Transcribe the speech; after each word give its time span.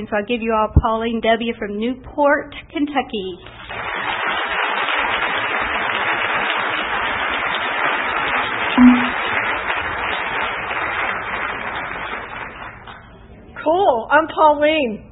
introduction, 0.00 0.06
so 0.10 0.16
I'll 0.16 0.26
give 0.26 0.42
you 0.42 0.52
all 0.52 0.68
Pauline 0.80 1.20
W. 1.22 1.54
from 1.58 1.78
Newport, 1.78 2.54
Kentucky. 2.72 3.38
Cool. 13.64 14.08
I'm 14.10 14.26
Pauline. 14.34 15.06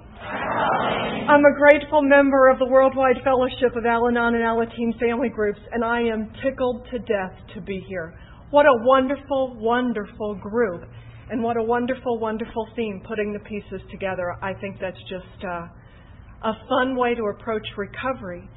I'm 1.28 1.44
a 1.44 1.54
grateful 1.58 2.00
member 2.02 2.48
of 2.48 2.58
the 2.58 2.64
Worldwide 2.64 3.16
Fellowship 3.22 3.76
of 3.76 3.84
Al 3.84 4.08
Anon 4.08 4.34
and 4.34 4.42
Alateen 4.42 4.98
Family 4.98 5.28
Groups, 5.28 5.60
and 5.72 5.84
I 5.84 6.00
am 6.00 6.32
tickled 6.42 6.86
to 6.90 6.98
death 6.98 7.36
to 7.54 7.60
be 7.60 7.84
here. 7.86 8.14
What 8.50 8.64
a 8.64 8.72
wonderful, 8.72 9.54
wonderful 9.60 10.36
group, 10.36 10.84
and 11.30 11.42
what 11.42 11.56
a 11.56 11.62
wonderful, 11.62 12.18
wonderful 12.18 12.66
theme 12.74 13.02
putting 13.06 13.32
the 13.32 13.40
pieces 13.40 13.80
together. 13.90 14.36
I 14.42 14.54
think 14.54 14.80
that's 14.80 15.00
just 15.08 15.44
uh, 15.44 15.68
a 16.48 16.52
fun 16.68 16.96
way 16.96 17.14
to 17.14 17.22
approach 17.36 17.66
recovery. 17.76 18.48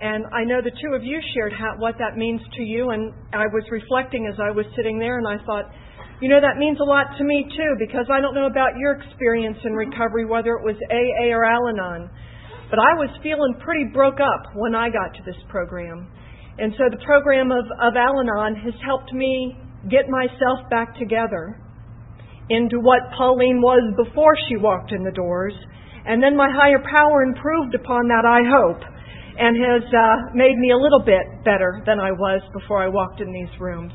And 0.00 0.24
I 0.34 0.44
know 0.44 0.62
the 0.62 0.74
two 0.82 0.94
of 0.94 1.02
you 1.02 1.20
shared 1.34 1.52
how, 1.52 1.74
what 1.78 1.94
that 1.98 2.16
means 2.16 2.40
to 2.56 2.62
you, 2.62 2.90
and 2.90 3.12
I 3.32 3.46
was 3.46 3.62
reflecting 3.70 4.26
as 4.26 4.38
I 4.38 4.50
was 4.50 4.66
sitting 4.74 4.98
there, 4.98 5.18
and 5.18 5.26
I 5.26 5.38
thought, 5.46 5.70
you 6.20 6.28
know, 6.28 6.40
that 6.40 6.58
means 6.58 6.78
a 6.80 6.84
lot 6.84 7.06
to 7.18 7.24
me 7.24 7.46
too, 7.54 7.72
because 7.78 8.06
I 8.10 8.20
don't 8.20 8.34
know 8.34 8.46
about 8.46 8.78
your 8.78 8.98
experience 8.98 9.58
in 9.64 9.74
recovery, 9.74 10.26
whether 10.26 10.54
it 10.54 10.62
was 10.62 10.74
AA 10.90 11.30
or 11.30 11.44
Al 11.44 11.68
Anon, 11.70 12.10
but 12.70 12.78
I 12.78 12.94
was 12.98 13.10
feeling 13.22 13.54
pretty 13.62 13.90
broke 13.92 14.18
up 14.18 14.54
when 14.54 14.74
I 14.74 14.90
got 14.90 15.14
to 15.14 15.22
this 15.26 15.38
program. 15.48 16.10
And 16.58 16.72
so 16.78 16.90
the 16.90 17.02
program 17.04 17.50
of, 17.50 17.64
of 17.78 17.94
Al 17.94 18.18
Anon 18.18 18.54
has 18.62 18.74
helped 18.84 19.12
me 19.12 19.56
get 19.90 20.08
myself 20.08 20.66
back 20.70 20.98
together 20.98 21.61
into 22.50 22.80
what 22.80 23.00
Pauline 23.16 23.60
was 23.60 23.82
before 23.96 24.34
she 24.48 24.56
walked 24.56 24.92
in 24.92 25.04
the 25.04 25.12
doors. 25.12 25.54
And 26.06 26.22
then 26.22 26.36
my 26.36 26.50
higher 26.50 26.82
power 26.82 27.22
improved 27.22 27.74
upon 27.74 28.08
that, 28.08 28.26
I 28.26 28.42
hope, 28.42 28.82
and 29.38 29.54
has 29.54 29.86
uh, 29.86 30.34
made 30.34 30.58
me 30.58 30.72
a 30.72 30.76
little 30.76 31.02
bit 31.04 31.44
better 31.44 31.82
than 31.86 32.00
I 32.00 32.10
was 32.10 32.42
before 32.52 32.82
I 32.82 32.88
walked 32.88 33.20
in 33.20 33.32
these 33.32 33.52
rooms. 33.60 33.92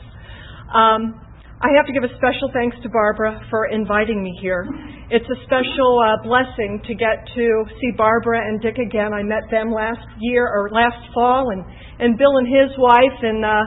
Um, 0.73 1.19
I 1.57 1.73
have 1.73 1.89
to 1.89 1.93
give 1.93 2.05
a 2.05 2.13
special 2.21 2.53
thanks 2.53 2.77
to 2.83 2.89
Barbara 2.89 3.41
for 3.49 3.65
inviting 3.73 4.21
me 4.21 4.29
here. 4.39 4.61
It's 5.09 5.25
a 5.25 5.39
special 5.41 5.97
uh, 5.97 6.21
blessing 6.21 6.79
to 6.85 6.93
get 6.93 7.25
to 7.33 7.65
see 7.81 7.91
Barbara 7.97 8.45
and 8.45 8.61
Dick 8.61 8.77
again. 8.77 9.09
I 9.09 9.23
met 9.23 9.49
them 9.49 9.73
last 9.73 10.05
year 10.21 10.45
or 10.45 10.69
last 10.69 11.01
fall, 11.15 11.49
and 11.49 11.65
and 11.97 12.17
Bill 12.17 12.37
and 12.37 12.45
his 12.45 12.77
wife 12.77 13.17
and 13.23 13.43
uh, 13.43 13.65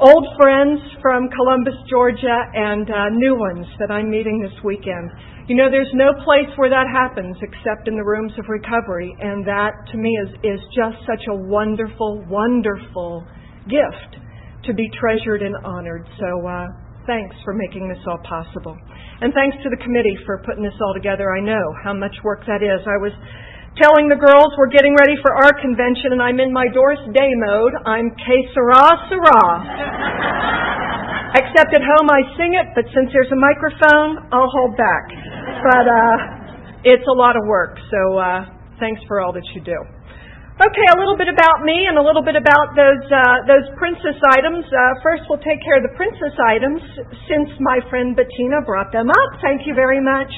old 0.00 0.26
friends 0.36 0.80
from 1.00 1.28
Columbus, 1.30 1.74
Georgia, 1.88 2.38
and 2.54 2.88
uh, 2.90 3.08
new 3.12 3.36
ones 3.38 3.66
that 3.78 3.90
I'm 3.90 4.10
meeting 4.10 4.40
this 4.40 4.56
weekend. 4.64 5.10
You 5.46 5.56
know, 5.56 5.70
there's 5.70 5.92
no 5.94 6.12
place 6.24 6.48
where 6.56 6.70
that 6.70 6.86
happens 6.88 7.36
except 7.42 7.86
in 7.86 7.96
the 7.96 8.04
rooms 8.04 8.32
of 8.38 8.48
recovery, 8.48 9.14
and 9.20 9.46
that 9.46 9.72
to 9.92 9.96
me 9.98 10.10
is 10.24 10.30
is 10.42 10.60
just 10.74 10.98
such 11.06 11.24
a 11.28 11.34
wonderful, 11.34 12.24
wonderful 12.28 13.26
gift 13.68 14.16
to 14.64 14.72
be 14.74 14.88
treasured 14.98 15.42
and 15.42 15.54
honored. 15.64 16.06
So. 16.18 16.46
Uh, 16.46 16.66
Thanks 17.06 17.36
for 17.44 17.52
making 17.52 17.88
this 17.88 18.00
all 18.08 18.16
possible. 18.24 18.72
And 19.20 19.28
thanks 19.36 19.60
to 19.62 19.68
the 19.68 19.76
committee 19.84 20.16
for 20.24 20.40
putting 20.40 20.64
this 20.64 20.72
all 20.80 20.94
together. 20.96 21.36
I 21.36 21.40
know 21.40 21.60
how 21.84 21.92
much 21.92 22.16
work 22.24 22.40
that 22.48 22.64
is. 22.64 22.80
I 22.88 22.96
was 22.96 23.12
telling 23.80 24.06
the 24.06 24.18
girls 24.18 24.54
we're 24.54 24.70
getting 24.70 24.94
ready 24.94 25.18
for 25.18 25.34
our 25.34 25.50
convention 25.58 26.14
and 26.14 26.22
I'm 26.22 26.38
in 26.38 26.54
my 26.54 26.70
Doris 26.70 27.02
Day 27.10 27.32
mode. 27.50 27.74
I'm 27.86 28.14
que 28.14 28.38
sera, 28.54 28.86
sera. 29.10 29.42
Except 31.34 31.74
at 31.74 31.82
home 31.82 32.06
I 32.06 32.22
sing 32.38 32.54
it, 32.54 32.70
but 32.78 32.86
since 32.94 33.10
there's 33.10 33.30
a 33.34 33.40
microphone, 33.40 34.30
I'll 34.30 34.50
hold 34.54 34.78
back. 34.78 35.04
But 35.66 35.86
uh, 35.90 36.16
it's 36.86 37.06
a 37.10 37.16
lot 37.18 37.34
of 37.34 37.42
work, 37.50 37.74
so 37.90 38.00
uh, 38.18 38.46
thanks 38.78 39.02
for 39.10 39.18
all 39.18 39.34
that 39.34 39.42
you 39.54 39.60
do. 39.66 39.78
Okay, 40.54 40.86
a 40.94 40.98
little 41.02 41.18
bit 41.18 41.26
about 41.26 41.66
me 41.66 41.90
and 41.90 41.98
a 41.98 42.04
little 42.04 42.22
bit 42.22 42.38
about 42.38 42.78
those 42.78 43.02
uh, 43.10 43.42
those 43.50 43.66
princess 43.74 44.14
items. 44.22 44.62
Uh, 44.70 45.02
first, 45.02 45.26
we'll 45.26 45.42
take 45.42 45.58
care 45.66 45.82
of 45.82 45.82
the 45.82 45.90
princess 45.98 46.30
items 46.46 46.78
since 47.26 47.50
my 47.58 47.82
friend 47.90 48.14
Bettina 48.14 48.62
brought 48.62 48.94
them 48.94 49.10
up. 49.10 49.30
Thank 49.42 49.66
you 49.66 49.74
very 49.74 49.98
much. 49.98 50.30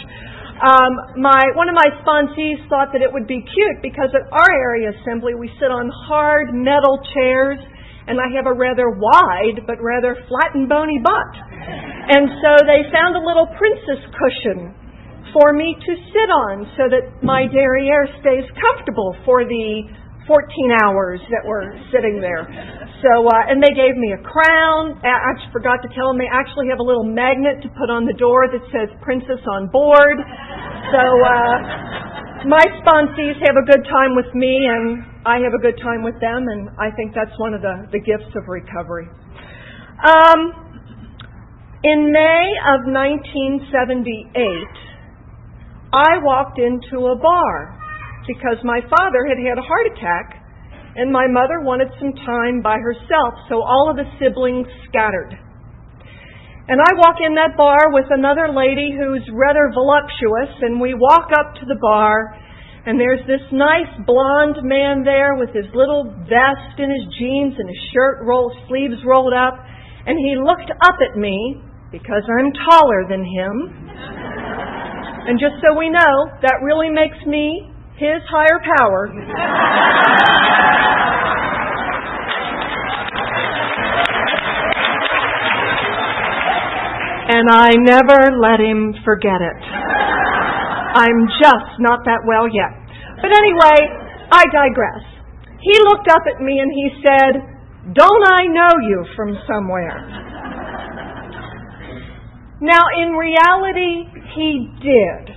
Um, 0.56 1.20
my 1.20 1.52
one 1.52 1.68
of 1.68 1.76
my 1.76 1.84
sponsees 2.00 2.64
thought 2.72 2.88
that 2.96 3.04
it 3.04 3.12
would 3.12 3.28
be 3.28 3.44
cute 3.44 3.78
because 3.84 4.08
at 4.16 4.24
our 4.32 4.52
area 4.56 4.88
assembly 4.88 5.36
we 5.36 5.52
sit 5.60 5.68
on 5.68 5.92
hard 6.08 6.56
metal 6.56 6.96
chairs, 7.12 7.60
and 8.08 8.16
I 8.16 8.32
have 8.32 8.48
a 8.48 8.56
rather 8.56 8.88
wide 8.88 9.68
but 9.68 9.76
rather 9.84 10.16
flat 10.28 10.56
and 10.56 10.64
bony 10.64 10.96
butt, 11.04 11.32
and 12.08 12.32
so 12.40 12.50
they 12.64 12.88
found 12.88 13.20
a 13.20 13.22
little 13.22 13.52
princess 13.60 14.00
cushion 14.16 14.72
for 15.36 15.52
me 15.52 15.76
to 15.76 15.92
sit 16.08 16.28
on 16.32 16.64
so 16.80 16.88
that 16.88 17.20
my 17.20 17.44
derriere 17.44 18.08
stays 18.24 18.48
comfortable 18.56 19.12
for 19.28 19.44
the 19.44 19.84
14 20.26 20.82
hours 20.82 21.22
that 21.30 21.46
we're 21.46 21.70
sitting 21.94 22.18
there. 22.18 22.42
So, 23.02 23.30
uh, 23.30 23.50
and 23.50 23.62
they 23.62 23.70
gave 23.70 23.94
me 23.94 24.12
a 24.18 24.22
crown. 24.26 24.98
I 25.06 25.38
forgot 25.54 25.78
to 25.86 25.90
tell 25.94 26.10
them 26.10 26.18
they 26.18 26.30
actually 26.30 26.66
have 26.68 26.82
a 26.82 26.86
little 26.86 27.06
magnet 27.06 27.62
to 27.62 27.70
put 27.78 27.88
on 27.88 28.04
the 28.04 28.16
door 28.18 28.50
that 28.50 28.62
says 28.74 28.90
Princess 29.06 29.38
on 29.46 29.70
Board. 29.70 30.18
So, 30.90 31.02
uh, 31.02 32.50
my 32.50 32.62
sponsees 32.82 33.38
have 33.42 33.54
a 33.54 33.66
good 33.70 33.86
time 33.86 34.14
with 34.18 34.32
me, 34.34 34.66
and 34.66 35.02
I 35.26 35.38
have 35.42 35.54
a 35.54 35.62
good 35.62 35.78
time 35.82 36.02
with 36.02 36.18
them, 36.20 36.46
and 36.46 36.70
I 36.78 36.90
think 36.94 37.14
that's 37.14 37.34
one 37.38 37.54
of 37.54 37.62
the, 37.62 37.86
the 37.90 37.98
gifts 37.98 38.30
of 38.34 38.46
recovery. 38.46 39.06
Um, 40.02 40.66
in 41.82 42.10
May 42.10 42.50
of 42.74 42.86
1978, 42.90 44.34
I 45.92 46.18
walked 46.22 46.58
into 46.58 47.06
a 47.08 47.16
bar 47.16 47.75
because 48.26 48.58
my 48.62 48.82
father 48.90 49.26
had 49.26 49.38
had 49.38 49.58
a 49.58 49.66
heart 49.66 49.86
attack 49.94 50.46
and 50.96 51.12
my 51.12 51.28
mother 51.28 51.60
wanted 51.60 51.92
some 52.00 52.16
time 52.24 52.64
by 52.64 52.80
herself, 52.80 53.36
so 53.52 53.60
all 53.60 53.92
of 53.92 54.00
the 54.00 54.08
siblings 54.16 54.66
scattered. 54.88 55.36
And 56.66 56.80
I 56.80 56.90
walk 56.98 57.20
in 57.20 57.36
that 57.36 57.54
bar 57.54 57.92
with 57.92 58.08
another 58.10 58.48
lady 58.50 58.90
who's 58.96 59.22
rather 59.30 59.70
voluptuous, 59.70 60.50
and 60.64 60.80
we 60.80 60.96
walk 60.96 61.30
up 61.36 61.54
to 61.60 61.68
the 61.68 61.78
bar, 61.78 62.34
and 62.88 62.98
there's 62.98 63.22
this 63.28 63.44
nice 63.52 63.92
blond 64.08 64.56
man 64.64 65.04
there 65.04 65.36
with 65.36 65.52
his 65.52 65.68
little 65.76 66.10
vest 66.26 66.74
and 66.80 66.90
his 66.90 67.06
jeans 67.20 67.54
and 67.54 67.68
his 67.68 67.82
shirt 67.92 68.24
sleeves 68.66 68.96
rolled 69.04 69.36
up, 69.36 69.60
and 70.08 70.16
he 70.16 70.40
looked 70.40 70.72
up 70.80 70.96
at 71.04 71.14
me 71.14 71.60
because 71.92 72.24
I'm 72.24 72.50
taller 72.66 73.04
than 73.04 73.22
him. 73.22 73.54
And 75.28 75.38
just 75.38 75.60
so 75.60 75.76
we 75.76 75.92
know, 75.92 76.14
that 76.40 76.64
really 76.64 76.88
makes 76.88 77.20
me 77.28 77.68
his 77.98 78.22
higher 78.28 78.60
power. 78.78 79.12
and 87.28 87.50
I 87.50 87.74
never 87.74 88.38
let 88.38 88.60
him 88.60 88.94
forget 89.04 89.42
it. 89.42 89.58
I'm 90.94 91.26
just 91.42 91.76
not 91.82 92.06
that 92.06 92.22
well 92.24 92.46
yet. 92.46 92.70
But 93.20 93.34
anyway, 93.34 93.78
I 94.30 94.44
digress. 94.46 95.02
He 95.60 95.74
looked 95.90 96.08
up 96.08 96.22
at 96.30 96.40
me 96.40 96.60
and 96.60 96.70
he 96.70 96.88
said, 97.02 97.32
Don't 97.92 98.24
I 98.30 98.46
know 98.46 98.72
you 98.80 99.04
from 99.16 99.36
somewhere? 99.46 99.98
Now, 102.60 102.86
in 102.96 103.12
reality, 103.12 104.06
he 104.34 104.70
did. 104.80 105.35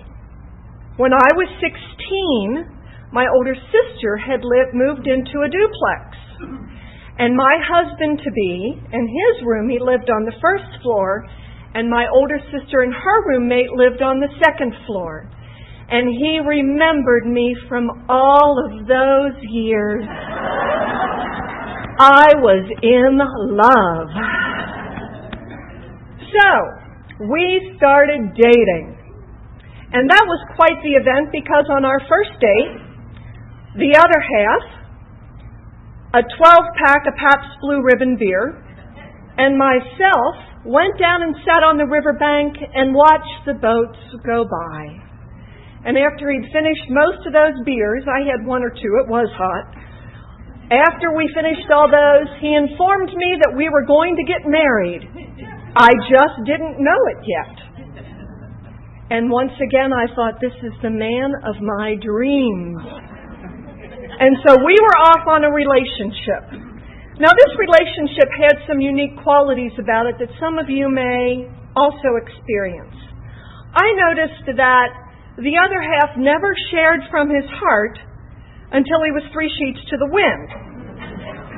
When 1.00 1.16
I 1.16 1.32
was 1.32 1.48
16, 1.64 3.16
my 3.16 3.24
older 3.32 3.56
sister 3.56 4.20
had 4.20 4.44
lived, 4.44 4.76
moved 4.76 5.08
into 5.08 5.48
a 5.48 5.48
duplex. 5.48 6.04
And 7.16 7.40
my 7.40 7.56
husband 7.64 8.20
to 8.20 8.32
be, 8.36 8.76
in 8.92 9.06
his 9.08 9.48
room, 9.48 9.72
he 9.72 9.80
lived 9.80 10.12
on 10.12 10.28
the 10.28 10.36
first 10.44 10.68
floor, 10.84 11.24
and 11.74 11.90
my 11.90 12.04
older 12.12 12.36
sister 12.52 12.84
and 12.84 12.92
her 12.92 13.20
roommate 13.32 13.72
lived 13.80 14.02
on 14.04 14.20
the 14.20 14.28
second 14.44 14.76
floor. 14.86 15.32
And 15.88 16.10
he 16.12 16.44
remembered 16.44 17.32
me 17.32 17.56
from 17.70 18.04
all 18.10 18.60
of 18.60 18.86
those 18.86 19.40
years. 19.48 20.04
I 21.96 22.28
was 22.44 22.68
in 22.84 23.24
love. 23.56 24.12
So, 26.28 27.26
we 27.32 27.72
started 27.78 28.36
dating. 28.36 28.99
And 29.90 30.06
that 30.06 30.26
was 30.30 30.42
quite 30.54 30.78
the 30.86 30.94
event 30.94 31.34
because 31.34 31.66
on 31.74 31.82
our 31.82 31.98
first 32.06 32.38
date, 32.38 32.74
the 33.82 33.98
other 33.98 34.22
half, 34.22 34.64
a 36.14 36.22
12 36.22 36.82
pack 36.86 37.06
of 37.10 37.14
Pabst 37.18 37.54
Blue 37.62 37.82
Ribbon 37.82 38.18
beer, 38.18 38.62
and 39.38 39.58
myself 39.58 40.36
went 40.66 40.94
down 41.00 41.26
and 41.26 41.34
sat 41.42 41.64
on 41.66 41.78
the 41.78 41.90
riverbank 41.90 42.54
and 42.60 42.94
watched 42.94 43.50
the 43.50 43.58
boats 43.58 43.98
go 44.26 44.46
by. 44.46 45.10
And 45.88 45.96
after 45.98 46.28
he'd 46.30 46.50
finished 46.52 46.92
most 46.92 47.26
of 47.26 47.32
those 47.32 47.56
beers, 47.64 48.04
I 48.04 48.28
had 48.28 48.46
one 48.46 48.62
or 48.62 48.70
two, 48.70 48.94
it 49.00 49.08
was 49.08 49.32
hot. 49.34 49.74
After 50.70 51.16
we 51.16 51.26
finished 51.34 51.66
all 51.74 51.90
those, 51.90 52.30
he 52.44 52.54
informed 52.54 53.10
me 53.10 53.30
that 53.42 53.58
we 53.58 53.74
were 53.74 53.88
going 53.88 54.14
to 54.14 54.26
get 54.28 54.46
married. 54.46 55.02
I 55.74 55.90
just 56.06 56.46
didn't 56.46 56.78
know 56.78 57.02
it 57.16 57.22
yet. 57.26 57.69
And 59.10 59.26
once 59.30 59.54
again, 59.58 59.90
I 59.90 60.06
thought, 60.14 60.38
this 60.38 60.54
is 60.62 60.74
the 60.86 60.94
man 60.94 61.34
of 61.42 61.58
my 61.58 61.98
dreams. 61.98 62.78
And 64.22 64.38
so 64.46 64.62
we 64.62 64.78
were 64.78 64.98
off 65.02 65.26
on 65.26 65.42
a 65.44 65.52
relationship. 65.52 66.46
Now, 67.18 67.34
this 67.34 67.54
relationship 67.58 68.30
had 68.38 68.56
some 68.70 68.78
unique 68.78 69.18
qualities 69.26 69.74
about 69.82 70.06
it 70.06 70.22
that 70.22 70.30
some 70.38 70.62
of 70.62 70.70
you 70.70 70.94
may 70.94 71.50
also 71.76 72.22
experience. 72.22 72.96
I 73.74 73.88
noticed 73.98 74.46
that 74.56 74.90
the 75.42 75.56
other 75.58 75.82
half 75.82 76.14
never 76.14 76.54
shared 76.70 77.02
from 77.10 77.34
his 77.34 77.50
heart 77.58 77.98
until 78.72 79.02
he 79.02 79.12
was 79.12 79.26
three 79.34 79.50
sheets 79.50 79.82
to 79.90 79.98
the 79.98 80.10
wind, 80.14 80.48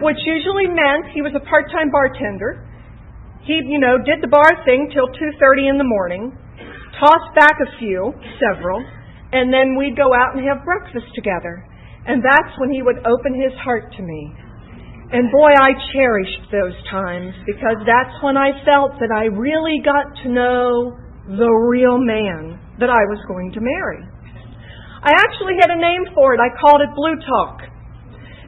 which 0.08 0.24
usually 0.24 0.72
meant 0.72 1.12
he 1.12 1.22
was 1.22 1.36
a 1.36 1.44
part-time 1.44 1.92
bartender. 1.92 2.64
He, 3.44 3.60
you 3.68 3.80
know, 3.82 4.00
did 4.00 4.24
the 4.24 4.32
bar 4.32 4.56
thing 4.64 4.88
till 4.94 5.12
2:30 5.12 5.68
in 5.68 5.78
the 5.78 5.88
morning 5.88 6.32
toss 7.02 7.26
back 7.34 7.58
a 7.58 7.70
few, 7.82 8.14
several, 8.38 8.86
and 9.34 9.50
then 9.50 9.74
we'd 9.74 9.98
go 9.98 10.14
out 10.14 10.38
and 10.38 10.46
have 10.46 10.62
breakfast 10.62 11.10
together. 11.18 11.66
And 12.06 12.22
that's 12.22 12.54
when 12.62 12.70
he 12.70 12.86
would 12.86 13.02
open 13.10 13.34
his 13.34 13.54
heart 13.66 13.90
to 13.98 14.02
me. 14.06 14.22
And 15.12 15.28
boy, 15.34 15.52
I 15.52 15.76
cherished 15.92 16.46
those 16.54 16.78
times 16.88 17.34
because 17.50 17.82
that's 17.84 18.16
when 18.24 18.38
I 18.38 18.56
felt 18.64 18.96
that 19.02 19.12
I 19.12 19.28
really 19.28 19.82
got 19.84 20.08
to 20.24 20.28
know 20.30 20.96
the 21.28 21.52
real 21.68 22.00
man 22.00 22.56
that 22.80 22.90
I 22.90 23.04
was 23.12 23.20
going 23.28 23.52
to 23.58 23.62
marry. 23.62 24.02
I 25.04 25.12
actually 25.18 25.58
had 25.60 25.74
a 25.74 25.82
name 25.82 26.06
for 26.14 26.38
it. 26.38 26.40
I 26.40 26.54
called 26.62 26.86
it 26.86 26.94
Blue 26.96 27.18
Talk. 27.26 27.66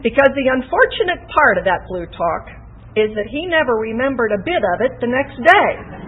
Because 0.06 0.32
the 0.36 0.48
unfortunate 0.52 1.26
part 1.32 1.58
of 1.58 1.66
that 1.66 1.84
Blue 1.90 2.06
Talk 2.12 2.44
is 2.96 3.10
that 3.18 3.28
he 3.28 3.50
never 3.50 3.76
remembered 3.80 4.32
a 4.32 4.42
bit 4.46 4.62
of 4.62 4.78
it 4.86 5.00
the 5.02 5.10
next 5.10 5.36
day. 5.42 6.03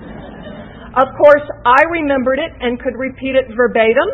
Of 0.96 1.12
course, 1.20 1.44
I 1.68 1.84
remembered 1.92 2.40
it 2.40 2.56
and 2.64 2.80
could 2.80 2.96
repeat 2.96 3.36
it 3.36 3.52
verbatim 3.52 4.08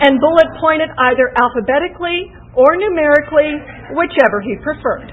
and 0.00 0.16
bullet 0.18 0.48
point 0.56 0.80
it 0.80 0.88
either 1.12 1.28
alphabetically 1.36 2.32
or 2.56 2.80
numerically, 2.80 3.60
whichever 3.92 4.40
he 4.40 4.56
preferred. 4.62 5.10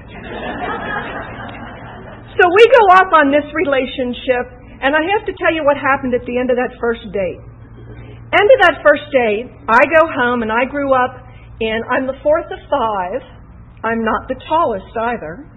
so 2.38 2.44
we 2.48 2.64
go 2.64 2.82
off 2.96 3.10
on 3.12 3.28
this 3.34 3.44
relationship, 3.52 4.56
and 4.80 4.96
I 4.96 5.02
have 5.18 5.26
to 5.26 5.34
tell 5.36 5.52
you 5.52 5.66
what 5.66 5.76
happened 5.76 6.14
at 6.14 6.24
the 6.24 6.38
end 6.38 6.48
of 6.50 6.56
that 6.56 6.72
first 6.80 7.04
date. 7.12 7.40
End 8.32 8.48
of 8.48 8.58
that 8.64 8.80
first 8.80 9.04
date, 9.12 9.52
I 9.68 9.82
go 9.92 10.08
home 10.08 10.40
and 10.40 10.50
I 10.50 10.64
grew 10.64 10.94
up 10.96 11.20
in, 11.60 11.84
I'm 11.92 12.06
the 12.08 12.16
fourth 12.24 12.48
of 12.48 12.58
five. 12.72 13.20
I'm 13.84 14.00
not 14.00 14.28
the 14.30 14.38
tallest 14.48 14.96
either. 14.96 15.51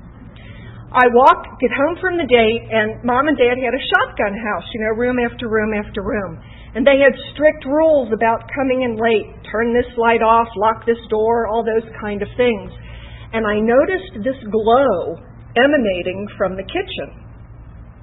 I 0.95 1.12
walked, 1.12 1.59
get 1.59 1.75
home 1.75 2.00
from 2.00 2.15
the 2.15 2.24
date, 2.24 2.63
and 2.71 3.03
mom 3.03 3.27
and 3.27 3.36
dad 3.36 3.59
had 3.59 3.75
a 3.75 3.88
shotgun 3.92 4.31
house, 4.31 4.63
you 4.71 4.80
know, 4.80 4.95
room 4.95 5.19
after 5.19 5.51
room 5.51 5.75
after 5.75 6.00
room. 6.00 6.39
And 6.71 6.88
they 6.88 7.03
had 7.03 7.12
strict 7.36 7.68
rules 7.68 8.15
about 8.15 8.47
coming 8.56 8.88
in 8.88 8.95
late, 8.95 9.27
turn 9.51 9.75
this 9.75 9.92
light 10.00 10.24
off, 10.24 10.47
lock 10.56 10.88
this 10.88 11.00
door, 11.12 11.51
all 11.51 11.68
those 11.68 11.83
kind 12.00 12.24
of 12.24 12.31
things. 12.39 12.71
And 13.36 13.44
I 13.44 13.59
noticed 13.59 14.24
this 14.24 14.39
glow 14.47 15.19
emanating 15.59 16.31
from 16.39 16.56
the 16.56 16.63
kitchen, 16.63 17.12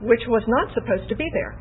which 0.05 0.29
was 0.29 0.45
not 0.45 0.77
supposed 0.77 1.09
to 1.09 1.17
be 1.17 1.33
there. 1.33 1.56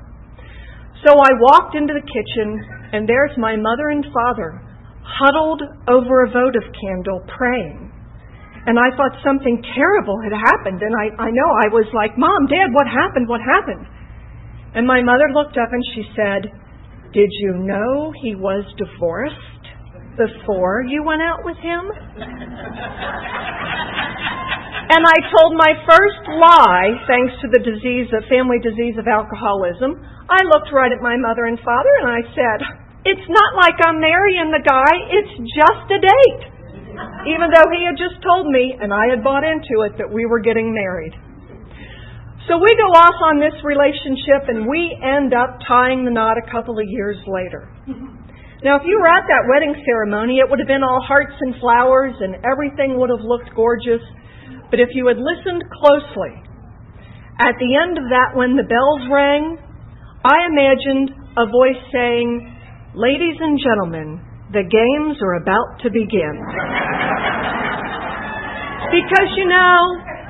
So 1.07 1.15
I 1.15 1.31
walked 1.47 1.79
into 1.79 1.95
the 1.95 2.03
kitchen, 2.11 2.59
and 2.91 3.07
there's 3.07 3.39
my 3.39 3.55
mother 3.55 3.87
and 3.87 4.03
father 4.11 4.59
huddled 4.99 5.63
over 5.87 6.27
a 6.27 6.31
votive 6.31 6.67
candle 6.75 7.23
praying. 7.39 7.90
And 8.65 8.77
I 8.77 8.93
thought 8.93 9.17
something 9.25 9.57
terrible 9.73 10.21
had 10.21 10.37
happened. 10.37 10.85
And 10.85 10.93
I, 10.93 11.09
I 11.17 11.29
know 11.33 11.49
I 11.65 11.73
was 11.73 11.89
like, 11.97 12.13
Mom, 12.13 12.45
Dad, 12.45 12.69
what 12.69 12.85
happened? 12.85 13.25
What 13.25 13.41
happened? 13.41 13.89
And 14.77 14.85
my 14.85 15.01
mother 15.01 15.33
looked 15.33 15.57
up 15.57 15.73
and 15.73 15.81
she 15.97 16.05
said, 16.13 16.45
Did 17.11 17.33
you 17.41 17.57
know 17.57 18.13
he 18.21 18.37
was 18.37 18.61
divorced 18.77 19.65
before 20.13 20.85
you 20.85 21.01
went 21.01 21.25
out 21.25 21.41
with 21.41 21.57
him? 21.57 21.89
and 24.93 25.01
I 25.09 25.17
told 25.33 25.57
my 25.57 25.73
first 25.89 26.21
lie, 26.37 27.01
thanks 27.09 27.33
to 27.41 27.49
the 27.49 27.65
disease, 27.65 28.13
the 28.13 28.21
family 28.29 28.61
disease 28.61 28.93
of 29.01 29.09
alcoholism. 29.09 29.97
I 30.29 30.45
looked 30.53 30.69
right 30.69 30.93
at 30.93 31.01
my 31.01 31.17
mother 31.17 31.49
and 31.49 31.57
father 31.65 31.93
and 32.05 32.13
I 32.13 32.21
said, 32.37 32.61
It's 33.09 33.25
not 33.25 33.57
like 33.57 33.81
I'm 33.81 33.97
marrying 33.97 34.53
the 34.53 34.61
guy, 34.61 34.93
it's 35.17 35.33
just 35.49 35.89
a 35.97 35.99
date 35.99 36.60
even 37.27 37.47
though 37.53 37.69
he 37.71 37.85
had 37.85 37.97
just 37.97 38.21
told 38.23 38.47
me, 38.47 38.75
and 38.79 38.93
I 38.93 39.09
had 39.09 39.23
bought 39.23 39.43
into 39.43 39.87
it, 39.87 39.97
that 39.97 40.09
we 40.09 40.25
were 40.25 40.39
getting 40.39 40.73
married. 40.73 41.13
So 42.49 42.57
we 42.57 42.73
go 42.75 42.89
off 42.97 43.15
on 43.31 43.37
this 43.37 43.53
relationship 43.63 44.49
and 44.49 44.65
we 44.65 44.91
end 44.97 45.31
up 45.31 45.61
tying 45.67 46.03
the 46.03 46.11
knot 46.11 46.41
a 46.41 46.45
couple 46.49 46.75
of 46.75 46.83
years 46.89 47.15
later. 47.29 47.69
Now, 48.65 48.77
if 48.77 48.83
you 48.85 48.97
were 48.97 49.07
at 49.07 49.25
that 49.29 49.45
wedding 49.45 49.77
ceremony, 49.85 50.41
it 50.41 50.49
would 50.49 50.59
have 50.59 50.67
been 50.67 50.83
all 50.83 51.01
hearts 51.05 51.33
and 51.39 51.55
flowers 51.61 52.17
and 52.19 52.41
everything 52.41 52.97
would 52.97 53.09
have 53.13 53.21
looked 53.21 53.53
gorgeous. 53.55 54.01
But 54.69 54.81
if 54.81 54.89
you 54.97 55.05
had 55.07 55.17
listened 55.21 55.63
closely, 55.69 56.33
at 57.41 57.57
the 57.57 57.71
end 57.77 57.97
of 57.97 58.05
that, 58.09 58.33
when 58.33 58.57
the 58.57 58.65
bells 58.65 59.05
rang, 59.09 59.57
I 60.25 60.45
imagined 60.45 61.09
a 61.37 61.45
voice 61.45 61.81
saying, 61.93 62.57
Ladies 62.93 63.37
and 63.39 63.57
gentlemen, 63.57 64.19
the 64.51 64.67
games 64.67 65.15
are 65.23 65.39
about 65.39 65.79
to 65.83 65.89
begin. 65.89 66.35
because, 68.91 69.29
you 69.39 69.47
know, 69.47 69.79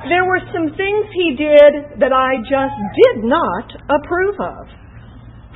there 0.08 0.24
were 0.24 0.38
some 0.54 0.70
things 0.78 1.06
he 1.14 1.34
did 1.34 1.98
that 1.98 2.14
I 2.14 2.38
just 2.46 2.78
did 2.94 3.26
not 3.26 3.66
approve 3.90 4.38
of. 4.38 4.66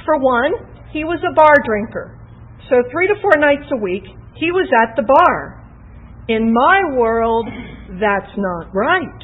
For 0.04 0.18
one, 0.18 0.52
he 0.92 1.04
was 1.04 1.22
a 1.22 1.34
bar 1.34 1.54
drinker. 1.64 2.18
So 2.68 2.82
three 2.90 3.06
to 3.06 3.14
four 3.22 3.38
nights 3.38 3.70
a 3.70 3.78
week, 3.78 4.02
he 4.34 4.50
was 4.50 4.66
at 4.82 4.96
the 4.96 5.06
bar. 5.06 5.62
In 6.28 6.52
my 6.52 6.98
world, 6.98 7.46
that's 8.00 8.34
not 8.36 8.74
right. 8.74 9.20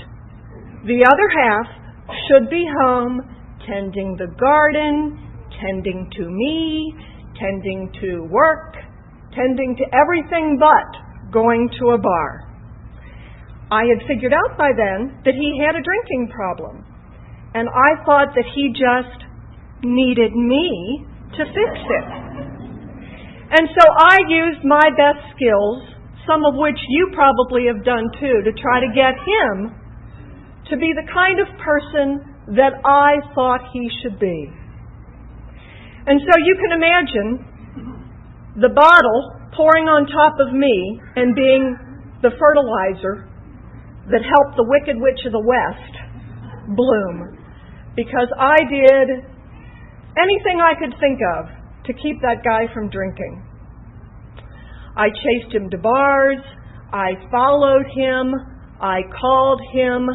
The 0.87 1.03
other 1.03 1.29
half 1.35 1.67
should 2.31 2.51
be 2.51 2.65
home 2.83 3.21
tending 3.67 4.17
the 4.17 4.31
garden, 4.39 5.19
tending 5.61 6.11
to 6.17 6.31
me, 6.31 6.95
tending 7.39 7.91
to 8.01 8.25
work, 8.31 8.75
tending 9.35 9.77
to 9.77 9.85
everything 9.93 10.61
but 10.61 11.33
going 11.33 11.69
to 11.81 11.97
a 11.97 11.99
bar. 11.99 12.49
I 13.73 13.89
had 13.89 14.05
figured 14.05 14.37
out 14.37 14.59
by 14.61 14.69
then 14.77 15.17
that 15.25 15.33
he 15.33 15.57
had 15.65 15.77
a 15.77 15.81
drinking 15.81 16.29
problem, 16.29 16.85
and 17.57 17.69
I 17.69 18.05
thought 18.05 18.37
that 18.37 18.45
he 18.45 18.69
just 18.77 19.25
needed 19.83 20.37
me 20.37 21.05
to 21.37 21.43
fix 21.49 21.73
it. 21.81 22.09
And 23.53 23.69
so 23.73 23.85
I 23.85 24.17
used 24.29 24.65
my 24.65 24.89
best 24.97 25.25
skills, 25.37 25.89
some 26.29 26.45
of 26.45 26.57
which 26.57 26.79
you 26.89 27.13
probably 27.13 27.69
have 27.69 27.85
done 27.85 28.09
too, 28.21 28.45
to 28.45 28.53
try 28.61 28.81
to 28.81 28.89
get 28.93 29.17
him 29.17 29.77
to 30.69 30.77
be 30.77 30.93
the 30.97 31.09
kind 31.13 31.41
of 31.41 31.49
person 31.61 32.33
that 32.57 32.77
I 32.85 33.21
thought 33.35 33.61
he 33.73 33.89
should 34.01 34.21
be. 34.21 34.49
And 36.07 36.21
so 36.21 36.33
you 36.37 36.55
can 36.61 36.73
imagine 36.77 37.52
the 38.57 38.69
bottle 38.69 39.21
pouring 39.57 39.89
on 39.89 40.05
top 40.09 40.37
of 40.41 40.53
me 40.53 41.01
and 41.17 41.35
being 41.35 41.77
the 42.21 42.31
fertilizer 42.37 43.29
that 44.13 44.21
helped 44.21 44.57
the 44.57 44.67
Wicked 44.69 45.01
Witch 45.01 45.21
of 45.25 45.33
the 45.33 45.41
West 45.41 45.95
bloom. 46.77 47.39
Because 47.97 48.29
I 48.39 48.57
did 48.69 49.25
anything 50.17 50.61
I 50.61 50.77
could 50.77 50.93
think 51.01 51.21
of 51.39 51.49
to 51.87 51.93
keep 51.93 52.21
that 52.21 52.45
guy 52.45 52.73
from 52.73 52.89
drinking. 52.89 53.41
I 54.97 55.09
chased 55.09 55.55
him 55.55 55.71
to 55.71 55.79
bars. 55.79 56.41
I 56.93 57.17
followed 57.31 57.87
him. 57.97 58.35
I 58.81 59.01
called 59.19 59.61
him. 59.73 60.09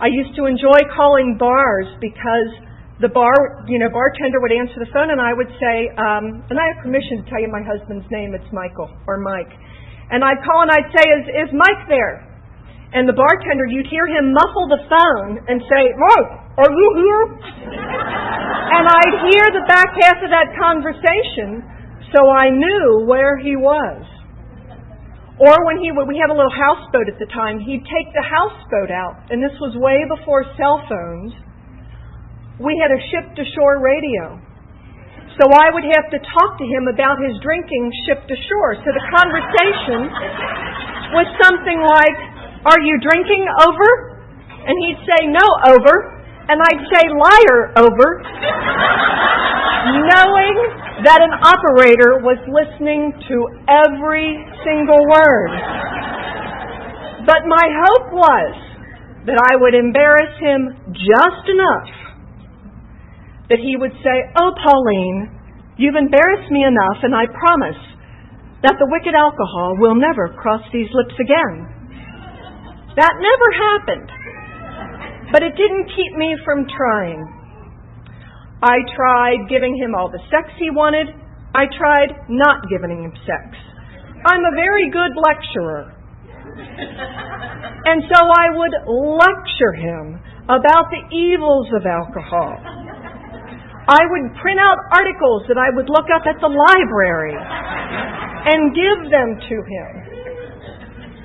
I 0.00 0.08
used 0.08 0.36
to 0.36 0.44
enjoy 0.44 0.80
calling 0.94 1.36
bars 1.38 1.86
because 2.00 2.52
the 3.00 3.08
bar, 3.08 3.64
you 3.64 3.80
know, 3.80 3.88
bartender 3.88 4.44
would 4.44 4.52
answer 4.52 4.76
the 4.76 4.88
phone, 4.92 5.08
and 5.08 5.20
I 5.20 5.32
would 5.32 5.48
say, 5.56 5.88
um, 5.96 6.44
and 6.52 6.60
I 6.60 6.68
have 6.76 6.84
permission 6.84 7.24
to 7.24 7.26
tell 7.32 7.40
you 7.40 7.48
my 7.48 7.64
husband's 7.64 8.04
name. 8.12 8.36
It's 8.36 8.48
Michael 8.52 8.92
or 9.08 9.16
Mike, 9.16 9.48
and 10.12 10.20
I'd 10.20 10.44
call 10.44 10.68
and 10.68 10.70
I'd 10.70 10.92
say, 10.92 11.04
"Is 11.08 11.24
is 11.48 11.50
Mike 11.56 11.88
there?" 11.88 12.28
And 12.92 13.08
the 13.08 13.16
bartender, 13.16 13.64
you'd 13.72 13.88
hear 13.88 14.04
him 14.04 14.36
muffle 14.36 14.68
the 14.68 14.84
phone 14.84 15.40
and 15.48 15.64
say, 15.64 15.82
"Mike, 15.96 16.32
are 16.60 16.68
you 16.68 16.88
here?" 17.00 17.24
and 18.76 18.84
I'd 18.84 19.16
hear 19.32 19.44
the 19.56 19.64
back 19.64 19.90
half 20.04 20.20
of 20.20 20.28
that 20.28 20.52
conversation, 20.60 21.64
so 22.12 22.28
I 22.28 22.52
knew 22.52 23.08
where 23.08 23.40
he 23.40 23.56
was. 23.56 24.04
Or 25.40 25.56
when 25.64 25.80
he 25.80 25.88
would, 25.88 26.04
we 26.04 26.20
had 26.20 26.28
a 26.28 26.36
little 26.36 26.52
houseboat 26.52 27.08
at 27.08 27.16
the 27.16 27.24
time, 27.32 27.64
he'd 27.64 27.80
take 27.88 28.12
the 28.12 28.20
houseboat 28.20 28.92
out, 28.92 29.32
and 29.32 29.40
this 29.40 29.56
was 29.56 29.72
way 29.80 30.04
before 30.04 30.44
cell 30.60 30.84
phones 30.84 31.32
we 32.60 32.76
had 32.76 32.92
a 32.92 33.00
ship 33.08 33.26
to 33.40 33.44
shore 33.56 33.80
radio. 33.80 34.36
So 35.40 35.48
I 35.48 35.72
would 35.72 35.88
have 35.88 36.12
to 36.12 36.20
talk 36.20 36.60
to 36.60 36.66
him 36.68 36.84
about 36.92 37.16
his 37.16 37.32
drinking 37.40 37.88
ship 38.04 38.20
to 38.28 38.36
shore. 38.36 38.76
So 38.76 38.88
the 38.92 39.06
conversation 39.08 40.12
was 41.16 41.24
something 41.40 41.80
like, 41.80 42.18
Are 42.68 42.80
you 42.84 43.00
drinking 43.00 43.48
over? 43.64 43.90
And 44.68 44.76
he'd 44.84 45.00
say, 45.08 45.20
No, 45.32 45.46
over. 45.72 46.20
And 46.52 46.60
I'd 46.60 46.84
say, 46.92 47.04
Liar, 47.08 47.72
over. 47.80 48.08
Knowing 50.12 50.56
that 51.08 51.24
an 51.24 51.32
operator 51.40 52.20
was 52.20 52.36
listening 52.44 53.16
to 53.32 53.36
every 53.64 54.36
single 54.60 55.00
word. 55.08 55.50
But 57.24 57.48
my 57.48 57.64
hope 57.88 58.12
was 58.12 58.52
that 59.24 59.40
I 59.40 59.56
would 59.56 59.72
embarrass 59.72 60.36
him 60.36 60.76
just 60.92 61.48
enough 61.48 61.99
that 63.50 63.58
he 63.58 63.76
would 63.76 63.92
say, 64.00 64.16
Oh, 64.38 64.54
Pauline, 64.54 65.28
you've 65.76 65.98
embarrassed 65.98 66.48
me 66.50 66.62
enough, 66.62 67.02
and 67.02 67.12
I 67.14 67.26
promise 67.26 67.82
that 68.62 68.78
the 68.78 68.88
wicked 68.88 69.12
alcohol 69.18 69.76
will 69.82 69.98
never 69.98 70.30
cross 70.38 70.62
these 70.72 70.88
lips 70.94 71.16
again. 71.18 71.66
That 72.96 73.14
never 73.18 73.48
happened. 73.58 74.10
But 75.32 75.42
it 75.42 75.54
didn't 75.58 75.90
keep 75.94 76.12
me 76.18 76.34
from 76.44 76.66
trying. 76.66 77.22
I 78.62 78.76
tried 78.94 79.48
giving 79.48 79.74
him 79.78 79.94
all 79.94 80.10
the 80.10 80.20
sex 80.30 80.52
he 80.58 80.70
wanted. 80.70 81.08
I 81.54 81.64
tried 81.72 82.28
not 82.28 82.68
giving 82.68 83.02
him 83.02 83.14
sex. 83.24 83.56
I'm 84.26 84.44
a 84.44 84.54
very 84.54 84.90
good 84.90 85.16
lecturer. 85.16 85.96
And 87.86 88.04
so 88.12 88.18
I 88.20 88.46
would 88.52 88.74
lecture 89.16 89.72
him 89.80 90.20
about 90.44 90.92
the 90.92 91.02
evils 91.08 91.68
of 91.72 91.86
alcohol. 91.86 92.79
I 93.90 94.06
would 94.06 94.38
print 94.38 94.62
out 94.62 94.78
articles 94.94 95.50
that 95.50 95.58
I 95.58 95.74
would 95.74 95.90
look 95.90 96.06
up 96.14 96.22
at 96.22 96.38
the 96.38 96.46
library 96.46 97.34
and 97.34 98.70
give 98.70 99.10
them 99.10 99.34
to 99.34 99.56
him. 99.66 99.90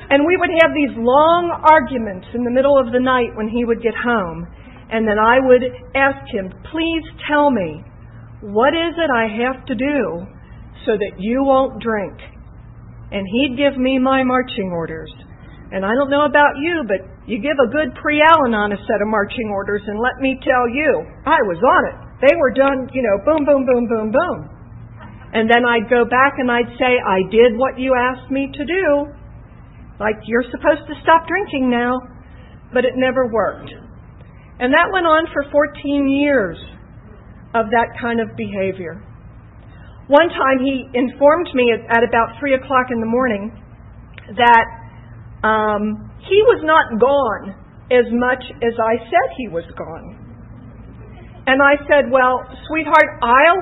And 0.09 0.25
we 0.25 0.33
would 0.33 0.49
have 0.65 0.73
these 0.73 0.97
long 0.97 1.53
arguments 1.61 2.25
in 2.33 2.41
the 2.41 2.49
middle 2.49 2.73
of 2.73 2.89
the 2.89 2.97
night 2.97 3.37
when 3.37 3.45
he 3.45 3.65
would 3.69 3.85
get 3.85 3.93
home. 3.93 4.49
And 4.89 5.05
then 5.05 5.21
I 5.21 5.37
would 5.45 5.61
ask 5.93 6.25
him, 6.33 6.49
please 6.73 7.05
tell 7.29 7.53
me, 7.53 7.85
what 8.41 8.73
is 8.73 8.97
it 8.97 9.13
I 9.13 9.29
have 9.45 9.61
to 9.69 9.75
do 9.77 10.25
so 10.89 10.97
that 10.97 11.21
you 11.21 11.45
won't 11.45 11.77
drink? 11.81 12.17
And 13.13 13.25
he'd 13.29 13.61
give 13.61 13.77
me 13.77 14.01
my 14.01 14.25
marching 14.25 14.73
orders. 14.73 15.13
And 15.69 15.85
I 15.85 15.93
don't 15.93 16.09
know 16.09 16.25
about 16.25 16.57
you, 16.57 16.81
but 16.85 17.01
you 17.29 17.41
give 17.41 17.57
a 17.61 17.69
good 17.69 17.93
pre 18.01 18.21
Al-Anon 18.25 18.73
a 18.73 18.77
set 18.89 19.01
of 19.01 19.09
marching 19.09 19.49
orders, 19.53 19.81
and 19.85 20.01
let 20.01 20.17
me 20.17 20.37
tell 20.41 20.65
you, 20.69 21.05
I 21.25 21.41
was 21.45 21.61
on 21.61 21.83
it. 21.93 22.04
They 22.21 22.35
were 22.39 22.51
done, 22.51 22.87
you 22.93 23.03
know, 23.03 23.19
boom, 23.25 23.43
boom, 23.43 23.65
boom, 23.65 23.87
boom, 23.87 24.11
boom. 24.11 24.37
And 25.33 25.51
then 25.51 25.65
I'd 25.67 25.89
go 25.89 26.05
back 26.05 26.39
and 26.39 26.49
I'd 26.49 26.71
say, 26.79 26.95
I 26.95 27.27
did 27.29 27.59
what 27.59 27.77
you 27.77 27.91
asked 27.91 28.31
me 28.31 28.47
to 28.53 28.63
do. 28.63 29.11
Like, 29.99 30.15
you're 30.23 30.47
supposed 30.47 30.87
to 30.87 30.95
stop 31.03 31.27
drinking 31.27 31.69
now. 31.69 31.99
But 32.73 32.85
it 32.85 32.93
never 32.95 33.27
worked. 33.27 33.71
And 34.59 34.73
that 34.73 34.87
went 34.91 35.05
on 35.05 35.27
for 35.33 35.43
14 35.51 36.07
years 36.07 36.57
of 37.53 37.67
that 37.71 37.95
kind 37.99 38.19
of 38.19 38.35
behavior. 38.35 39.03
One 40.07 40.29
time 40.29 40.59
he 40.63 40.87
informed 40.93 41.49
me 41.53 41.71
at, 41.73 42.03
about 42.03 42.39
3 42.39 42.53
o'clock 42.55 42.87
in 42.91 42.99
the 42.99 43.07
morning 43.07 43.51
that 44.35 44.65
um, 45.43 46.11
he 46.19 46.39
was 46.47 46.63
not 46.63 46.99
gone 46.99 47.55
as 47.91 48.05
much 48.11 48.43
as 48.63 48.73
I 48.79 48.97
said 49.03 49.27
he 49.37 49.47
was 49.47 49.63
gone. 49.77 50.24
And 51.47 51.61
I 51.61 51.77
said, 51.85 52.09
Well, 52.09 52.41
sweetheart, 52.67 53.21
I'll 53.21 53.61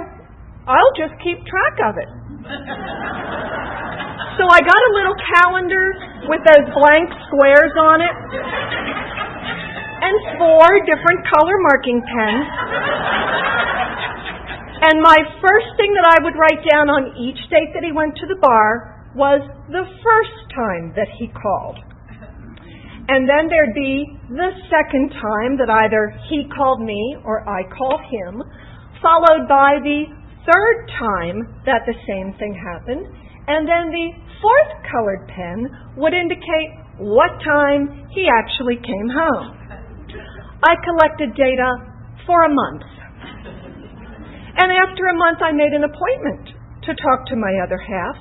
I'll 0.63 0.96
just 0.96 1.12
keep 1.20 1.44
track 1.44 1.75
of 1.84 2.00
it. 2.00 2.08
so 4.40 4.48
I 4.48 4.63
got 4.63 4.80
a 4.80 4.92
little 4.96 5.20
calendar 5.36 5.92
with 6.32 6.40
those 6.48 6.72
blank 6.72 7.12
squares 7.28 7.75
on 7.75 8.00
it 8.00 8.16
and 10.04 10.16
four 10.36 10.68
different 10.84 11.24
color 11.32 11.56
marking 11.72 12.04
pens. 12.04 12.48
And 14.84 15.00
my 15.00 15.16
first 15.40 15.70
thing 15.80 15.96
that 15.96 16.08
I 16.12 16.18
would 16.24 16.36
write 16.36 16.60
down 16.68 16.92
on 16.92 17.16
each 17.16 17.40
date 17.48 17.72
that 17.72 17.88
he 17.88 17.96
went 17.96 18.20
to 18.20 18.28
the 18.28 18.36
bar 18.36 19.00
was 19.16 19.40
the 19.72 19.88
first 20.04 20.40
time 20.52 20.92
that 21.00 21.08
he 21.16 21.32
called. 21.32 21.80
And 23.04 23.28
then 23.28 23.52
there'd 23.52 23.76
be 23.76 24.08
the 24.32 24.52
second 24.72 25.12
time 25.12 25.60
that 25.60 25.68
either 25.68 26.16
he 26.30 26.48
called 26.56 26.80
me 26.80 27.18
or 27.26 27.44
I 27.44 27.68
called 27.68 28.00
him, 28.08 28.40
followed 29.04 29.48
by 29.52 29.76
the 29.84 30.08
third 30.48 30.78
time 31.00 31.38
that 31.68 31.84
the 31.84 31.96
same 32.08 32.32
thing 32.40 32.56
happened, 32.56 33.04
and 33.48 33.68
then 33.68 33.92
the 33.92 34.08
fourth 34.40 34.72
colored 34.88 35.28
pen 35.28 35.68
would 36.00 36.14
indicate 36.14 36.72
what 37.00 37.32
time 37.44 38.08
he 38.16 38.32
actually 38.32 38.80
came 38.80 39.10
home. 39.12 39.52
I 40.64 40.76
collected 40.80 41.36
data 41.36 41.76
for 42.26 42.44
a 42.44 42.52
month. 42.52 42.88
And 44.56 44.72
after 44.72 45.12
a 45.12 45.18
month, 45.18 45.44
I 45.44 45.52
made 45.52 45.74
an 45.76 45.84
appointment 45.84 46.56
to 46.88 46.92
talk 46.96 47.26
to 47.28 47.36
my 47.36 47.52
other 47.64 47.78
half 47.78 48.16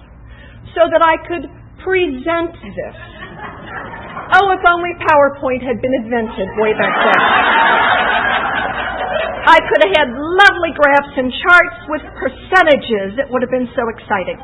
so 0.75 0.91
that 0.91 1.03
I 1.07 1.17
could 1.29 1.47
present 1.85 2.55
this. 2.59 2.97
Oh, 4.31 4.47
if 4.55 4.63
only 4.63 4.95
PowerPoint 5.03 5.67
had 5.67 5.83
been 5.83 5.95
invented 6.07 6.49
way 6.63 6.73
back 6.79 6.95
then. 6.95 7.21
I 9.43 9.59
could 9.59 9.83
have 9.83 9.95
had 9.99 10.09
lovely 10.15 10.71
graphs 10.79 11.15
and 11.19 11.29
charts 11.43 11.79
with 11.91 12.03
percentages. 12.15 13.19
It 13.19 13.27
would 13.27 13.43
have 13.43 13.51
been 13.51 13.69
so 13.75 13.83
exciting. 13.91 14.39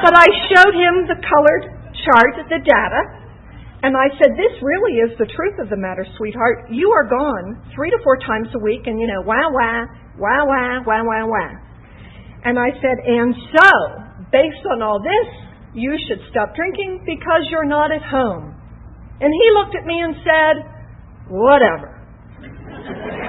But 0.00 0.14
I 0.14 0.26
showed 0.54 0.74
him 0.74 1.10
the 1.10 1.18
colored 1.18 1.64
chart, 2.06 2.34
the 2.46 2.62
data, 2.62 3.02
and 3.82 3.98
I 3.98 4.06
said, 4.18 4.38
This 4.38 4.54
really 4.62 5.02
is 5.02 5.10
the 5.18 5.26
truth 5.26 5.58
of 5.58 5.66
the 5.68 5.76
matter, 5.76 6.06
sweetheart. 6.16 6.70
You 6.70 6.94
are 6.94 7.02
gone 7.02 7.58
three 7.74 7.90
to 7.90 7.98
four 8.06 8.16
times 8.22 8.46
a 8.54 8.62
week, 8.62 8.86
and 8.86 9.02
you 9.02 9.10
know, 9.10 9.26
wah, 9.26 9.50
wah, 9.50 9.82
wah, 10.18 10.42
wah, 10.46 10.86
wah, 10.86 11.02
wah, 11.02 11.26
wah. 11.26 11.52
And 12.46 12.58
I 12.58 12.70
said, 12.78 12.96
And 13.02 13.34
so, 13.50 13.70
based 14.30 14.62
on 14.70 14.82
all 14.82 15.02
this, 15.02 15.28
you 15.74 15.96
should 16.08 16.20
stop 16.30 16.54
drinking 16.54 17.02
because 17.04 17.48
you're 17.50 17.68
not 17.68 17.90
at 17.92 18.02
home. 18.02 18.54
And 19.20 19.32
he 19.32 19.46
looked 19.54 19.76
at 19.76 19.86
me 19.86 20.00
and 20.00 20.14
said, 20.24 20.54
Whatever. 21.28 21.98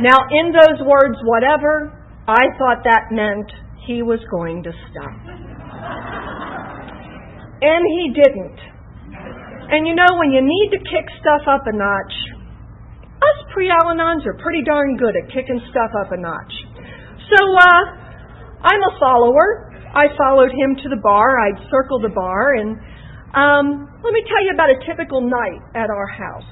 Now, 0.00 0.16
in 0.32 0.48
those 0.48 0.80
words, 0.88 1.20
whatever, 1.28 1.92
I 2.26 2.48
thought 2.56 2.80
that 2.88 3.12
meant 3.12 3.52
he 3.84 4.00
was 4.00 4.18
going 4.32 4.64
to 4.64 4.72
stop. 4.88 5.12
And 7.60 7.82
he 7.84 8.08
didn't. 8.16 8.60
And 9.76 9.86
you 9.86 9.94
know, 9.94 10.08
when 10.16 10.32
you 10.32 10.40
need 10.40 10.72
to 10.72 10.80
kick 10.88 11.04
stuff 11.20 11.44
up 11.44 11.68
a 11.68 11.76
notch, 11.76 12.14
us 13.20 13.38
pre 13.52 13.68
Al-Anons 13.68 14.24
are 14.24 14.40
pretty 14.40 14.64
darn 14.64 14.96
good 14.96 15.12
at 15.20 15.28
kicking 15.28 15.60
stuff 15.68 15.92
up 16.00 16.10
a 16.12 16.16
notch. 16.16 16.54
So, 17.28 17.40
uh, 17.44 17.82
I'm 18.64 18.80
a 18.80 18.98
follower. 18.98 19.69
I 19.90 20.06
followed 20.16 20.54
him 20.54 20.76
to 20.82 20.88
the 20.88 21.00
bar. 21.02 21.38
I'd 21.38 21.58
circle 21.70 21.98
the 21.98 22.14
bar, 22.14 22.54
and 22.54 22.78
um, 23.34 23.90
let 24.02 24.12
me 24.14 24.22
tell 24.30 24.42
you 24.46 24.54
about 24.54 24.70
a 24.70 24.78
typical 24.86 25.20
night 25.20 25.62
at 25.74 25.90
our 25.90 26.06
house. 26.06 26.50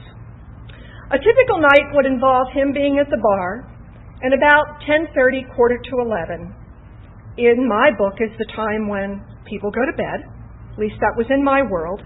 A 1.10 1.18
typical 1.18 1.62
night 1.62 1.94
would 1.94 2.06
involve 2.06 2.50
him 2.52 2.72
being 2.74 2.98
at 2.98 3.08
the 3.10 3.20
bar, 3.22 3.64
and 4.22 4.34
about 4.34 4.82
10:30, 4.82 5.54
quarter 5.54 5.78
to 5.78 5.94
11, 6.02 6.52
in 7.38 7.68
my 7.68 7.90
book 7.96 8.18
is 8.18 8.34
the 8.38 8.50
time 8.56 8.88
when 8.88 9.22
people 9.46 9.70
go 9.70 9.86
to 9.86 9.96
bed. 9.96 10.26
At 10.72 10.78
least 10.78 10.96
that 11.00 11.14
was 11.16 11.26
in 11.30 11.42
my 11.42 11.62
world. 11.62 12.02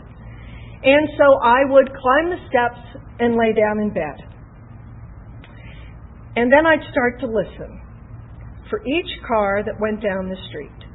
And 0.84 1.08
so 1.16 1.40
I 1.40 1.64
would 1.64 1.88
climb 1.94 2.28
the 2.28 2.40
steps 2.48 2.80
and 3.20 3.36
lay 3.36 3.52
down 3.52 3.80
in 3.80 3.94
bed. 3.94 4.18
And 6.36 6.52
then 6.52 6.66
I'd 6.66 6.84
start 6.90 7.20
to 7.20 7.26
listen 7.26 7.80
for 8.68 8.80
each 8.84 9.10
car 9.26 9.62
that 9.64 9.80
went 9.80 10.02
down 10.02 10.28
the 10.28 10.40
street. 10.48 10.91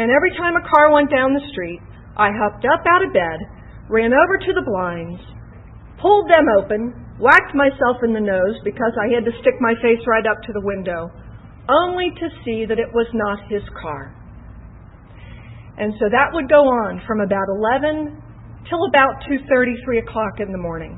And 0.00 0.08
every 0.08 0.32
time 0.32 0.56
a 0.56 0.64
car 0.64 0.88
went 0.96 1.12
down 1.12 1.36
the 1.36 1.44
street, 1.52 1.84
I 2.16 2.32
hopped 2.32 2.64
up 2.64 2.80
out 2.88 3.04
of 3.04 3.12
bed, 3.12 3.36
ran 3.92 4.16
over 4.16 4.40
to 4.40 4.52
the 4.56 4.64
blinds, 4.64 5.20
pulled 6.00 6.24
them 6.24 6.48
open, 6.56 6.96
whacked 7.20 7.52
myself 7.52 8.00
in 8.00 8.16
the 8.16 8.24
nose 8.24 8.56
because 8.64 8.96
I 8.96 9.12
had 9.12 9.28
to 9.28 9.38
stick 9.44 9.60
my 9.60 9.76
face 9.84 10.00
right 10.08 10.24
up 10.24 10.40
to 10.48 10.56
the 10.56 10.64
window, 10.64 11.12
only 11.68 12.16
to 12.16 12.32
see 12.48 12.64
that 12.64 12.80
it 12.80 12.88
was 12.96 13.12
not 13.12 13.44
his 13.52 13.60
car. 13.76 14.16
And 15.76 15.92
so 16.00 16.08
that 16.08 16.32
would 16.32 16.48
go 16.48 16.64
on 16.64 17.04
from 17.04 17.20
about 17.20 17.52
11 17.52 18.16
till 18.72 18.80
about 18.88 19.20
2:30, 19.28 19.84
3 19.84 19.98
o'clock 19.98 20.40
in 20.40 20.50
the 20.50 20.64
morning. 20.64 20.96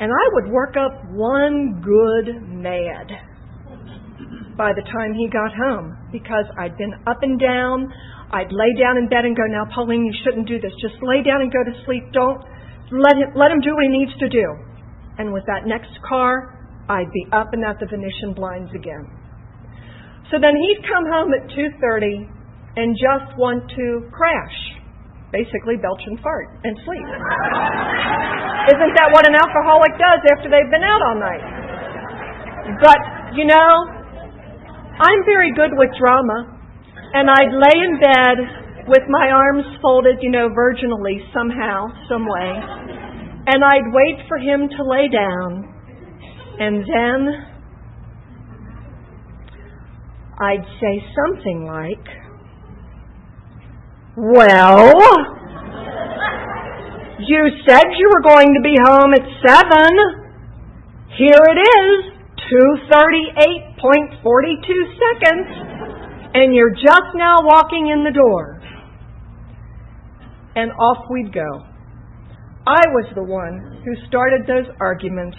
And 0.00 0.08
I 0.08 0.24
would 0.32 0.48
work 0.48 0.78
up 0.80 0.96
one 1.12 1.84
good 1.84 2.40
mad 2.56 3.12
by 4.56 4.72
the 4.72 4.80
time 4.80 5.12
he 5.12 5.28
got 5.28 5.52
home 5.52 6.01
because 6.12 6.44
I'd 6.60 6.76
been 6.76 6.92
up 7.08 7.24
and 7.24 7.40
down. 7.40 7.88
I'd 8.30 8.52
lay 8.52 8.72
down 8.78 9.00
in 9.00 9.08
bed 9.08 9.24
and 9.24 9.34
go, 9.34 9.48
Now, 9.48 9.66
Pauline, 9.74 10.04
you 10.04 10.14
shouldn't 10.22 10.46
do 10.46 10.60
this. 10.60 10.72
Just 10.80 11.00
lay 11.00 11.24
down 11.24 11.40
and 11.40 11.50
go 11.50 11.64
to 11.64 11.74
sleep. 11.84 12.04
Don't 12.12 12.44
let 12.92 13.16
him, 13.16 13.32
let 13.34 13.50
him 13.50 13.64
do 13.64 13.72
what 13.72 13.88
he 13.88 13.92
needs 13.92 14.12
to 14.20 14.28
do 14.28 14.72
and 15.18 15.32
with 15.32 15.44
that 15.46 15.66
next 15.68 15.92
car, 16.08 16.56
I'd 16.88 17.10
be 17.12 17.26
up 17.32 17.52
and 17.52 17.64
at 17.64 17.78
the 17.80 17.86
Venetian 17.86 18.32
blinds 18.34 18.70
again. 18.72 19.04
So 20.30 20.40
then 20.40 20.56
he'd 20.56 20.80
come 20.88 21.04
home 21.12 21.30
at 21.36 21.44
2:30 21.52 22.26
and 22.76 22.96
just 22.96 23.36
want 23.36 23.68
to 23.76 24.08
crash, 24.12 24.56
basically 25.30 25.76
belch 25.76 26.00
and 26.06 26.18
fart 26.20 26.48
and 26.64 26.76
sleep. 26.84 27.08
Isn't 28.72 28.92
that 28.96 29.10
what 29.12 29.28
an 29.28 29.36
alcoholic 29.36 29.92
does 29.98 30.20
after 30.32 30.48
they've 30.48 30.70
been 30.70 30.84
out 30.84 31.02
all 31.02 31.18
night? 31.20 31.44
But, 32.80 33.00
you 33.36 33.44
know, 33.44 34.01
I'm 35.02 35.24
very 35.26 35.50
good 35.52 35.74
with 35.74 35.90
drama, 35.98 36.46
and 37.12 37.28
I'd 37.28 37.50
lay 37.50 37.74
in 37.82 37.98
bed 37.98 38.86
with 38.86 39.02
my 39.08 39.30
arms 39.34 39.64
folded, 39.82 40.18
you 40.22 40.30
know, 40.30 40.48
virginally 40.50 41.18
somehow, 41.34 41.88
some 42.08 42.22
way, 42.22 42.50
and 43.50 43.64
I'd 43.64 43.90
wait 43.90 44.22
for 44.28 44.38
him 44.38 44.68
to 44.68 44.84
lay 44.86 45.08
down, 45.10 45.66
and 46.60 46.84
then 46.86 47.46
I'd 50.38 50.66
say 50.80 51.04
something 51.18 51.66
like, 51.66 52.06
Well, 54.16 54.92
you 57.18 57.50
said 57.66 57.84
you 57.98 58.08
were 58.14 58.22
going 58.22 58.54
to 58.54 58.62
be 58.62 58.76
home 58.86 59.14
at 59.14 59.26
seven. 59.42 59.90
Here 61.18 61.42
it 61.50 61.58
is, 61.58 62.12
238.42 63.82 64.62
seconds, 64.94 65.48
and 66.34 66.54
you're 66.54 66.70
just 66.70 67.10
now 67.14 67.36
walking 67.42 67.90
in 67.90 68.04
the 68.04 68.14
door. 68.14 68.62
And 70.54 70.70
off 70.70 71.10
we'd 71.10 71.34
go. 71.34 71.66
I 72.62 72.86
was 72.94 73.10
the 73.18 73.26
one 73.26 73.82
who 73.82 73.92
started 74.06 74.46
those 74.46 74.70
arguments 74.78 75.36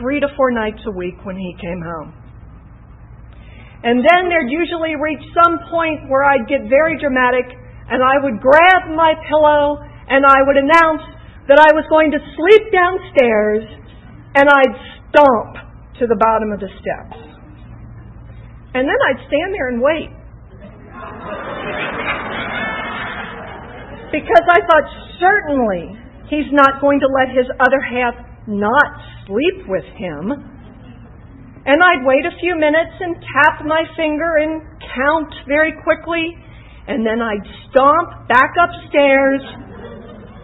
three 0.00 0.18
to 0.18 0.26
four 0.34 0.50
nights 0.50 0.82
a 0.86 0.90
week 0.90 1.14
when 1.22 1.36
he 1.36 1.54
came 1.60 1.78
home. 1.78 2.10
And 3.86 4.02
then 4.02 4.26
there'd 4.26 4.50
usually 4.50 4.98
reach 4.98 5.22
some 5.30 5.62
point 5.70 6.10
where 6.10 6.26
I'd 6.26 6.50
get 6.50 6.66
very 6.66 6.98
dramatic 6.98 7.46
and 7.46 8.02
I 8.02 8.18
would 8.26 8.42
grab 8.42 8.90
my 8.90 9.14
pillow 9.30 9.78
and 10.10 10.26
I 10.26 10.42
would 10.42 10.58
announce 10.58 11.06
that 11.46 11.62
I 11.62 11.70
was 11.78 11.86
going 11.86 12.10
to 12.10 12.18
sleep 12.18 12.64
downstairs 12.74 13.62
and 14.34 14.50
I'd 14.50 14.74
stomp 15.06 15.54
to 16.02 16.10
the 16.10 16.18
bottom 16.18 16.50
of 16.50 16.58
the 16.58 16.70
steps. 16.74 17.37
And 18.74 18.86
then 18.86 18.98
I'd 19.08 19.20
stand 19.26 19.54
there 19.54 19.68
and 19.68 19.80
wait. 19.80 20.10
Because 24.12 24.44
I 24.48 24.60
thought 24.64 24.86
certainly 25.20 25.96
he's 26.28 26.48
not 26.52 26.80
going 26.80 27.00
to 27.00 27.08
let 27.08 27.28
his 27.28 27.46
other 27.60 27.80
half 27.80 28.14
not 28.46 28.88
sleep 29.26 29.68
with 29.68 29.84
him. 29.96 30.32
And 31.68 31.82
I'd 31.82 32.06
wait 32.06 32.24
a 32.24 32.32
few 32.40 32.56
minutes 32.56 32.96
and 33.00 33.16
tap 33.36 33.66
my 33.66 33.84
finger 33.96 34.40
and 34.40 34.62
count 34.96 35.34
very 35.46 35.74
quickly, 35.84 36.32
and 36.88 37.04
then 37.04 37.20
I'd 37.20 37.44
stomp 37.68 38.28
back 38.28 38.52
upstairs, 38.56 39.42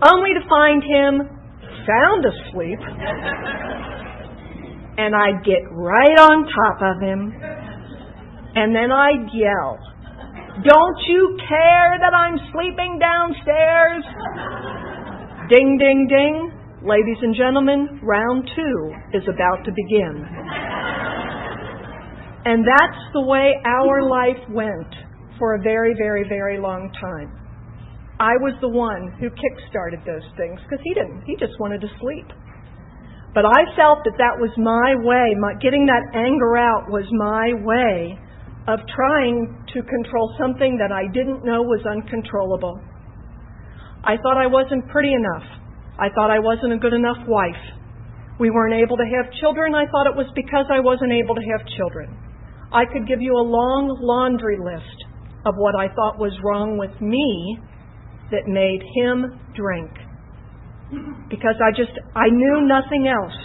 only 0.05 0.31
to 0.37 0.45
find 0.49 0.83
him 0.85 1.25
sound 1.89 2.25
asleep. 2.29 2.81
And 4.97 5.15
I'd 5.17 5.43
get 5.45 5.65
right 5.73 6.19
on 6.21 6.45
top 6.45 6.83
of 6.85 7.01
him, 7.01 7.33
and 8.55 8.75
then 8.75 8.91
I'd 8.91 9.27
yell, 9.35 9.79
Don't 10.63 11.01
you 11.09 11.37
care 11.49 11.99
that 11.99 12.15
I'm 12.15 12.39
sleeping 12.53 12.99
downstairs? 13.03 14.05
Ding, 15.51 15.77
ding, 15.79 16.07
ding. 16.09 16.53
Ladies 16.87 17.19
and 17.23 17.35
gentlemen, 17.35 18.01
round 18.03 18.49
two 18.55 18.95
is 19.13 19.25
about 19.27 19.65
to 19.65 19.73
begin. 19.73 20.25
And 22.45 22.63
that's 22.63 23.03
the 23.13 23.23
way 23.23 23.57
our 23.65 24.09
life 24.09 24.41
went 24.51 24.95
for 25.39 25.55
a 25.55 25.63
very, 25.63 25.95
very, 25.97 26.29
very 26.29 26.61
long 26.61 26.93
time. 27.01 27.33
I 28.21 28.37
was 28.39 28.55
the 28.61 28.69
one 28.69 29.17
who 29.19 29.29
kick-started 29.31 30.01
those 30.07 30.23
things 30.37 30.61
because 30.63 30.79
he 30.85 30.95
didn't. 30.95 31.25
He 31.27 31.35
just 31.35 31.59
wanted 31.59 31.81
to 31.81 31.89
sleep. 31.99 32.31
But 33.35 33.45
I 33.45 33.67
felt 33.75 34.07
that 34.07 34.15
that 34.23 34.39
was 34.39 34.55
my 34.55 34.95
way. 35.03 35.35
My, 35.35 35.59
getting 35.59 35.87
that 35.91 36.15
anger 36.15 36.57
out 36.57 36.87
was 36.87 37.03
my 37.11 37.59
way 37.65 38.15
of 38.67 38.81
trying 38.97 39.65
to 39.75 39.83
control 39.83 40.35
something 40.39 40.79
that 40.81 40.93
I 40.93 41.05
didn't 41.13 41.45
know 41.45 41.61
was 41.61 41.85
uncontrollable. 41.85 42.81
I 44.05 44.17
thought 44.23 44.41
I 44.41 44.47
wasn't 44.47 44.89
pretty 44.89 45.13
enough. 45.13 45.45
I 45.99 46.09
thought 46.15 46.31
I 46.31 46.41
wasn't 46.41 46.73
a 46.73 46.79
good 46.79 46.93
enough 46.93 47.21
wife. 47.29 47.61
We 48.41 48.51
weren't 48.51 48.75
able 48.75 48.97
to 48.97 49.05
have 49.05 49.33
children. 49.41 49.75
I 49.75 49.85
thought 49.93 50.09
it 50.09 50.17
was 50.17 50.27
because 50.35 50.67
I 50.73 50.81
wasn't 50.81 51.13
able 51.13 51.35
to 51.35 51.45
have 51.53 51.67
children. 51.77 52.17
I 52.73 52.85
could 52.91 53.07
give 53.07 53.21
you 53.21 53.37
a 53.37 53.45
long 53.45 53.97
laundry 54.01 54.59
list 54.59 54.99
of 55.47 55.55
what 55.57 55.77
I 55.77 55.93
thought 55.95 56.19
was 56.19 56.33
wrong 56.43 56.77
with 56.77 56.93
me 57.01 57.59
that 58.33 58.49
made 58.49 58.81
him 58.97 59.39
drink. 59.55 59.93
Because 61.29 61.55
I 61.61 61.71
just, 61.71 61.93
I 62.17 62.29
knew 62.33 62.67
nothing 62.67 63.07
else. 63.07 63.37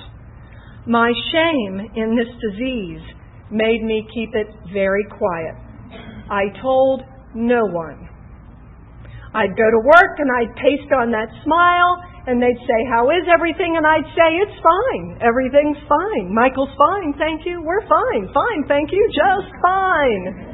My 0.88 1.12
shame 1.32 1.92
in 1.96 2.16
this 2.16 2.32
disease 2.40 3.04
made 3.52 3.84
me 3.84 4.08
keep 4.14 4.34
it 4.34 4.48
very 4.74 5.06
quiet. 5.10 5.56
I 6.30 6.50
told 6.62 7.04
no 7.34 7.66
one. 7.66 8.10
I'd 9.34 9.54
go 9.54 9.68
to 9.70 9.82
work 9.86 10.18
and 10.18 10.30
I'd 10.30 10.54
paste 10.58 10.90
on 10.94 11.14
that 11.14 11.30
smile 11.46 12.02
and 12.26 12.42
they'd 12.42 12.62
say, 12.66 12.80
How 12.90 13.10
is 13.10 13.26
everything? 13.30 13.78
And 13.78 13.86
I'd 13.86 14.10
say, 14.18 14.30
It's 14.42 14.58
fine. 14.62 15.22
Everything's 15.22 15.78
fine. 15.86 16.34
Michael's 16.34 16.74
fine. 16.78 17.14
Thank 17.18 17.46
you. 17.46 17.62
We're 17.62 17.86
fine. 17.86 18.30
Fine. 18.34 18.62
Thank 18.68 18.90
you. 18.92 19.02
Just 19.14 19.50
fine. 19.62 20.50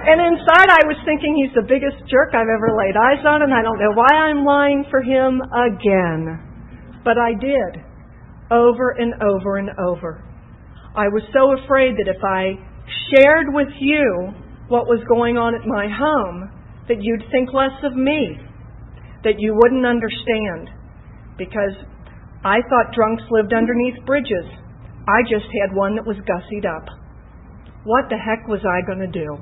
And 0.00 0.16
inside, 0.16 0.72
I 0.72 0.80
was 0.88 0.96
thinking 1.04 1.36
he's 1.36 1.52
the 1.52 1.68
biggest 1.68 2.00
jerk 2.08 2.32
I've 2.32 2.48
ever 2.48 2.72
laid 2.72 2.96
eyes 2.96 3.20
on, 3.28 3.44
and 3.44 3.52
I 3.52 3.60
don't 3.60 3.76
know 3.76 3.92
why 3.92 4.08
I'm 4.08 4.44
lying 4.48 4.84
for 4.88 5.02
him 5.04 5.44
again. 5.52 6.40
But 7.04 7.20
I 7.20 7.36
did. 7.36 7.84
Over 8.50 8.96
and 8.96 9.12
over 9.20 9.58
and 9.58 9.70
over. 9.76 10.24
I 10.96 11.06
was 11.06 11.22
so 11.30 11.54
afraid 11.54 11.94
that 11.98 12.10
if 12.10 12.22
I 12.24 12.58
shared 13.14 13.54
with 13.54 13.70
you 13.78 14.34
what 14.66 14.86
was 14.86 15.02
going 15.06 15.38
on 15.38 15.54
at 15.54 15.66
my 15.66 15.86
home, 15.86 16.50
that 16.88 16.98
you'd 16.98 17.22
think 17.30 17.54
less 17.54 17.74
of 17.86 17.94
me 17.94 18.38
that 19.22 19.38
you 19.38 19.54
wouldn't 19.54 19.86
understand 19.86 20.70
because 21.38 21.76
I 22.42 22.58
thought 22.66 22.96
drunks 22.96 23.22
lived 23.30 23.52
underneath 23.52 24.02
bridges. 24.06 24.48
I 25.06 25.22
just 25.28 25.46
had 25.62 25.76
one 25.76 25.94
that 25.96 26.06
was 26.06 26.16
gussied 26.26 26.66
up. 26.66 26.86
What 27.84 28.08
the 28.10 28.18
heck 28.18 28.48
was 28.48 28.60
I 28.66 28.84
going 28.84 29.00
to 29.00 29.12
do? 29.12 29.38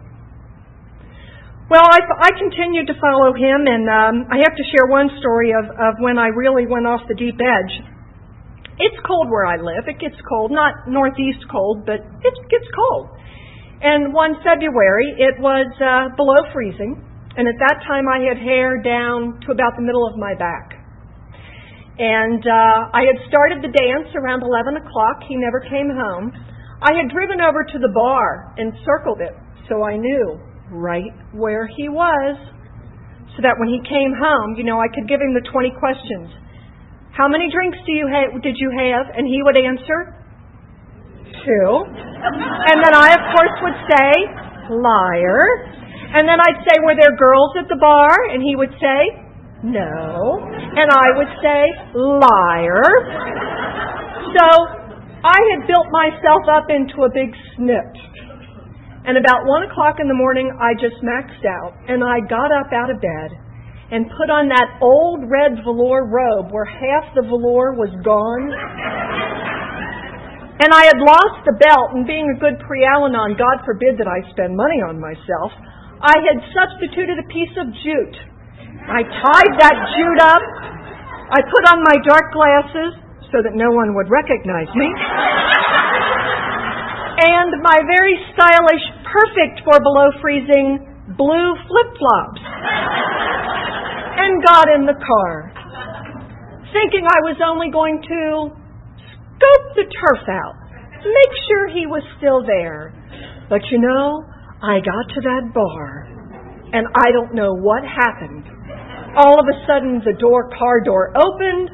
Well, 1.68 1.84
I, 1.84 2.00
I 2.00 2.30
continued 2.32 2.88
to 2.88 2.96
follow 2.96 3.36
him, 3.36 3.68
and 3.68 3.84
um, 3.88 4.14
I 4.32 4.40
have 4.40 4.56
to 4.56 4.64
share 4.72 4.88
one 4.88 5.10
story 5.20 5.52
of, 5.52 5.68
of 5.68 6.00
when 6.00 6.16
I 6.16 6.32
really 6.32 6.64
went 6.64 6.86
off 6.86 7.04
the 7.08 7.14
deep 7.14 7.36
edge. 7.36 7.74
It's 8.78 8.98
cold 9.06 9.30
where 9.30 9.46
I 9.46 9.58
live. 9.58 9.90
It 9.90 9.98
gets 9.98 10.16
cold, 10.28 10.50
not 10.50 10.86
northeast 10.86 11.42
cold, 11.50 11.84
but 11.84 11.98
it 11.98 12.34
gets 12.50 12.68
cold. 12.74 13.10
And 13.82 14.14
one 14.14 14.38
February, 14.42 15.14
it 15.18 15.38
was 15.38 15.66
uh, 15.78 16.14
below 16.14 16.38
freezing, 16.54 16.98
and 17.38 17.46
at 17.46 17.58
that 17.58 17.82
time, 17.86 18.10
I 18.10 18.22
had 18.26 18.38
hair 18.38 18.82
down 18.82 19.38
to 19.46 19.54
about 19.54 19.78
the 19.78 19.82
middle 19.86 20.06
of 20.06 20.18
my 20.18 20.34
back. 20.34 20.74
And 21.98 22.42
uh, 22.42 22.94
I 22.94 23.06
had 23.06 23.18
started 23.26 23.58
the 23.62 23.74
dance 23.74 24.10
around 24.14 24.42
11 24.42 24.78
o'clock. 24.78 25.22
He 25.26 25.34
never 25.34 25.58
came 25.66 25.90
home. 25.90 26.30
I 26.82 26.94
had 26.94 27.10
driven 27.10 27.42
over 27.42 27.66
to 27.66 27.78
the 27.78 27.90
bar 27.90 28.54
and 28.58 28.70
circled 28.86 29.18
it 29.18 29.34
so 29.68 29.84
I 29.84 29.96
knew 29.96 30.40
right 30.70 31.12
where 31.32 31.66
he 31.66 31.88
was. 31.88 32.36
So 33.36 33.42
that 33.42 33.54
when 33.58 33.68
he 33.68 33.78
came 33.86 34.10
home, 34.18 34.58
you 34.58 34.64
know, 34.64 34.80
I 34.80 34.90
could 34.90 35.06
give 35.06 35.20
him 35.22 35.30
the 35.30 35.46
20 35.46 35.70
questions. 35.78 36.26
How 37.18 37.26
many 37.26 37.50
drinks 37.50 37.78
do 37.82 37.92
you 37.92 38.06
ha- 38.06 38.30
did 38.38 38.54
you 38.62 38.70
have? 38.70 39.10
And 39.10 39.26
he 39.26 39.42
would 39.42 39.58
answer, 39.58 40.14
two. 41.42 41.68
And 42.70 42.78
then 42.78 42.94
I, 42.94 43.10
of 43.10 43.22
course, 43.34 43.54
would 43.66 43.78
say, 43.90 44.10
liar. 44.70 45.42
And 46.14 46.30
then 46.30 46.38
I'd 46.40 46.62
say, 46.62 46.78
Were 46.86 46.94
there 46.94 47.18
girls 47.18 47.52
at 47.58 47.68
the 47.68 47.76
bar? 47.76 48.14
And 48.30 48.40
he 48.40 48.56
would 48.56 48.72
say, 48.80 49.00
No. 49.66 50.38
And 50.78 50.88
I 50.88 51.08
would 51.18 51.32
say, 51.42 51.60
Liar. 51.98 52.86
So 54.38 54.46
I 55.26 55.38
had 55.52 55.66
built 55.66 55.90
myself 55.90 56.46
up 56.48 56.70
into 56.70 57.02
a 57.02 57.10
big 57.10 57.34
snitch. 57.56 57.98
And 59.04 59.16
about 59.16 59.42
one 59.44 59.64
o'clock 59.66 60.00
in 60.00 60.06
the 60.06 60.14
morning, 60.14 60.54
I 60.60 60.72
just 60.78 61.02
maxed 61.02 61.44
out. 61.44 61.74
And 61.88 62.04
I 62.04 62.20
got 62.28 62.52
up 62.52 62.70
out 62.72 62.90
of 62.94 63.00
bed 63.00 63.34
and 63.88 64.04
put 64.20 64.28
on 64.28 64.52
that 64.52 64.68
old 64.84 65.24
red 65.24 65.64
velour 65.64 66.04
robe 66.04 66.52
where 66.52 66.68
half 66.68 67.08
the 67.16 67.24
velour 67.24 67.72
was 67.72 67.88
gone. 68.04 68.52
And 70.60 70.74
I 70.74 70.90
had 70.90 70.98
lost 71.00 71.46
the 71.46 71.56
belt, 71.56 71.94
and 71.94 72.04
being 72.04 72.28
a 72.28 72.36
good 72.36 72.58
pre 72.66 72.84
Alanon, 72.84 73.38
God 73.38 73.64
forbid 73.64 73.96
that 73.96 74.10
I 74.10 74.20
spend 74.34 74.58
money 74.58 74.82
on 74.84 74.98
myself, 75.00 75.54
I 76.02 76.18
had 76.18 76.38
substituted 76.50 77.16
a 77.16 77.26
piece 77.30 77.54
of 77.56 77.70
jute. 77.80 78.18
I 78.90 79.06
tied 79.06 79.54
that 79.62 79.76
jute 79.96 80.20
up. 80.20 80.44
I 81.30 81.40
put 81.46 81.64
on 81.72 81.78
my 81.80 81.96
dark 82.04 82.34
glasses 82.34 82.98
so 83.32 83.40
that 83.40 83.54
no 83.54 83.70
one 83.72 83.94
would 83.94 84.10
recognize 84.10 84.68
me. 84.76 84.88
and 87.22 87.50
my 87.62 87.78
very 87.88 88.16
stylish, 88.34 88.84
perfect 89.08 89.64
for 89.64 89.78
below 89.80 90.10
freezing 90.20 90.87
blue 91.16 91.50
flip 91.68 91.90
flops. 91.96 92.42
and 94.18 94.42
got 94.44 94.66
in 94.74 94.84
the 94.84 94.98
car, 94.98 95.52
thinking 96.74 97.06
I 97.06 97.20
was 97.24 97.38
only 97.40 97.70
going 97.70 98.02
to 98.02 98.50
scope 98.52 99.66
the 99.78 99.86
turf 99.88 100.24
out, 100.28 100.56
make 101.00 101.32
sure 101.46 101.70
he 101.70 101.86
was 101.86 102.02
still 102.18 102.42
there, 102.44 102.92
But 103.48 103.64
you 103.70 103.78
know, 103.80 104.26
I 104.60 104.82
got 104.84 105.04
to 105.14 105.20
that 105.24 105.54
bar, 105.54 106.04
and 106.74 106.84
I 106.92 107.08
don't 107.16 107.32
know 107.32 107.54
what 107.54 107.80
happened. 107.86 108.44
All 109.16 109.40
of 109.40 109.46
a 109.48 109.56
sudden, 109.64 110.02
the 110.04 110.12
door, 110.20 110.50
car 110.52 110.84
door 110.84 111.16
opened. 111.16 111.70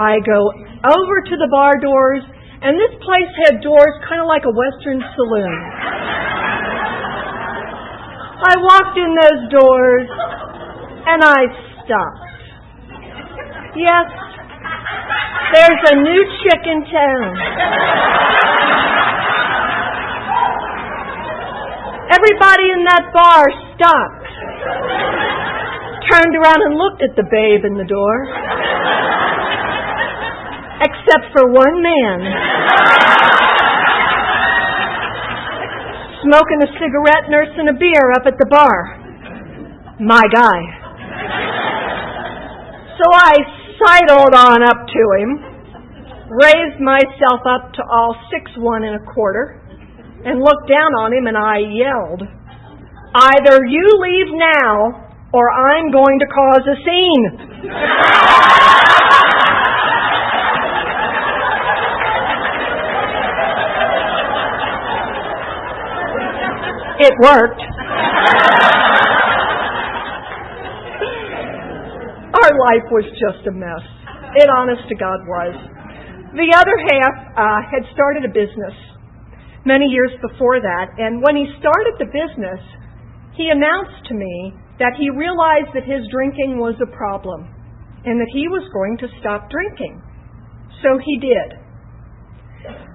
I 0.00 0.16
go 0.24 0.40
over 0.88 1.16
to 1.20 1.36
the 1.36 1.50
bar 1.52 1.76
doors, 1.76 2.24
and 2.62 2.80
this 2.80 2.96
place 3.04 3.28
had 3.44 3.60
doors 3.60 3.92
kind 4.08 4.22
of 4.22 4.26
like 4.32 4.48
a 4.48 4.54
Western 4.56 5.04
saloon. 5.12 5.52
I 8.40 8.56
walked 8.56 8.96
in 8.96 9.12
those 9.20 9.52
doors, 9.52 10.08
and 11.06 11.20
I 11.20 11.40
stopped. 11.84 12.30
Yes, 13.76 14.08
there's 15.52 15.82
a 15.92 15.96
new 16.00 16.22
chick 16.40 16.62
in 16.64 16.80
town. 16.88 17.36
Everybody 22.16 22.66
in 22.72 22.82
that 22.88 23.12
bar 23.12 23.44
stopped, 23.76 24.26
turned 26.10 26.34
around 26.34 26.60
and 26.64 26.74
looked 26.80 27.02
at 27.04 27.14
the 27.16 27.28
babe 27.28 27.64
in 27.68 27.76
the 27.76 27.84
door, 27.84 28.24
except 30.80 31.28
for 31.36 31.44
one 31.52 31.82
man. 31.82 33.49
Smoking 36.22 36.60
a 36.60 36.70
cigarette, 36.76 37.32
nursing 37.32 37.68
a 37.68 37.76
beer 37.78 38.12
up 38.12 38.26
at 38.26 38.36
the 38.36 38.46
bar. 38.50 39.00
My 40.00 40.20
guy. 40.28 40.60
So 43.00 43.06
I 43.08 43.34
sidled 43.80 44.34
on 44.36 44.62
up 44.62 44.84
to 44.84 45.02
him, 45.16 45.30
raised 46.28 46.80
myself 46.80 47.40
up 47.48 47.72
to 47.72 47.82
all 47.88 48.14
six 48.30 48.52
one 48.58 48.84
and 48.84 49.00
a 49.00 49.04
quarter, 49.12 49.60
and 50.24 50.40
looked 50.40 50.68
down 50.68 50.92
on 51.00 51.12
him 51.12 51.26
and 51.26 51.36
I 51.36 51.64
yelled, 51.64 52.22
Either 53.14 53.64
you 53.64 53.88
leave 53.98 54.36
now 54.36 55.08
or 55.32 55.50
I'm 55.50 55.90
going 55.90 56.18
to 56.20 56.26
cause 56.26 56.62
a 56.68 56.76
scene. 56.84 57.24
It 67.00 67.14
worked. 67.24 67.62
Our 72.30 72.52
life 72.70 72.86
was 72.92 73.04
just 73.16 73.46
a 73.48 73.52
mess. 73.52 73.84
It 74.36 74.48
honest 74.52 74.86
to 74.88 74.96
God 74.96 75.20
was. 75.26 75.54
The 76.36 76.50
other 76.54 76.76
half 76.78 77.16
uh, 77.34 77.60
had 77.66 77.82
started 77.90 78.22
a 78.24 78.32
business 78.32 78.76
many 79.64 79.86
years 79.90 80.12
before 80.22 80.60
that. 80.60 80.94
And 80.96 81.20
when 81.20 81.34
he 81.36 81.50
started 81.58 81.98
the 81.98 82.06
business, 82.06 82.62
he 83.34 83.50
announced 83.50 84.06
to 84.08 84.14
me 84.14 84.54
that 84.78 84.94
he 84.96 85.10
realized 85.10 85.74
that 85.74 85.84
his 85.84 86.06
drinking 86.12 86.60
was 86.60 86.76
a 86.78 86.90
problem 86.94 87.48
and 88.04 88.20
that 88.20 88.30
he 88.32 88.48
was 88.48 88.64
going 88.72 88.96
to 89.02 89.08
stop 89.20 89.50
drinking. 89.50 90.00
So 90.80 90.96
he 91.02 91.18
did. 91.20 91.48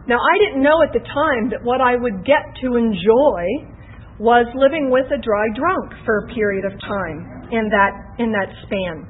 Now, 0.08 0.22
I 0.22 0.38
didn't 0.38 0.62
know 0.62 0.82
at 0.86 0.94
the 0.94 1.02
time 1.02 1.50
that 1.50 1.66
what 1.66 1.82
I 1.82 1.98
would 1.98 2.26
get 2.26 2.46
to 2.62 2.78
enjoy 2.78 3.75
was 4.20 4.48
living 4.56 4.88
with 4.88 5.06
a 5.12 5.20
dry 5.20 5.48
drunk 5.56 5.92
for 6.08 6.24
a 6.24 6.26
period 6.32 6.64
of 6.64 6.72
time 6.88 7.52
in 7.52 7.68
that, 7.68 7.94
in 8.20 8.32
that 8.32 8.48
span. 8.64 9.04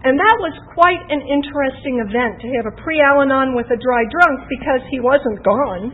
And 0.00 0.16
that 0.16 0.36
was 0.40 0.56
quite 0.72 1.02
an 1.12 1.20
interesting 1.20 2.00
event 2.00 2.40
to 2.40 2.48
have 2.56 2.66
a 2.72 2.74
pre 2.80 2.98
Al 3.04 3.20
Anon 3.20 3.52
with 3.52 3.68
a 3.68 3.76
dry 3.76 4.02
drunk 4.08 4.48
because 4.48 4.80
he 4.88 4.98
wasn't 4.98 5.44
gone. 5.44 5.92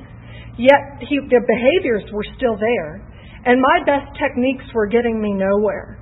Yet 0.57 1.03
he, 1.03 1.19
the 1.27 1.43
behaviors 1.43 2.07
were 2.15 2.25
still 2.39 2.55
there. 2.55 3.03
And 3.45 3.59
my 3.59 3.79
best 3.83 4.09
techniques 4.15 4.65
were 4.73 4.87
getting 4.87 5.19
me 5.21 5.35
nowhere. 5.35 5.99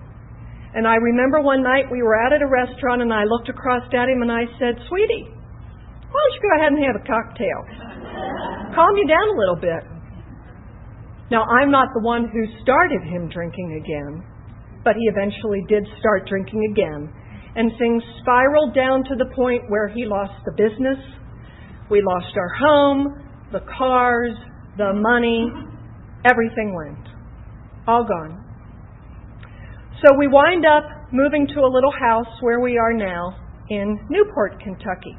And 0.76 0.86
I 0.86 1.00
remember 1.00 1.40
one 1.40 1.62
night 1.62 1.88
we 1.90 2.02
were 2.02 2.14
out 2.18 2.32
at 2.32 2.42
a 2.42 2.50
restaurant 2.50 3.00
and 3.00 3.12
I 3.12 3.24
looked 3.24 3.48
across 3.48 3.82
at 3.94 4.08
him 4.10 4.20
and 4.20 4.30
I 4.30 4.44
said, 4.60 4.76
Sweetie, 4.90 5.32
why 5.32 6.18
don't 6.18 6.34
you 6.34 6.42
go 6.44 6.52
ahead 6.60 6.70
and 6.76 6.80
have 6.84 6.98
a 7.00 7.04
cocktail? 7.08 7.60
Calm 8.76 8.94
you 9.00 9.06
down 9.08 9.26
a 9.32 9.36
little 9.38 9.56
bit. 9.56 9.93
Now, 11.30 11.44
I'm 11.44 11.70
not 11.70 11.88
the 11.94 12.00
one 12.00 12.28
who 12.28 12.62
started 12.62 13.02
him 13.02 13.28
drinking 13.28 13.80
again, 13.82 14.22
but 14.84 14.94
he 14.96 15.08
eventually 15.08 15.64
did 15.68 15.86
start 15.98 16.28
drinking 16.28 16.68
again. 16.72 17.12
And 17.56 17.70
things 17.78 18.02
spiraled 18.20 18.74
down 18.74 19.04
to 19.04 19.14
the 19.16 19.32
point 19.34 19.62
where 19.68 19.88
he 19.88 20.04
lost 20.04 20.34
the 20.44 20.52
business, 20.52 20.98
we 21.90 22.02
lost 22.02 22.36
our 22.36 22.48
home, 22.48 23.22
the 23.52 23.60
cars, 23.78 24.34
the 24.76 24.92
money, 24.94 25.50
everything 26.24 26.74
went. 26.74 27.06
All 27.86 28.04
gone. 28.04 28.42
So 30.02 30.16
we 30.18 30.26
wind 30.26 30.64
up 30.66 30.84
moving 31.12 31.46
to 31.46 31.60
a 31.60 31.70
little 31.70 31.92
house 31.92 32.26
where 32.40 32.60
we 32.60 32.76
are 32.76 32.92
now 32.92 33.36
in 33.70 33.98
Newport, 34.10 34.60
Kentucky. 34.60 35.16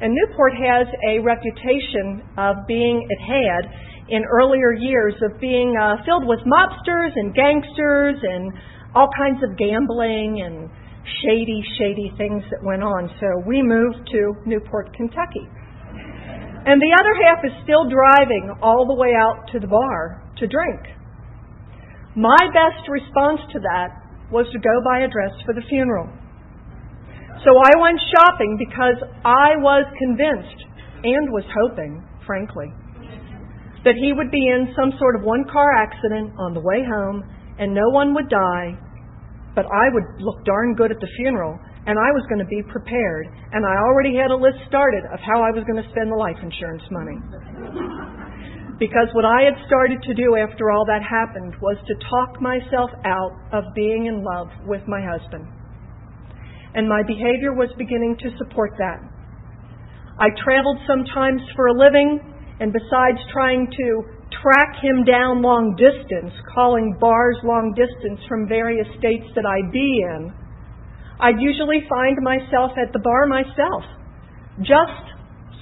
And 0.00 0.12
Newport 0.12 0.52
has 0.54 0.86
a 1.08 1.20
reputation 1.20 2.22
of 2.36 2.56
being, 2.68 3.06
it 3.08 3.20
had 3.24 3.70
in 4.08 4.22
earlier 4.30 4.72
years, 4.72 5.14
of 5.22 5.40
being 5.40 5.74
uh, 5.80 5.96
filled 6.04 6.26
with 6.26 6.40
mobsters 6.44 7.12
and 7.16 7.34
gangsters 7.34 8.16
and 8.22 8.52
all 8.94 9.08
kinds 9.16 9.42
of 9.42 9.56
gambling 9.56 10.42
and 10.44 10.68
shady, 11.22 11.60
shady 11.78 12.12
things 12.16 12.42
that 12.50 12.62
went 12.62 12.82
on. 12.82 13.10
So 13.20 13.26
we 13.46 13.62
moved 13.62 14.08
to 14.12 14.34
Newport, 14.46 14.92
Kentucky. 14.94 15.48
And 16.64 16.80
the 16.80 16.92
other 16.96 17.14
half 17.28 17.44
is 17.44 17.52
still 17.64 17.84
driving 17.88 18.56
all 18.62 18.88
the 18.88 18.96
way 18.96 19.12
out 19.12 19.44
to 19.52 19.60
the 19.60 19.66
bar 19.68 20.24
to 20.38 20.46
drink. 20.46 20.80
My 22.16 22.40
best 22.56 22.88
response 22.88 23.40
to 23.52 23.60
that 23.60 24.00
was 24.32 24.46
to 24.52 24.58
go 24.58 24.72
buy 24.84 25.04
a 25.04 25.08
dress 25.08 25.34
for 25.44 25.52
the 25.52 25.60
funeral. 25.68 26.08
So 27.44 27.52
I 27.52 27.72
went 27.76 28.00
shopping 28.16 28.56
because 28.56 28.96
I 29.24 29.60
was 29.60 29.84
convinced 29.98 30.64
and 31.04 31.28
was 31.28 31.44
hoping, 31.52 32.00
frankly, 32.24 32.72
that 33.84 33.94
he 34.00 34.12
would 34.12 34.30
be 34.30 34.48
in 34.48 34.72
some 34.72 34.92
sort 34.98 35.16
of 35.16 35.22
one 35.22 35.44
car 35.52 35.70
accident 35.76 36.32
on 36.40 36.54
the 36.56 36.60
way 36.60 36.80
home 36.84 37.22
and 37.58 37.72
no 37.72 37.88
one 37.92 38.14
would 38.14 38.28
die, 38.28 38.74
but 39.54 39.68
I 39.68 39.86
would 39.92 40.20
look 40.20 40.44
darn 40.44 40.74
good 40.74 40.90
at 40.90 40.98
the 40.98 41.08
funeral 41.16 41.60
and 41.86 42.00
I 42.00 42.10
was 42.16 42.24
going 42.32 42.40
to 42.40 42.48
be 42.48 42.64
prepared. 42.72 43.28
And 43.52 43.60
I 43.64 43.76
already 43.84 44.16
had 44.16 44.32
a 44.32 44.38
list 44.40 44.56
started 44.68 45.04
of 45.12 45.20
how 45.20 45.44
I 45.44 45.52
was 45.52 45.68
going 45.68 45.76
to 45.76 45.88
spend 45.92 46.08
the 46.08 46.16
life 46.16 46.40
insurance 46.40 46.82
money. 46.88 47.20
Because 48.80 49.06
what 49.12 49.28
I 49.28 49.44
had 49.46 49.54
started 49.68 50.02
to 50.02 50.14
do 50.16 50.34
after 50.34 50.72
all 50.72 50.88
that 50.88 51.04
happened 51.04 51.54
was 51.60 51.76
to 51.86 51.94
talk 52.10 52.40
myself 52.40 52.90
out 53.04 53.36
of 53.52 53.68
being 53.76 54.06
in 54.08 54.24
love 54.24 54.48
with 54.66 54.82
my 54.88 54.98
husband. 54.98 55.46
And 56.74 56.88
my 56.88 57.04
behavior 57.06 57.54
was 57.54 57.70
beginning 57.78 58.16
to 58.24 58.34
support 58.40 58.72
that. 58.80 58.98
I 60.18 60.32
traveled 60.42 60.80
sometimes 60.88 61.42
for 61.54 61.68
a 61.68 61.76
living, 61.76 62.18
and 62.60 62.72
besides 62.72 63.18
trying 63.32 63.66
to 63.66 63.86
track 64.42 64.78
him 64.82 65.04
down 65.04 65.42
long 65.42 65.74
distance, 65.74 66.32
calling 66.54 66.96
bars 67.00 67.36
long 67.42 67.74
distance 67.74 68.20
from 68.28 68.46
various 68.46 68.86
states 68.98 69.26
that 69.34 69.46
I'd 69.46 69.72
be 69.72 70.02
in, 70.02 70.32
I'd 71.20 71.38
usually 71.38 71.82
find 71.88 72.18
myself 72.22 72.74
at 72.78 72.92
the 72.92 73.02
bar 73.02 73.26
myself, 73.26 73.82
just 74.62 75.02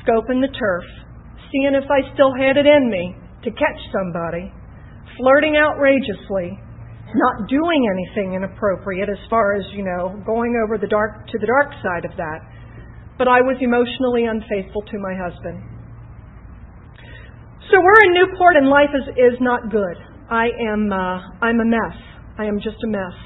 scoping 0.04 0.40
the 0.40 0.52
turf, 0.52 0.84
seeing 1.52 1.76
if 1.76 1.88
I 1.88 2.12
still 2.12 2.32
had 2.32 2.56
it 2.56 2.66
in 2.66 2.90
me 2.90 3.16
to 3.44 3.50
catch 3.50 3.80
somebody, 3.92 4.52
flirting 5.16 5.56
outrageously, 5.56 6.56
not 7.14 7.48
doing 7.48 7.80
anything 7.92 8.34
inappropriate 8.34 9.08
as 9.08 9.20
far 9.28 9.54
as, 9.54 9.64
you 9.76 9.84
know, 9.84 10.16
going 10.24 10.56
over 10.64 10.78
the 10.78 10.88
dark 10.88 11.28
to 11.28 11.38
the 11.38 11.46
dark 11.46 11.72
side 11.84 12.04
of 12.08 12.16
that. 12.16 12.40
But 13.18 13.28
I 13.28 13.44
was 13.44 13.60
emotionally 13.60 14.24
unfaithful 14.24 14.82
to 14.88 14.96
my 14.98 15.12
husband. 15.14 15.60
So 17.70 17.78
we're 17.78 18.02
in 18.04 18.14
Newport 18.14 18.56
and 18.56 18.68
life 18.68 18.90
is, 18.94 19.08
is 19.14 19.38
not 19.40 19.70
good. 19.70 19.96
I 20.30 20.48
am 20.72 20.92
uh, 20.92 21.20
I'm 21.40 21.60
a 21.60 21.64
mess. 21.64 21.96
I 22.38 22.44
am 22.44 22.58
just 22.58 22.76
a 22.84 22.88
mess. 22.88 23.16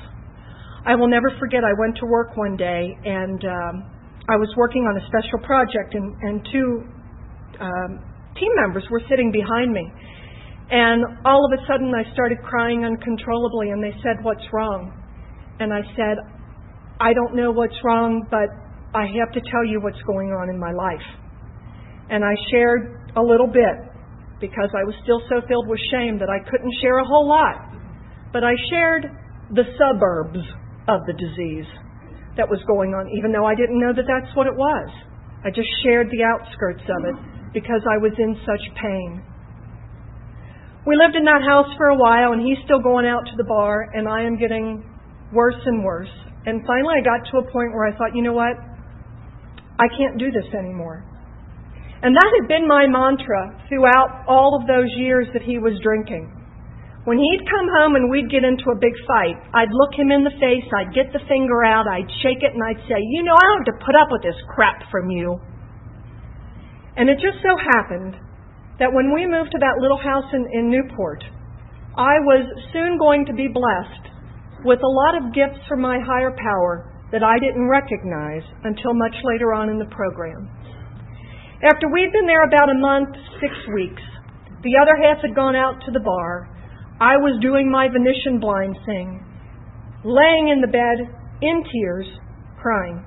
I 0.85 0.95
will 0.95 1.09
never 1.09 1.31
forget, 1.41 1.65
I 1.65 1.73
went 1.79 1.97
to 1.99 2.07
work 2.07 2.37
one 2.37 2.57
day 2.57 2.97
and 3.05 3.43
um, 3.45 3.97
I 4.29 4.35
was 4.35 4.51
working 4.57 4.83
on 4.83 4.99
a 4.99 5.05
special 5.07 5.39
project, 5.47 5.95
and, 5.95 6.11
and 6.23 6.43
two 6.51 6.83
um, 7.63 8.03
team 8.35 8.51
members 8.59 8.83
were 8.91 9.01
sitting 9.09 9.31
behind 9.31 9.71
me. 9.71 9.87
And 10.71 11.23
all 11.25 11.47
of 11.47 11.55
a 11.55 11.63
sudden, 11.71 11.95
I 11.95 12.03
started 12.13 12.39
crying 12.43 12.85
uncontrollably, 12.85 13.71
and 13.71 13.79
they 13.79 13.95
said, 14.03 14.19
What's 14.23 14.43
wrong? 14.53 14.91
And 15.61 15.73
I 15.73 15.83
said, 15.95 16.19
I 16.99 17.15
don't 17.15 17.37
know 17.37 17.53
what's 17.53 17.79
wrong, 17.85 18.27
but 18.31 18.51
I 18.99 19.07
have 19.07 19.31
to 19.35 19.41
tell 19.51 19.65
you 19.65 19.79
what's 19.81 20.03
going 20.11 20.35
on 20.35 20.51
in 20.51 20.59
my 20.59 20.73
life. 20.75 21.07
And 22.11 22.25
I 22.25 22.35
shared 22.51 23.15
a 23.15 23.23
little 23.23 23.47
bit 23.47 23.86
because 24.41 24.69
I 24.77 24.85
was 24.85 24.95
still 25.03 25.23
so 25.29 25.41
filled 25.49 25.69
with 25.69 25.81
shame 25.91 26.19
that 26.21 26.29
I 26.29 26.45
couldn't 26.45 26.73
share 26.83 26.99
a 26.99 27.07
whole 27.07 27.29
lot. 27.29 27.73
But 28.33 28.45
I 28.45 28.53
shared 28.71 29.07
the 29.55 29.65
suburbs 29.79 30.43
of 30.89 31.01
the 31.07 31.17
disease 31.17 31.69
that 32.37 32.49
was 32.49 32.61
going 32.69 32.93
on, 32.93 33.09
even 33.17 33.33
though 33.33 33.47
I 33.47 33.55
didn't 33.55 33.81
know 33.81 33.97
that 33.97 34.05
that's 34.05 34.31
what 34.37 34.47
it 34.47 34.55
was. 34.55 34.89
I 35.45 35.49
just 35.49 35.69
shared 35.83 36.11
the 36.11 36.21
outskirts 36.21 36.85
of 36.85 37.01
it 37.09 37.17
because 37.55 37.81
I 37.89 37.97
was 37.97 38.13
in 38.19 38.37
such 38.45 38.65
pain. 38.77 39.25
We 40.87 40.95
lived 40.95 41.17
in 41.17 41.25
that 41.25 41.43
house 41.43 41.67
for 41.77 41.89
a 41.89 41.97
while, 41.97 42.33
and 42.33 42.43
he's 42.45 42.59
still 42.65 42.79
going 42.79 43.07
out 43.07 43.25
to 43.27 43.35
the 43.37 43.45
bar, 43.49 43.91
and 43.95 44.07
I 44.07 44.23
am 44.23 44.39
getting 44.39 44.85
worse 45.33 45.59
and 45.65 45.83
worse. 45.83 46.13
And 46.47 46.63
finally, 46.67 46.95
I 47.01 47.03
got 47.03 47.27
to 47.33 47.39
a 47.39 47.51
point 47.51 47.75
where 47.75 47.87
I 47.87 47.97
thought, 47.97 48.15
you 48.15 48.23
know 48.23 48.35
what? 48.35 48.55
I 49.79 49.89
can't 49.99 50.19
do 50.19 50.31
this 50.31 50.47
anymore. 50.55 51.05
And 52.03 52.13
that 52.13 52.31
had 52.41 52.49
been 52.49 52.69
my 52.69 52.85
mantra 52.85 53.57
throughout 53.69 54.29
all 54.29 54.59
of 54.61 54.69
those 54.69 54.93
years 55.01 55.29
that 55.33 55.43
he 55.43 55.57
was 55.57 55.81
drinking. 55.81 56.29
When 57.07 57.23
he'd 57.23 57.47
come 57.47 57.71
home 57.79 57.95
and 57.95 58.11
we'd 58.11 58.29
get 58.29 58.43
into 58.43 58.67
a 58.75 58.83
big 58.83 58.93
fight, 59.07 59.39
I'd 59.55 59.71
look 59.71 59.95
him 59.95 60.11
in 60.11 60.27
the 60.27 60.35
face, 60.43 60.67
I'd 60.75 60.93
get 60.93 61.15
the 61.15 61.23
finger 61.31 61.63
out, 61.63 61.87
I'd 61.87 62.11
shake 62.21 62.43
it, 62.43 62.51
and 62.51 62.63
I'd 62.67 62.83
say, 62.91 62.99
You 62.99 63.23
know, 63.23 63.33
I 63.39 63.47
don't 63.47 63.63
have 63.63 63.79
to 63.79 63.85
put 63.87 63.95
up 63.95 64.11
with 64.11 64.27
this 64.27 64.37
crap 64.51 64.91
from 64.91 65.09
you. 65.09 65.39
And 66.99 67.09
it 67.09 67.23
just 67.23 67.39
so 67.47 67.55
happened 67.79 68.19
that 68.83 68.93
when 68.93 69.15
we 69.15 69.25
moved 69.25 69.53
to 69.53 69.63
that 69.63 69.79
little 69.79 70.03
house 70.03 70.27
in, 70.35 70.45
in 70.53 70.69
Newport, 70.69 71.23
I 71.97 72.19
was 72.27 72.45
soon 72.73 72.99
going 72.99 73.25
to 73.27 73.33
be 73.33 73.49
blessed 73.49 74.13
with 74.65 74.83
a 74.83 74.95
lot 75.07 75.15
of 75.17 75.33
gifts 75.33 75.63
from 75.69 75.81
my 75.81 76.03
higher 76.03 76.35
power 76.35 76.93
that 77.13 77.23
I 77.23 77.39
didn't 77.39 77.71
recognize 77.71 78.43
until 78.65 78.93
much 78.99 79.15
later 79.23 79.55
on 79.55 79.71
in 79.71 79.79
the 79.79 79.89
program. 79.95 80.51
After 81.65 81.89
we'd 81.89 82.13
been 82.13 82.27
there 82.27 82.45
about 82.45 82.69
a 82.69 82.79
month, 82.79 83.17
six 83.41 83.55
weeks, 83.73 84.03
the 84.63 84.77
other 84.77 84.93
half 85.01 85.23
had 85.25 85.35
gone 85.35 85.57
out 85.57 85.81
to 85.87 85.91
the 85.91 86.05
bar. 86.05 86.53
I 87.01 87.17
was 87.17 87.41
doing 87.41 87.71
my 87.71 87.89
Venetian 87.89 88.41
blind 88.41 88.77
thing, 88.85 89.25
laying 90.05 90.49
in 90.53 90.61
the 90.61 90.69
bed 90.69 91.09
in 91.41 91.65
tears, 91.73 92.07
crying. 92.61 93.01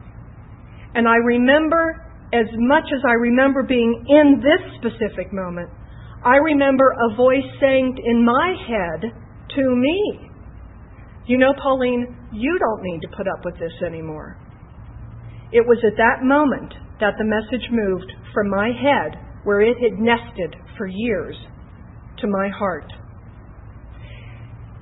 And 0.96 1.08
I 1.08 1.18
remember, 1.22 2.02
as 2.34 2.50
much 2.58 2.86
as 2.90 3.02
I 3.08 3.14
remember 3.14 3.62
being 3.62 3.94
in 4.10 4.42
this 4.42 4.62
specific 4.82 5.32
moment, 5.32 5.70
I 6.26 6.38
remember 6.38 6.90
a 6.90 7.16
voice 7.16 7.46
saying 7.62 7.98
in 8.04 8.26
my 8.26 8.56
head 8.66 9.14
to 9.58 9.76
me, 9.76 10.30
you 11.28 11.38
know, 11.38 11.54
Pauline, 11.62 12.18
you 12.34 12.58
don't 12.58 12.82
need 12.82 13.02
to 13.02 13.16
put 13.16 13.28
up 13.28 13.46
with 13.46 13.60
this 13.60 13.74
anymore. 13.86 14.38
It 15.52 15.66
was 15.66 15.78
at 15.86 15.98
that 15.98 16.26
moment 16.26 16.74
that 17.00 17.16
the 17.18 17.26
message 17.26 17.68
moved 17.72 18.12
from 18.34 18.50
my 18.50 18.68
head, 18.68 19.16
where 19.44 19.62
it 19.62 19.78
had 19.82 20.00
nested 20.00 20.56
for 20.78 20.88
years, 20.88 21.36
to 22.20 22.28
my 22.28 22.50
heart. 22.50 22.92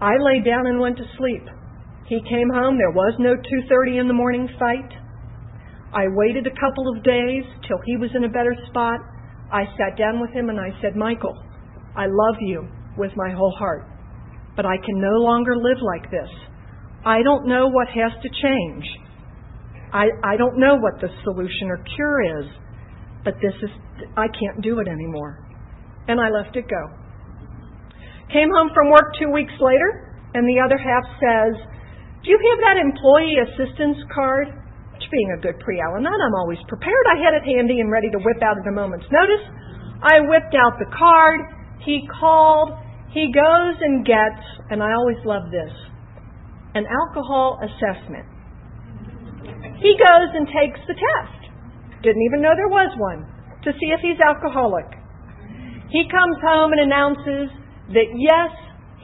I 0.01 0.17
lay 0.17 0.41
down 0.41 0.67
and 0.67 0.80
went 0.80 0.97
to 0.97 1.06
sleep. 1.17 1.43
He 2.08 2.21
came 2.30 2.49
home. 2.49 2.77
There 2.77 2.91
was 2.91 3.15
no 3.19 3.36
2:30 3.36 3.99
in 3.99 4.08
the 4.08 4.13
morning 4.13 4.47
fight. 4.60 4.93
I 5.93 6.08
waited 6.08 6.47
a 6.47 6.60
couple 6.60 6.89
of 6.89 7.03
days 7.03 7.43
till 7.67 7.80
he 7.86 7.97
was 7.97 8.13
in 8.15 8.23
a 8.23 8.30
better 8.30 8.56
spot. 8.67 8.99
I 9.51 9.65
sat 9.77 9.97
down 9.97 10.19
with 10.19 10.32
him 10.32 10.49
and 10.49 10.60
I 10.60 10.73
said, 10.82 10.95
"Michael, 10.95 11.36
I 11.95 12.06
love 12.08 12.38
you 12.41 12.67
with 12.97 13.15
my 13.15 13.32
whole 13.32 13.56
heart 13.58 13.88
but 14.58 14.65
I 14.65 14.75
can 14.84 14.99
no 14.99 15.21
longer 15.21 15.56
live 15.56 15.77
like 15.82 16.10
this. 16.10 16.30
I 17.06 17.21
don't 17.21 17.47
know 17.47 17.69
what 17.69 17.88
has 17.89 18.12
to 18.12 18.30
change. 18.41 18.86
I, 19.93 20.12
I 20.23 20.36
don't 20.36 20.60
know 20.60 20.76
what 20.76 21.00
the 21.00 21.08
solution 21.23 21.71
or 21.71 21.80
cure 21.95 22.43
is, 22.43 22.47
but 23.23 23.36
this 23.41 23.56
is, 23.63 23.71
I 24.15 24.28
can't 24.28 24.62
do 24.62 24.80
it 24.80 24.88
anymore. 24.88 25.43
And 26.08 26.19
I 26.19 26.30
left 26.30 26.56
it 26.56 26.67
go. 26.67 26.84
Came 28.32 28.52
home 28.52 28.71
from 28.76 28.91
work 28.91 29.15
two 29.19 29.32
weeks 29.32 29.56
later, 29.60 30.15
and 30.36 30.43
the 30.43 30.60
other 30.60 30.76
half 30.76 31.04
says, 31.19 31.56
Do 32.23 32.28
you 32.28 32.39
have 32.39 32.60
that 32.67 32.78
employee 32.80 33.39
assistance 33.39 34.04
card? 34.12 34.47
Which, 34.91 35.08
being 35.12 35.32
a 35.38 35.39
good 35.39 35.60
pre 35.63 35.80
Al-Anon, 35.80 36.19
I'm 36.19 36.36
always 36.36 36.60
prepared. 36.67 37.06
I 37.08 37.23
had 37.23 37.36
it 37.36 37.43
handy 37.47 37.80
and 37.80 37.91
ready 37.91 38.12
to 38.12 38.19
whip 38.19 38.43
out 38.43 38.60
at 38.60 38.67
a 38.67 38.76
moment's 38.76 39.08
notice. 39.08 39.45
I 40.04 40.19
whipped 40.28 40.56
out 40.56 40.76
the 40.80 40.91
card. 40.91 41.39
He 41.84 42.04
called. 42.19 42.76
He 43.15 43.32
goes 43.32 43.76
and 43.80 44.06
gets, 44.06 44.43
and 44.69 44.84
I 44.84 44.91
always 44.91 45.17
love 45.23 45.50
this, 45.50 45.71
an 46.76 46.84
alcohol 46.86 47.60
assessment. 47.63 48.28
He 49.81 49.93
goes 49.97 50.29
and 50.33 50.47
takes 50.47 50.79
the 50.87 50.97
test. 50.97 51.39
Didn't 52.01 52.23
even 52.25 52.41
know 52.41 52.53
there 52.55 52.71
was 52.71 52.93
one 52.97 53.25
to 53.63 53.71
see 53.77 53.89
if 53.93 54.01
he's 54.01 54.19
alcoholic. 54.21 54.87
He 55.89 56.05
comes 56.09 56.37
home 56.43 56.73
and 56.73 56.81
announces 56.81 57.49
that 57.93 58.09
yes, 58.15 58.51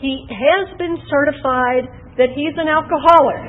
he 0.02 0.28
has 0.30 0.78
been 0.78 0.98
certified 1.10 1.88
that 2.18 2.30
he's 2.36 2.54
an 2.58 2.68
alcoholic. 2.68 3.42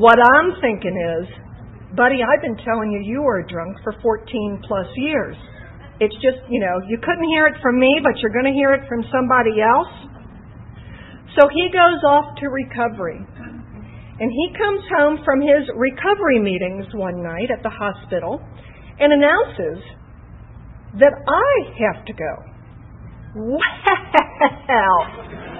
what 0.00 0.18
I'm 0.18 0.56
thinking 0.60 0.96
is, 0.96 1.28
Buddy, 1.94 2.24
I've 2.24 2.40
been 2.40 2.56
telling 2.64 2.90
you 2.90 3.04
you 3.04 3.20
were 3.20 3.44
drunk 3.44 3.76
for 3.84 3.92
14 4.00 4.64
plus 4.66 4.88
years. 4.96 5.36
It's 6.00 6.14
just, 6.24 6.40
you 6.48 6.58
know, 6.58 6.80
you 6.88 6.96
couldn't 6.98 7.28
hear 7.28 7.46
it 7.46 7.60
from 7.60 7.78
me, 7.78 8.00
but 8.02 8.16
you're 8.18 8.32
going 8.32 8.48
to 8.48 8.56
hear 8.56 8.72
it 8.72 8.88
from 8.88 9.04
somebody 9.12 9.60
else. 9.60 9.92
So 11.38 11.48
he 11.48 11.70
goes 11.72 12.04
off 12.04 12.36
to 12.40 12.48
recovery. 12.48 13.24
And 14.20 14.30
he 14.30 14.52
comes 14.54 14.84
home 14.98 15.18
from 15.24 15.40
his 15.40 15.66
recovery 15.74 16.38
meetings 16.38 16.86
one 16.94 17.22
night 17.22 17.50
at 17.50 17.62
the 17.62 17.72
hospital 17.72 18.40
and 19.00 19.12
announces 19.12 19.82
that 21.00 21.16
I 21.26 21.52
have 21.80 22.04
to 22.04 22.12
go. 22.12 22.32
Well, 23.34 23.56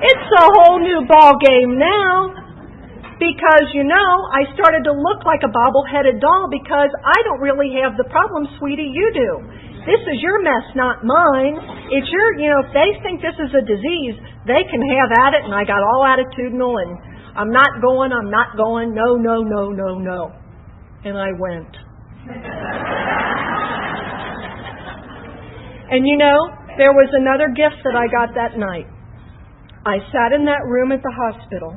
it's 0.05 0.29
a 0.37 0.47
whole 0.61 0.79
new 0.79 1.09
ball 1.09 1.41
game 1.41 1.81
now 1.81 2.37
because, 3.17 3.73
you 3.73 3.83
know, 3.83 4.29
I 4.29 4.45
started 4.53 4.85
to 4.85 4.93
look 4.93 5.25
like 5.25 5.41
a 5.41 5.49
bobble-headed 5.49 6.21
doll 6.21 6.53
because 6.53 6.93
I 7.01 7.17
don't 7.25 7.41
really 7.41 7.73
have 7.81 7.97
the 7.97 8.05
problem, 8.13 8.45
sweetie, 8.59 8.93
you 8.93 9.11
do. 9.15 9.72
This 9.87 10.01
is 10.07 10.23
your 10.23 10.43
mess, 10.43 10.63
not 10.75 11.05
mine. 11.05 11.59
It's 11.91 12.09
your, 12.11 12.39
you 12.39 12.51
know, 12.51 12.61
if 12.67 12.73
they 12.73 12.93
think 13.03 13.21
this 13.21 13.35
is 13.35 13.51
a 13.51 13.63
disease, 13.67 14.15
they 14.47 14.63
can 14.71 14.79
have 14.79 15.11
at 15.27 15.35
it, 15.35 15.43
and 15.45 15.53
I 15.55 15.65
got 15.65 15.83
all 15.83 16.07
attitudinal, 16.07 16.81
and 16.83 16.99
I'm 17.35 17.51
not 17.51 17.83
going, 17.83 18.13
I'm 18.13 18.31
not 18.31 18.57
going, 18.57 18.95
no, 18.95 19.17
no, 19.17 19.43
no, 19.43 19.71
no, 19.71 19.99
no. 19.99 20.31
And 21.05 21.19
I 21.19 21.33
went. 21.35 21.77
and 25.91 26.07
you 26.07 26.17
know, 26.17 26.39
there 26.79 26.95
was 26.95 27.11
another 27.19 27.49
gift 27.51 27.83
that 27.83 27.99
I 27.99 28.07
got 28.07 28.35
that 28.39 28.55
night. 28.59 28.87
I 29.85 29.99
sat 30.15 30.31
in 30.33 30.45
that 30.47 30.63
room 30.71 30.93
at 30.93 31.03
the 31.03 31.11
hospital 31.11 31.75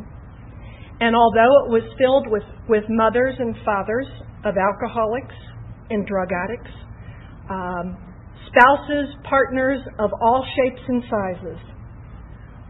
and 1.00 1.16
although 1.16 1.66
it 1.66 1.72
was 1.72 1.84
filled 2.00 2.28
with, 2.32 2.44
with 2.70 2.84
mothers 2.88 3.36
and 3.40 3.56
fathers 3.66 4.08
of 4.46 4.56
alcoholics 4.56 5.36
and 5.90 6.08
drug 6.08 6.30
addicts, 6.32 6.72
um, 7.50 7.98
spouses, 8.48 9.16
partners 9.28 9.80
of 10.00 10.12
all 10.22 10.46
shapes 10.56 10.82
and 10.88 11.04
sizes, 11.10 11.60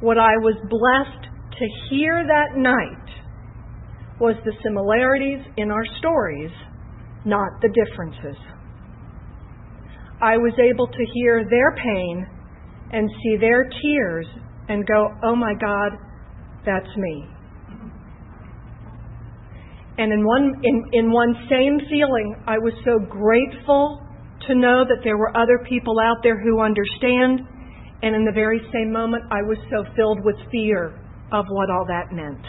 what 0.02 0.18
I 0.18 0.36
was 0.38 0.56
blessed 0.70 1.28
to 1.60 1.66
hear 1.90 2.26
that 2.28 2.58
night 2.58 3.06
was 4.20 4.36
the 4.46 4.54
similarities 4.64 5.46
in 5.58 5.72
our 5.72 5.86
stories, 6.00 6.52
not 7.26 7.50
the 7.62 7.70
differences. 7.70 8.38
I 10.22 10.38
was 10.38 10.54
able 10.60 10.88
to 10.88 11.06
hear 11.14 11.46
their 11.50 11.76
pain 11.76 12.28
and 12.92 13.10
see 13.22 13.38
their 13.38 13.64
tears 13.64 14.28
and 14.70 14.86
go, 14.88 15.10
oh 15.24 15.36
my 15.36 15.54
God, 15.60 15.92
that's 16.66 16.98
me. 16.98 17.26
And 19.98 20.12
in 20.12 20.26
one, 20.26 20.62
in, 20.64 20.84
in 20.94 21.12
one 21.12 21.36
same 21.50 21.80
feeling, 21.90 22.36
I 22.48 22.58
was 22.58 22.74
so 22.84 23.00
grateful 23.00 24.05
to 24.48 24.56
know 24.56 24.86
that 24.86 25.02
there 25.04 25.18
were 25.18 25.36
other 25.36 25.60
people 25.68 26.00
out 26.00 26.18
there 26.24 26.40
who 26.40 26.62
understand. 26.62 27.42
And 28.02 28.16
in 28.16 28.26
the 28.26 28.32
very 28.34 28.62
same 28.74 28.92
moment, 28.92 29.24
I 29.32 29.42
was 29.42 29.58
so 29.70 29.84
filled 29.96 30.24
with 30.24 30.36
fear 30.52 31.00
of 31.32 31.46
what 31.50 31.70
all 31.70 31.86
that 31.88 32.12
meant. 32.12 32.46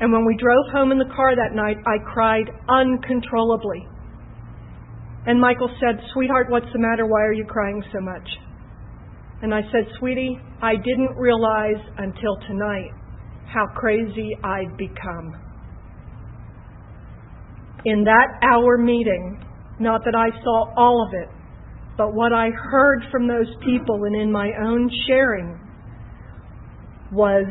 And 0.00 0.12
when 0.12 0.24
we 0.24 0.36
drove 0.36 0.66
home 0.72 0.90
in 0.92 0.98
the 0.98 1.12
car 1.14 1.36
that 1.36 1.54
night, 1.54 1.76
I 1.86 1.98
cried 2.12 2.50
uncontrollably. 2.68 3.86
And 5.26 5.40
Michael 5.40 5.70
said, 5.78 6.02
Sweetheart, 6.12 6.50
what's 6.50 6.72
the 6.72 6.80
matter? 6.80 7.06
Why 7.06 7.22
are 7.22 7.32
you 7.32 7.44
crying 7.44 7.82
so 7.92 8.00
much? 8.00 8.28
And 9.42 9.54
I 9.54 9.60
said, 9.70 9.86
Sweetie, 9.98 10.38
I 10.60 10.74
didn't 10.76 11.16
realize 11.16 11.82
until 11.98 12.36
tonight 12.48 12.90
how 13.46 13.66
crazy 13.74 14.36
I'd 14.42 14.76
become 14.76 15.34
in 17.84 18.04
that 18.04 18.38
hour 18.42 18.78
meeting, 18.78 19.42
not 19.82 20.04
that 20.04 20.14
I 20.14 20.30
saw 20.42 20.72
all 20.76 21.04
of 21.06 21.12
it, 21.12 21.28
but 21.98 22.14
what 22.14 22.32
I 22.32 22.50
heard 22.50 23.02
from 23.10 23.26
those 23.26 23.50
people 23.64 24.04
and 24.04 24.16
in 24.16 24.32
my 24.32 24.50
own 24.64 24.88
sharing 25.06 25.58
was 27.12 27.44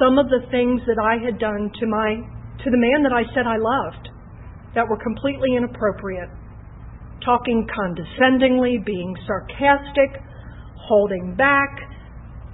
some 0.00 0.18
of 0.18 0.28
the 0.28 0.46
things 0.50 0.80
that 0.86 0.96
I 0.96 1.22
had 1.22 1.38
done 1.38 1.70
to 1.80 1.86
my 1.86 2.16
to 2.64 2.70
the 2.70 2.80
man 2.80 3.02
that 3.04 3.12
I 3.12 3.22
said 3.34 3.44
I 3.46 3.60
loved 3.60 4.08
that 4.74 4.88
were 4.88 4.96
completely 4.96 5.56
inappropriate. 5.56 6.28
Talking 7.24 7.66
condescendingly, 7.66 8.78
being 8.84 9.16
sarcastic, 9.26 10.22
holding 10.76 11.34
back, 11.34 11.68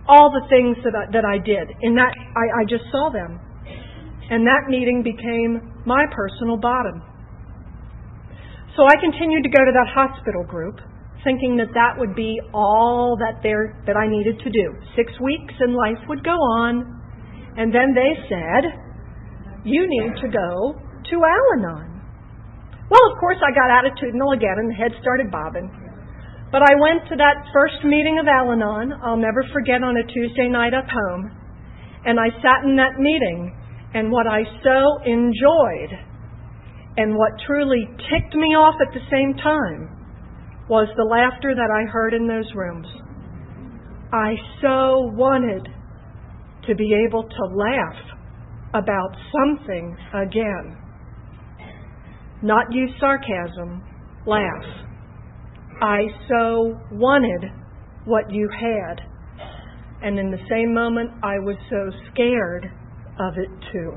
all 0.08 0.30
the 0.30 0.46
things 0.48 0.76
that 0.84 0.94
I, 0.94 1.10
that 1.12 1.24
I 1.24 1.38
did. 1.38 1.70
In 1.82 1.94
that 1.94 2.14
I, 2.34 2.62
I 2.62 2.64
just 2.64 2.84
saw 2.90 3.10
them. 3.12 3.38
And 4.30 4.46
that 4.46 4.70
meeting 4.70 5.02
became 5.02 5.82
my 5.84 6.06
personal 6.14 6.56
bottom. 6.56 7.02
So 8.76 8.88
I 8.88 8.96
continued 9.00 9.44
to 9.44 9.52
go 9.52 9.60
to 9.60 9.72
that 9.72 9.88
hospital 9.92 10.44
group, 10.48 10.80
thinking 11.24 11.56
that 11.60 11.76
that 11.76 11.92
would 12.00 12.16
be 12.16 12.40
all 12.54 13.16
that 13.20 13.42
there 13.42 13.76
that 13.86 13.96
I 13.96 14.08
needed 14.08 14.40
to 14.40 14.50
do. 14.50 14.74
Six 14.96 15.12
weeks 15.20 15.54
and 15.60 15.76
life 15.76 16.00
would 16.08 16.24
go 16.24 16.32
on, 16.32 16.80
and 17.56 17.68
then 17.68 17.92
they 17.92 18.16
said, 18.32 18.72
"You 19.64 19.86
need 19.86 20.16
to 20.16 20.28
go 20.28 20.74
to 20.80 21.16
Al-Anon." 21.24 22.00
Well, 22.88 23.12
of 23.12 23.18
course, 23.20 23.38
I 23.44 23.52
got 23.52 23.68
attitudinal 23.68 24.32
again, 24.32 24.56
and 24.56 24.70
the 24.70 24.74
head 24.74 24.92
started 25.00 25.30
bobbing. 25.30 25.70
But 26.50 26.62
I 26.62 26.74
went 26.80 27.06
to 27.08 27.16
that 27.16 27.44
first 27.52 27.84
meeting 27.84 28.18
of 28.18 28.26
Al-Anon. 28.26 29.00
I'll 29.02 29.16
never 29.16 29.42
forget 29.52 29.82
on 29.82 29.96
a 29.98 30.02
Tuesday 30.04 30.48
night 30.48 30.72
up 30.72 30.88
home, 30.88 31.30
and 32.06 32.18
I 32.18 32.30
sat 32.40 32.64
in 32.64 32.76
that 32.76 32.98
meeting, 32.98 33.54
and 33.94 34.10
what 34.10 34.26
I 34.26 34.44
so 34.62 34.98
enjoyed 35.04 35.98
and 36.96 37.16
what 37.16 37.32
truly 37.46 37.86
ticked 38.10 38.34
me 38.34 38.48
off 38.54 38.74
at 38.80 38.92
the 38.92 39.00
same 39.10 39.34
time 39.42 40.02
was 40.68 40.88
the 40.96 41.04
laughter 41.04 41.54
that 41.54 41.70
I 41.70 41.90
heard 41.90 42.14
in 42.14 42.26
those 42.26 42.48
rooms. 42.54 42.86
I 44.12 44.34
so 44.60 45.10
wanted 45.14 45.68
to 46.66 46.74
be 46.74 46.94
able 47.06 47.22
to 47.24 47.44
laugh 47.54 47.96
about 48.74 49.10
something 49.32 49.96
again. 50.14 50.76
Not 52.42 52.66
use 52.72 52.90
sarcasm, 53.00 53.82
laugh. 54.26 54.64
I 55.80 56.02
so 56.28 56.78
wanted 56.92 57.50
what 58.04 58.30
you 58.30 58.48
had. 58.50 59.00
And 60.02 60.18
in 60.18 60.30
the 60.30 60.38
same 60.50 60.74
moment, 60.74 61.10
I 61.22 61.38
was 61.38 61.56
so 61.70 61.90
scared 62.12 62.66
of 63.18 63.34
it 63.36 63.50
too. 63.72 63.92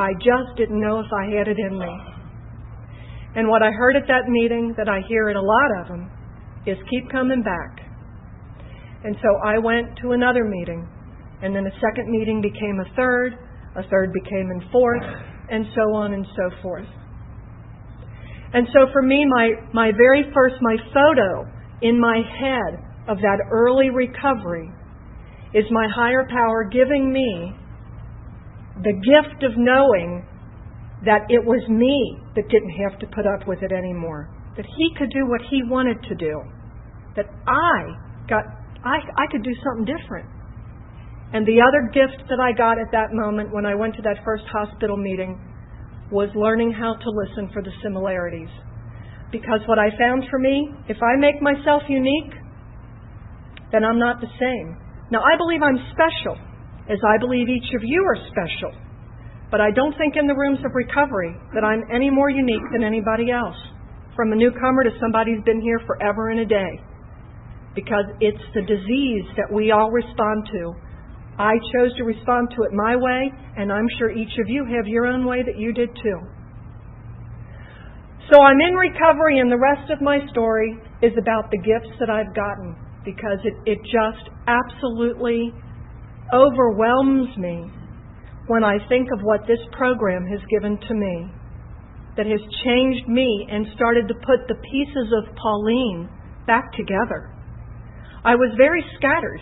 I 0.00 0.14
just 0.14 0.56
didn't 0.56 0.80
know 0.80 1.00
if 1.00 1.12
I 1.12 1.36
had 1.36 1.46
it 1.46 1.58
in 1.60 1.78
me. 1.78 1.92
And 3.36 3.48
what 3.48 3.62
I 3.62 3.70
heard 3.70 3.96
at 3.96 4.08
that 4.08 4.24
meeting, 4.28 4.74
that 4.78 4.88
I 4.88 5.00
hear 5.06 5.28
at 5.28 5.36
a 5.36 5.42
lot 5.42 5.70
of 5.80 5.88
them, 5.88 6.10
is 6.66 6.78
keep 6.88 7.10
coming 7.12 7.42
back. 7.42 7.84
And 9.04 9.14
so 9.20 9.28
I 9.44 9.58
went 9.58 9.98
to 10.00 10.12
another 10.12 10.44
meeting, 10.44 10.88
and 11.42 11.54
then 11.54 11.66
a 11.66 11.74
second 11.84 12.10
meeting 12.10 12.40
became 12.40 12.80
a 12.80 12.96
third, 12.96 13.34
a 13.76 13.82
third 13.88 14.12
became 14.12 14.48
a 14.56 14.72
fourth, 14.72 15.04
and 15.50 15.66
so 15.74 15.94
on 15.94 16.14
and 16.14 16.26
so 16.34 16.62
forth. 16.62 16.88
And 18.54 18.66
so 18.72 18.90
for 18.92 19.02
me, 19.02 19.24
my, 19.28 19.50
my 19.74 19.92
very 19.92 20.24
first, 20.34 20.56
my 20.62 20.76
photo 20.94 21.44
in 21.82 22.00
my 22.00 22.16
head 22.16 22.80
of 23.06 23.18
that 23.18 23.38
early 23.50 23.90
recovery 23.90 24.70
is 25.52 25.64
my 25.70 25.86
higher 25.94 26.26
power 26.28 26.64
giving 26.64 27.12
me 27.12 27.54
the 28.82 28.92
gift 28.92 29.42
of 29.44 29.52
knowing 29.56 30.24
that 31.04 31.24
it 31.28 31.40
was 31.40 31.60
me 31.68 32.20
that 32.36 32.48
didn't 32.48 32.76
have 32.84 32.98
to 33.00 33.06
put 33.08 33.24
up 33.24 33.48
with 33.48 33.62
it 33.62 33.72
anymore. 33.72 34.28
That 34.56 34.66
he 34.66 34.86
could 34.96 35.08
do 35.10 35.28
what 35.28 35.40
he 35.48 35.62
wanted 35.64 35.96
to 36.08 36.14
do. 36.14 36.40
That 37.16 37.26
I 37.48 37.76
got 38.28 38.44
I 38.84 39.00
I 39.16 39.24
could 39.30 39.42
do 39.42 39.54
something 39.64 39.88
different. 39.88 40.28
And 41.32 41.46
the 41.46 41.62
other 41.62 41.88
gift 41.94 42.26
that 42.28 42.40
I 42.42 42.52
got 42.52 42.78
at 42.78 42.90
that 42.92 43.12
moment 43.12 43.52
when 43.52 43.64
I 43.64 43.74
went 43.74 43.94
to 43.96 44.02
that 44.02 44.18
first 44.24 44.44
hospital 44.50 44.96
meeting 44.96 45.38
was 46.10 46.28
learning 46.34 46.72
how 46.72 46.94
to 46.94 47.08
listen 47.22 47.48
for 47.52 47.62
the 47.62 47.70
similarities. 47.82 48.50
Because 49.30 49.60
what 49.66 49.78
I 49.78 49.94
found 49.96 50.24
for 50.28 50.40
me, 50.40 50.74
if 50.88 50.98
I 51.00 51.14
make 51.16 51.40
myself 51.40 51.82
unique, 51.88 52.34
then 53.70 53.84
I'm 53.84 53.98
not 53.98 54.20
the 54.20 54.32
same. 54.40 54.76
Now 55.12 55.22
I 55.22 55.38
believe 55.38 55.62
I'm 55.62 55.78
special 55.94 56.49
as 56.90 56.98
I 57.06 57.16
believe 57.18 57.48
each 57.48 57.70
of 57.78 57.82
you 57.86 58.02
are 58.02 58.18
special. 58.26 58.74
But 59.50 59.60
I 59.60 59.70
don't 59.70 59.94
think 59.96 60.14
in 60.18 60.26
the 60.26 60.34
rooms 60.34 60.58
of 60.66 60.74
recovery 60.74 61.34
that 61.54 61.62
I'm 61.62 61.82
any 61.90 62.10
more 62.10 62.30
unique 62.30 62.66
than 62.72 62.82
anybody 62.82 63.30
else, 63.30 63.56
from 64.14 64.32
a 64.32 64.36
newcomer 64.36 64.82
to 64.84 64.90
somebody 65.00 65.34
who's 65.34 65.44
been 65.44 65.62
here 65.62 65.80
forever 65.86 66.30
and 66.30 66.40
a 66.40 66.46
day. 66.46 66.72
Because 67.74 68.06
it's 68.20 68.42
the 68.54 68.62
disease 68.62 69.26
that 69.38 69.46
we 69.50 69.70
all 69.70 69.90
respond 69.90 70.50
to. 70.52 70.74
I 71.38 71.54
chose 71.72 71.94
to 71.96 72.04
respond 72.04 72.50
to 72.56 72.62
it 72.66 72.72
my 72.74 72.96
way, 72.96 73.30
and 73.56 73.72
I'm 73.72 73.86
sure 73.98 74.10
each 74.10 74.34
of 74.42 74.48
you 74.48 74.66
have 74.66 74.86
your 74.86 75.06
own 75.06 75.24
way 75.26 75.42
that 75.42 75.56
you 75.56 75.72
did 75.72 75.88
too. 76.02 76.18
So 78.30 78.42
I'm 78.42 78.60
in 78.60 78.74
recovery, 78.74 79.38
and 79.38 79.50
the 79.50 79.58
rest 79.58 79.90
of 79.90 80.02
my 80.02 80.18
story 80.30 80.78
is 81.02 81.12
about 81.18 81.50
the 81.50 81.58
gifts 81.58 81.94
that 81.98 82.10
I've 82.10 82.34
gotten 82.34 82.76
because 83.04 83.38
it, 83.44 83.54
it 83.66 83.78
just 83.82 84.30
absolutely 84.46 85.54
overwhelms 86.32 87.36
me 87.36 87.70
when 88.46 88.64
I 88.64 88.78
think 88.88 89.08
of 89.12 89.20
what 89.22 89.46
this 89.46 89.60
program 89.72 90.26
has 90.26 90.40
given 90.50 90.78
to 90.78 90.94
me, 90.94 91.30
that 92.16 92.26
has 92.26 92.42
changed 92.64 93.06
me 93.06 93.46
and 93.50 93.66
started 93.74 94.08
to 94.08 94.14
put 94.26 94.46
the 94.48 94.58
pieces 94.58 95.08
of 95.14 95.34
Pauline 95.36 96.10
back 96.46 96.72
together. 96.74 97.30
I 98.24 98.34
was 98.34 98.52
very 98.58 98.84
scattered. 98.98 99.40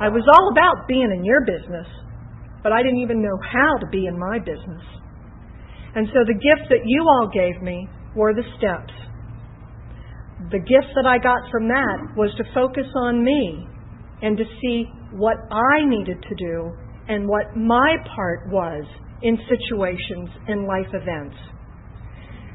I 0.00 0.08
was 0.08 0.24
all 0.24 0.48
about 0.50 0.88
being 0.88 1.12
in 1.12 1.24
your 1.24 1.44
business, 1.44 1.86
but 2.62 2.72
I 2.72 2.82
didn't 2.82 3.00
even 3.00 3.22
know 3.22 3.38
how 3.52 3.76
to 3.78 3.86
be 3.92 4.06
in 4.06 4.18
my 4.18 4.38
business. 4.38 4.82
And 5.94 6.08
so 6.12 6.24
the 6.26 6.34
gifts 6.34 6.68
that 6.68 6.84
you 6.84 7.00
all 7.04 7.28
gave 7.32 7.62
me 7.62 7.88
were 8.14 8.34
the 8.34 8.44
steps. 8.58 8.92
The 10.50 10.60
gift 10.60 10.92
that 10.96 11.06
I 11.06 11.18
got 11.18 11.40
from 11.50 11.68
that 11.68 12.16
was 12.16 12.32
to 12.36 12.44
focus 12.52 12.88
on 12.96 13.24
me 13.24 13.68
and 14.22 14.36
to 14.36 14.44
see 14.60 14.86
what 15.12 15.36
I 15.50 15.84
needed 15.84 16.22
to 16.22 16.34
do 16.34 16.72
and 17.08 17.28
what 17.28 17.56
my 17.56 17.96
part 18.14 18.48
was 18.48 18.84
in 19.22 19.38
situations 19.48 20.28
in 20.48 20.66
life 20.66 20.88
events. 20.92 21.36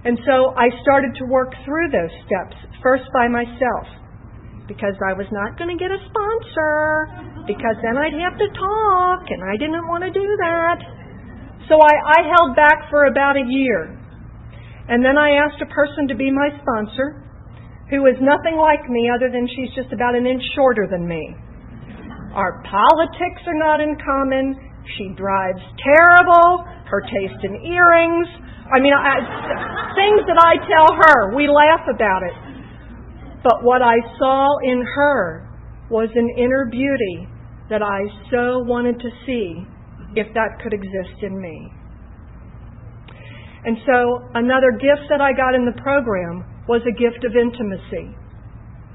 And 0.03 0.17
so 0.25 0.57
I 0.57 0.69
started 0.81 1.13
to 1.21 1.25
work 1.29 1.53
through 1.63 1.93
those 1.93 2.13
steps, 2.25 2.57
first 2.81 3.05
by 3.13 3.29
myself, 3.29 3.85
because 4.65 4.97
I 5.05 5.13
was 5.13 5.29
not 5.29 5.57
going 5.61 5.69
to 5.69 5.77
get 5.77 5.93
a 5.93 6.01
sponsor, 6.09 7.45
because 7.45 7.77
then 7.85 7.97
I'd 7.97 8.17
have 8.17 8.37
to 8.41 8.49
talk, 8.49 9.21
and 9.29 9.41
I 9.45 9.57
didn't 9.61 9.85
want 9.85 10.01
to 10.01 10.09
do 10.09 10.25
that. 10.25 10.77
So 11.69 11.77
I, 11.77 11.93
I 12.17 12.19
held 12.33 12.57
back 12.57 12.89
for 12.89 13.05
about 13.05 13.37
a 13.37 13.45
year. 13.45 13.93
And 14.89 15.05
then 15.05 15.17
I 15.17 15.37
asked 15.37 15.61
a 15.61 15.69
person 15.69 16.09
to 16.09 16.15
be 16.17 16.33
my 16.33 16.49
sponsor, 16.61 17.21
who 17.93 18.05
is 18.09 18.17
nothing 18.21 18.57
like 18.57 18.89
me 18.89 19.11
other 19.13 19.29
than 19.29 19.45
she's 19.53 19.69
just 19.77 19.93
about 19.93 20.15
an 20.15 20.25
inch 20.25 20.41
shorter 20.55 20.87
than 20.89 21.05
me. 21.05 21.35
Our 22.33 22.63
politics 22.63 23.41
are 23.47 23.59
not 23.59 23.81
in 23.81 23.97
common. 23.99 24.55
She 24.97 25.13
drives 25.15 25.61
terrible. 25.83 26.63
Her 26.87 27.01
taste 27.01 27.43
in 27.43 27.59
earrings. 27.67 28.27
I 28.71 28.79
mean, 28.79 28.95
I, 28.95 29.19
things 29.99 30.23
that 30.31 30.39
I 30.39 30.55
tell 30.63 30.95
her, 30.95 31.35
we 31.35 31.47
laugh 31.47 31.83
about 31.91 32.23
it. 32.23 32.37
But 33.43 33.63
what 33.63 33.81
I 33.81 33.99
saw 34.17 34.57
in 34.63 34.83
her 34.95 35.49
was 35.89 36.09
an 36.15 36.29
inner 36.37 36.69
beauty 36.71 37.27
that 37.69 37.81
I 37.81 37.99
so 38.31 38.63
wanted 38.63 38.99
to 38.99 39.09
see 39.25 39.65
if 40.15 40.27
that 40.33 40.59
could 40.63 40.73
exist 40.73 41.23
in 41.23 41.39
me. 41.39 41.71
And 43.63 43.77
so 43.85 44.27
another 44.35 44.71
gift 44.71 45.07
that 45.09 45.21
I 45.21 45.33
got 45.33 45.53
in 45.53 45.65
the 45.65 45.75
program 45.81 46.43
was 46.67 46.81
a 46.87 46.95
gift 46.95 47.23
of 47.25 47.35
intimacy. 47.35 48.15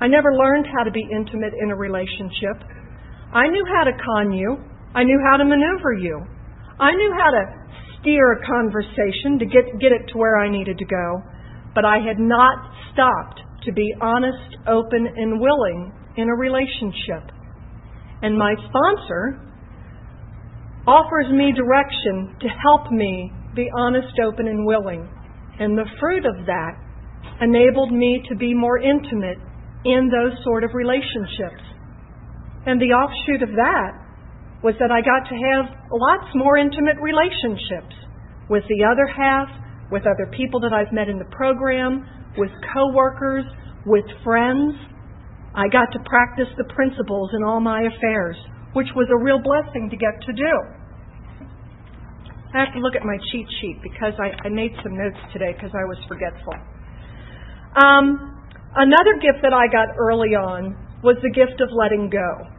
I 0.01 0.09
never 0.09 0.33
learned 0.35 0.67
how 0.77 0.85
to 0.85 0.91
be 0.91 1.05
intimate 1.09 1.53
in 1.61 1.71
a 1.71 1.77
relationship. 1.77 2.61
I 3.33 3.49
knew 3.49 3.65
how 3.67 3.85
to 3.85 3.93
con 3.93 4.33
you. 4.33 4.57
I 4.95 5.05
knew 5.05 5.21
how 5.31 5.37
to 5.37 5.45
maneuver 5.45 5.93
you. 5.99 6.25
I 6.81 6.93
knew 6.93 7.13
how 7.17 7.31
to 7.31 7.43
steer 8.01 8.33
a 8.33 8.47
conversation 8.47 9.39
to 9.39 9.47
get, 9.47 9.65
get 9.81 9.93
it 9.93 10.09
to 10.13 10.19
where 10.19 10.39
I 10.39 10.51
needed 10.51 10.79
to 10.79 10.85
go. 10.85 11.23
But 11.75 11.85
I 11.85 11.99
had 11.99 12.19
not 12.19 12.59
stopped 12.93 13.41
to 13.67 13.73
be 13.73 13.93
honest, 14.01 14.57
open, 14.69 15.07
and 15.17 15.41
willing 15.41 15.93
in 16.17 16.29
a 16.29 16.35
relationship. 16.35 17.35
And 18.23 18.39
my 18.39 18.55
sponsor 18.69 19.43
offers 20.87 21.27
me 21.33 21.53
direction 21.53 22.37
to 22.41 22.49
help 22.63 22.91
me 22.93 23.33
be 23.55 23.69
honest, 23.77 24.15
open, 24.25 24.47
and 24.47 24.65
willing. 24.65 25.09
And 25.59 25.77
the 25.77 25.85
fruit 26.01 26.25
of 26.25 26.47
that 26.47 26.79
enabled 27.41 27.93
me 27.93 28.23
to 28.29 28.37
be 28.37 28.55
more 28.55 28.79
intimate 28.79 29.39
in 29.85 30.09
those 30.09 30.33
sort 30.45 30.63
of 30.63 30.71
relationships. 30.75 31.63
And 32.67 32.83
the 32.83 32.91
offshoot 32.91 33.47
of 33.47 33.55
that 33.55 33.91
was 34.63 34.75
that 34.83 34.91
I 34.91 34.99
got 34.99 35.23
to 35.31 35.37
have 35.39 35.65
lots 35.95 36.27
more 36.35 36.59
intimate 36.59 36.99
relationships 36.99 37.95
with 38.51 38.67
the 38.67 38.83
other 38.83 39.07
half, 39.07 39.47
with 39.95 40.03
other 40.03 40.27
people 40.35 40.59
that 40.67 40.75
I've 40.75 40.91
met 40.91 41.07
in 41.09 41.19
the 41.19 41.31
program, 41.31 42.03
with 42.37 42.51
coworkers, 42.75 43.47
with 43.87 44.05
friends. 44.27 44.75
I 45.55 45.71
got 45.71 45.95
to 45.95 46.01
practice 46.11 46.51
the 46.59 46.67
principles 46.75 47.31
in 47.39 47.47
all 47.47 47.63
my 47.63 47.87
affairs, 47.87 48.37
which 48.75 48.91
was 48.99 49.07
a 49.15 49.19
real 49.23 49.39
blessing 49.39 49.87
to 49.89 49.97
get 49.97 50.19
to 50.27 50.33
do. 50.35 50.53
I 52.51 52.67
have 52.67 52.75
to 52.75 52.81
look 52.81 52.97
at 52.97 53.05
my 53.05 53.17
cheat 53.31 53.47
sheet 53.61 53.79
because 53.83 54.19
I, 54.19 54.35
I 54.43 54.49
made 54.51 54.73
some 54.83 54.99
notes 54.99 55.19
today 55.33 55.55
because 55.55 55.71
I 55.71 55.85
was 55.87 55.99
forgetful. 56.09 56.55
Um, 57.79 58.43
another 58.75 59.15
gift 59.23 59.45
that 59.47 59.53
I 59.53 59.71
got 59.71 59.95
early 59.95 60.35
on 60.35 60.75
was 61.05 61.17
the 61.23 61.31
gift 61.31 61.61
of 61.61 61.69
letting 61.71 62.11
go. 62.11 62.56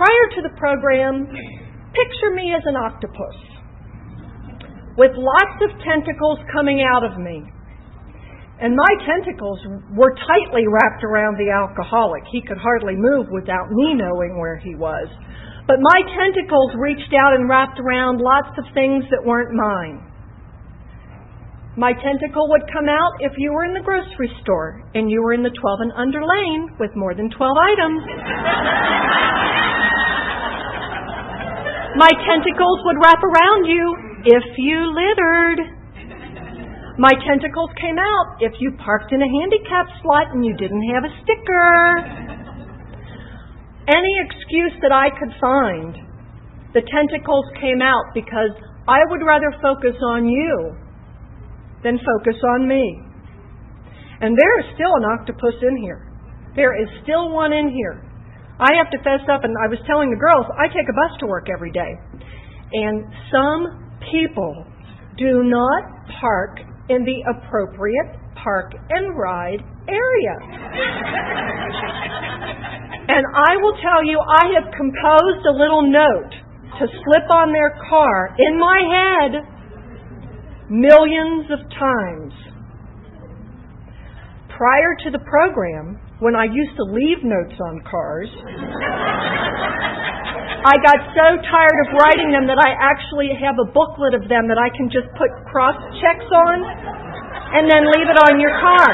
Prior 0.00 0.26
to 0.32 0.40
the 0.48 0.56
program, 0.56 1.28
picture 1.28 2.32
me 2.32 2.56
as 2.56 2.64
an 2.64 2.72
octopus 2.72 3.36
with 4.96 5.12
lots 5.12 5.58
of 5.60 5.76
tentacles 5.84 6.40
coming 6.56 6.80
out 6.80 7.04
of 7.04 7.20
me. 7.20 7.44
And 8.64 8.72
my 8.72 8.92
tentacles 9.04 9.60
were 9.92 10.16
tightly 10.24 10.64
wrapped 10.64 11.04
around 11.04 11.36
the 11.36 11.52
alcoholic. 11.52 12.24
He 12.32 12.40
could 12.40 12.56
hardly 12.56 12.96
move 12.96 13.28
without 13.28 13.68
me 13.68 13.92
knowing 13.92 14.40
where 14.40 14.56
he 14.56 14.72
was. 14.72 15.04
But 15.68 15.84
my 15.84 16.00
tentacles 16.16 16.72
reached 16.80 17.12
out 17.12 17.36
and 17.36 17.44
wrapped 17.44 17.76
around 17.76 18.24
lots 18.24 18.56
of 18.56 18.64
things 18.72 19.04
that 19.12 19.20
weren't 19.20 19.52
mine. 19.52 20.00
My 21.76 21.92
tentacle 21.92 22.48
would 22.48 22.64
come 22.72 22.88
out 22.88 23.20
if 23.20 23.32
you 23.36 23.52
were 23.52 23.68
in 23.68 23.76
the 23.76 23.84
grocery 23.84 24.32
store 24.40 24.80
and 24.94 25.10
you 25.10 25.20
were 25.20 25.34
in 25.36 25.42
the 25.42 25.52
12 25.52 25.80
and 25.84 25.92
under 25.92 26.24
lane 26.24 26.72
with 26.80 26.96
more 26.96 27.12
than 27.12 27.28
12 27.28 27.36
items. 27.36 28.00
My 31.96 32.10
tentacles 32.26 32.78
would 32.86 32.98
wrap 33.02 33.22
around 33.22 33.66
you 33.66 33.84
if 34.24 34.44
you 34.58 34.78
littered. 34.94 35.58
My 36.98 37.12
tentacles 37.26 37.70
came 37.80 37.98
out 37.98 38.38
if 38.40 38.52
you 38.60 38.72
parked 38.84 39.12
in 39.12 39.22
a 39.22 39.30
handicap 39.40 39.86
slot 40.02 40.34
and 40.34 40.44
you 40.44 40.54
didn't 40.56 40.84
have 40.92 41.04
a 41.04 41.12
sticker 41.24 42.30
any 43.90 44.14
excuse 44.22 44.74
that 44.82 44.94
I 44.94 45.10
could 45.18 45.34
find, 45.40 45.98
the 46.74 46.82
tentacles 46.86 47.46
came 47.58 47.82
out 47.82 48.14
because 48.14 48.54
I 48.86 49.02
would 49.10 49.26
rather 49.26 49.50
focus 49.62 49.98
on 50.14 50.26
you 50.26 50.76
than 51.82 51.98
focus 51.98 52.38
on 52.54 52.68
me. 52.68 53.02
And 54.20 54.36
there 54.36 54.60
is 54.60 54.66
still 54.74 54.94
an 54.94 55.04
octopus 55.18 55.58
in 55.62 55.76
here. 55.82 56.06
There 56.54 56.76
is 56.76 56.88
still 57.02 57.32
one 57.32 57.52
in 57.52 57.70
here. 57.70 58.04
I 58.60 58.76
have 58.76 58.92
to 58.92 58.98
fess 59.00 59.24
up, 59.32 59.42
and 59.42 59.56
I 59.56 59.72
was 59.72 59.80
telling 59.88 60.12
the 60.12 60.20
girls, 60.20 60.44
I 60.60 60.68
take 60.68 60.84
a 60.84 60.92
bus 60.92 61.16
to 61.20 61.26
work 61.26 61.48
every 61.48 61.72
day. 61.72 61.96
And 62.72 63.08
some 63.32 63.90
people 64.12 64.68
do 65.16 65.42
not 65.42 65.82
park 66.20 66.60
in 66.88 67.04
the 67.04 67.18
appropriate 67.32 68.20
park 68.36 68.72
and 68.90 69.16
ride 69.16 69.64
area. 69.88 70.36
And 73.08 73.24
I 73.34 73.56
will 73.58 73.76
tell 73.80 74.04
you, 74.04 74.20
I 74.20 74.54
have 74.60 74.70
composed 74.76 75.44
a 75.48 75.54
little 75.56 75.82
note 75.88 76.32
to 76.78 76.86
slip 76.86 77.26
on 77.32 77.52
their 77.52 77.76
car 77.88 78.36
in 78.38 78.58
my 78.58 78.78
head 78.86 79.32
millions 80.70 81.50
of 81.50 81.58
times. 81.74 82.32
Prior 84.60 84.92
to 84.92 85.08
the 85.08 85.24
program, 85.24 85.96
when 86.20 86.36
I 86.36 86.44
used 86.44 86.76
to 86.76 86.84
leave 86.84 87.24
notes 87.24 87.56
on 87.64 87.80
cars, 87.88 88.28
I 90.68 90.76
got 90.84 91.00
so 91.16 91.26
tired 91.48 91.78
of 91.88 91.96
writing 91.96 92.28
them 92.28 92.44
that 92.44 92.60
I 92.60 92.76
actually 92.76 93.32
have 93.40 93.56
a 93.56 93.64
booklet 93.72 94.12
of 94.12 94.28
them 94.28 94.52
that 94.52 94.60
I 94.60 94.68
can 94.76 94.92
just 94.92 95.08
put 95.16 95.32
cross 95.48 95.80
checks 96.04 96.28
on 96.28 96.56
and 97.56 97.72
then 97.72 97.88
leave 97.88 98.04
it 98.04 98.20
on 98.20 98.36
your 98.36 98.52
car. 98.60 98.84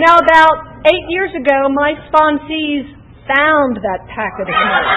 Now, 0.00 0.16
about 0.16 0.80
eight 0.88 1.06
years 1.12 1.36
ago, 1.36 1.68
my 1.76 1.92
sponsees 2.08 2.88
found 3.28 3.76
that 3.84 4.00
packet 4.08 4.48
of 4.48 4.56
notes. 4.56 4.96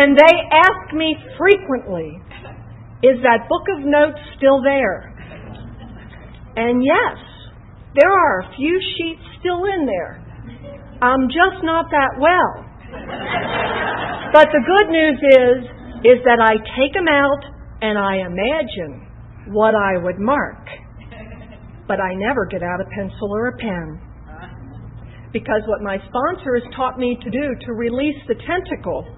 and 0.00 0.16
they 0.16 0.34
ask 0.56 0.96
me 0.96 1.20
frequently, 1.36 2.16
is 3.02 3.16
that 3.22 3.48
book 3.48 3.66
of 3.72 3.84
notes 3.84 4.20
still 4.36 4.62
there? 4.62 5.12
And 6.56 6.82
yes, 6.84 7.16
there 8.00 8.10
are 8.10 8.40
a 8.40 8.56
few 8.56 8.78
sheets 8.96 9.22
still 9.40 9.64
in 9.64 9.86
there. 9.86 10.20
I'm 11.00 11.28
just 11.28 11.64
not 11.64 11.86
that 11.90 12.20
well. 12.20 12.52
But 14.32 14.48
the 14.52 14.62
good 14.62 14.88
news 14.92 15.18
is, 15.18 15.58
is 16.04 16.18
that 16.24 16.40
I 16.40 16.60
take 16.76 16.92
them 16.92 17.08
out 17.08 17.42
and 17.80 17.96
I 17.96 18.26
imagine 18.26 19.08
what 19.52 19.74
I 19.74 19.96
would 19.96 20.18
mark 20.18 20.68
but 21.90 21.98
I 21.98 22.14
never 22.14 22.46
get 22.46 22.62
out 22.62 22.78
a 22.78 22.86
pencil 22.94 23.34
or 23.34 23.48
a 23.48 23.56
pen. 23.58 23.98
Because 25.34 25.66
what 25.66 25.82
my 25.82 25.98
sponsor 26.06 26.54
has 26.54 26.62
taught 26.78 27.02
me 27.02 27.18
to 27.18 27.30
do 27.30 27.46
to 27.66 27.72
release 27.74 28.14
the 28.30 28.38
tentacle 28.46 29.10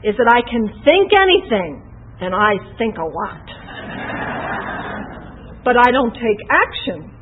is 0.00 0.16
that 0.16 0.24
I 0.32 0.40
can 0.48 0.72
think 0.88 1.12
anything, 1.12 1.84
and 2.20 2.34
I 2.34 2.58
think 2.78 2.96
a 2.98 3.04
lot. 3.04 3.46
but 5.64 5.76
I 5.76 5.92
don't 5.92 6.14
take 6.14 6.40
action 6.48 7.12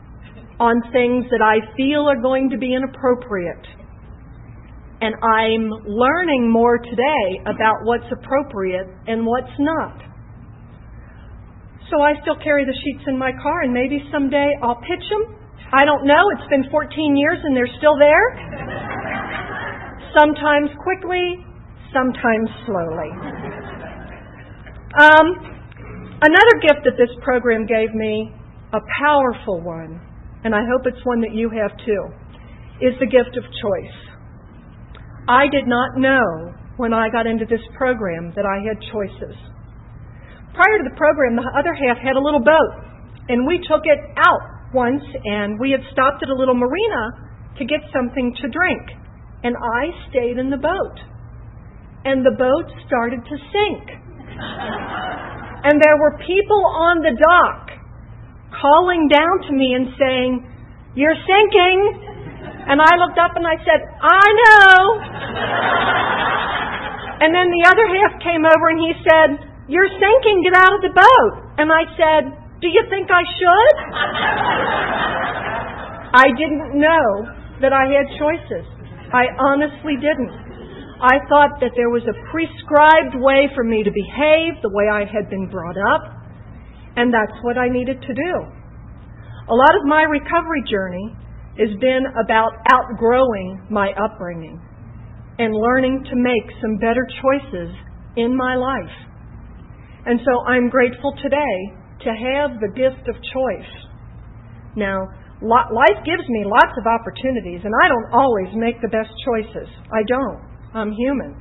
on 0.61 0.80
things 0.92 1.26
that 1.34 1.42
I 1.42 1.61
feel 1.76 2.07
are 2.07 2.22
going 2.22 2.49
to 2.51 2.59
be 2.59 2.72
inappropriate. 2.72 3.66
And 5.03 5.18
I'm 5.18 5.68
learning 5.84 6.49
more 6.49 6.78
today 6.78 7.42
about 7.44 7.84
what's 7.84 8.07
appropriate 8.09 8.86
and 9.07 9.26
what's 9.26 9.53
not. 9.59 9.99
So 11.90 12.01
I 12.01 12.14
still 12.22 12.38
carry 12.42 12.64
the 12.64 12.74
sheets 12.86 13.05
in 13.07 13.18
my 13.18 13.32
car, 13.42 13.62
and 13.62 13.72
maybe 13.72 13.99
someday 14.11 14.55
I'll 14.62 14.80
pitch 14.80 15.05
them. 15.11 15.36
I 15.74 15.84
don't 15.84 16.07
know. 16.07 16.22
It's 16.38 16.49
been 16.49 16.70
14 16.70 17.16
years, 17.16 17.38
and 17.44 17.55
they're 17.55 17.74
still 17.78 17.99
there. 17.99 18.26
Sometimes 20.16 20.70
quickly, 20.82 21.44
sometimes 21.92 22.49
slowly. 22.64 23.66
Um, 24.97 25.26
another 26.22 26.57
gift 26.62 26.84
that 26.84 26.97
this 26.97 27.12
program 27.22 27.66
gave 27.66 27.94
me, 27.94 28.32
a 28.72 28.80
powerful 29.05 29.61
one, 29.61 30.01
and 30.44 30.55
I 30.55 30.61
hope 30.72 30.86
it's 30.86 31.05
one 31.05 31.20
that 31.20 31.32
you 31.32 31.51
have 31.51 31.76
too, 31.84 32.03
is 32.80 32.94
the 33.01 33.07
gift 33.07 33.36
of 33.36 33.44
choice. 33.62 33.99
I 35.28 35.49
did 35.49 35.66
not 35.66 35.97
know 35.97 36.55
when 36.76 36.92
I 36.92 37.09
got 37.11 37.26
into 37.26 37.44
this 37.44 37.62
program 37.76 38.32
that 38.36 38.44
I 38.44 38.61
had 38.66 38.80
choices 38.92 39.36
prior 40.57 40.80
to 40.80 40.88
the 40.88 40.97
program, 40.97 41.36
the 41.36 41.44
other 41.53 41.76
half 41.76 42.01
had 42.01 42.16
a 42.16 42.24
little 42.24 42.40
boat, 42.40 42.72
and 43.28 43.44
we 43.44 43.61
took 43.68 43.84
it 43.84 44.01
out 44.16 44.72
once, 44.72 45.05
and 45.05 45.61
we 45.61 45.70
had 45.70 45.84
stopped 45.92 46.24
at 46.24 46.32
a 46.32 46.34
little 46.34 46.57
marina 46.57 47.05
to 47.61 47.64
get 47.68 47.84
something 47.92 48.32
to 48.40 48.49
drink. 48.49 48.82
And 49.44 49.55
I 49.55 49.92
stayed 50.09 50.40
in 50.40 50.49
the 50.49 50.57
boat. 50.57 50.97
And 52.09 52.24
the 52.24 52.34
boat 52.34 52.66
started 52.88 53.20
to 53.20 53.36
sink. 53.53 53.84
And 55.66 55.80
there 55.82 55.97
were 55.99 56.18
people 56.22 56.62
on 56.66 57.03
the 57.03 57.14
dock 57.16 57.70
calling 58.61 59.09
down 59.09 59.43
to 59.49 59.53
me 59.53 59.74
and 59.74 59.89
saying, 59.99 60.32
You're 60.95 61.18
sinking. 61.26 61.78
And 62.66 62.82
I 62.82 62.99
looked 62.99 63.18
up 63.18 63.37
and 63.39 63.47
I 63.47 63.57
said, 63.62 63.80
I 64.03 64.26
know. 64.26 64.74
and 67.22 67.30
then 67.30 67.47
the 67.47 67.62
other 67.70 67.87
half 67.87 68.18
came 68.22 68.43
over 68.43 68.66
and 68.74 68.80
he 68.82 68.93
said, 69.07 69.47
you're 69.68 69.91
sinking, 69.99 70.47
get 70.47 70.55
out 70.55 70.78
of 70.78 70.82
the 70.82 70.95
boat. 70.95 71.32
And 71.59 71.74
I 71.74 71.82
said, 71.99 72.22
Do 72.62 72.70
you 72.70 72.87
think 72.87 73.11
I 73.11 73.22
should? 73.26 73.76
I 76.14 76.26
didn't 76.39 76.78
know 76.78 77.07
that 77.66 77.74
I 77.74 77.91
had 77.91 78.07
choices. 78.14 78.62
I 79.11 79.26
honestly 79.43 79.99
didn't. 79.99 80.30
I 80.97 81.20
thought 81.28 81.61
that 81.61 81.76
there 81.76 81.92
was 81.92 82.03
a 82.09 82.16
prescribed 82.32 83.20
way 83.20 83.53
for 83.55 83.64
me 83.64 83.84
to 83.84 83.92
behave, 83.92 84.57
the 84.62 84.72
way 84.72 84.88
I 84.88 85.05
had 85.05 85.28
been 85.28 85.49
brought 85.49 85.76
up, 85.76 86.09
and 86.97 87.12
that's 87.12 87.36
what 87.42 87.59
I 87.59 87.68
needed 87.68 88.01
to 88.01 88.12
do. 88.14 88.32
A 89.49 89.55
lot 89.55 89.76
of 89.76 89.84
my 89.84 90.03
recovery 90.03 90.64
journey 90.64 91.12
has 91.61 91.68
been 91.80 92.05
about 92.16 92.53
outgrowing 92.72 93.61
my 93.70 93.92
upbringing 94.01 94.61
and 95.38 95.53
learning 95.55 96.05
to 96.09 96.16
make 96.16 96.49
some 96.61 96.76
better 96.80 97.05
choices 97.20 97.70
in 98.16 98.34
my 98.36 98.57
life. 98.57 98.97
And 100.07 100.20
so 100.24 100.40
I'm 100.49 100.70
grateful 100.70 101.12
today 101.22 101.59
to 102.05 102.11
have 102.11 102.61
the 102.61 102.72
gift 102.72 103.05
of 103.09 103.16
choice. 103.20 103.72
Now, 104.76 105.05
life 105.42 106.01
gives 106.05 106.24
me 106.28 106.44
lots 106.44 106.72
of 106.80 106.86
opportunities, 106.88 107.61
and 107.64 107.72
I 107.84 107.88
don't 107.88 108.11
always 108.12 108.49
make 108.57 108.80
the 108.80 108.88
best 108.88 109.12
choices. 109.24 109.68
I 109.92 110.01
don't. 110.09 110.45
I'm 110.77 110.93
human. 110.93 111.35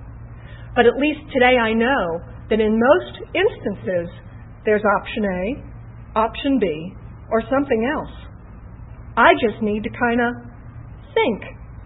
But 0.76 0.88
at 0.88 0.96
least 0.96 1.20
today 1.34 1.60
I 1.60 1.74
know 1.74 2.24
that 2.50 2.60
in 2.60 2.80
most 2.80 3.14
instances, 3.36 4.08
there's 4.64 4.84
option 4.84 5.24
A, 5.28 6.20
option 6.20 6.60
B, 6.60 6.94
or 7.30 7.42
something 7.52 7.84
else. 7.92 8.16
I 9.18 9.34
just 9.44 9.62
need 9.62 9.84
to 9.84 9.90
kind 9.90 10.22
of 10.22 10.32
think 11.14 11.44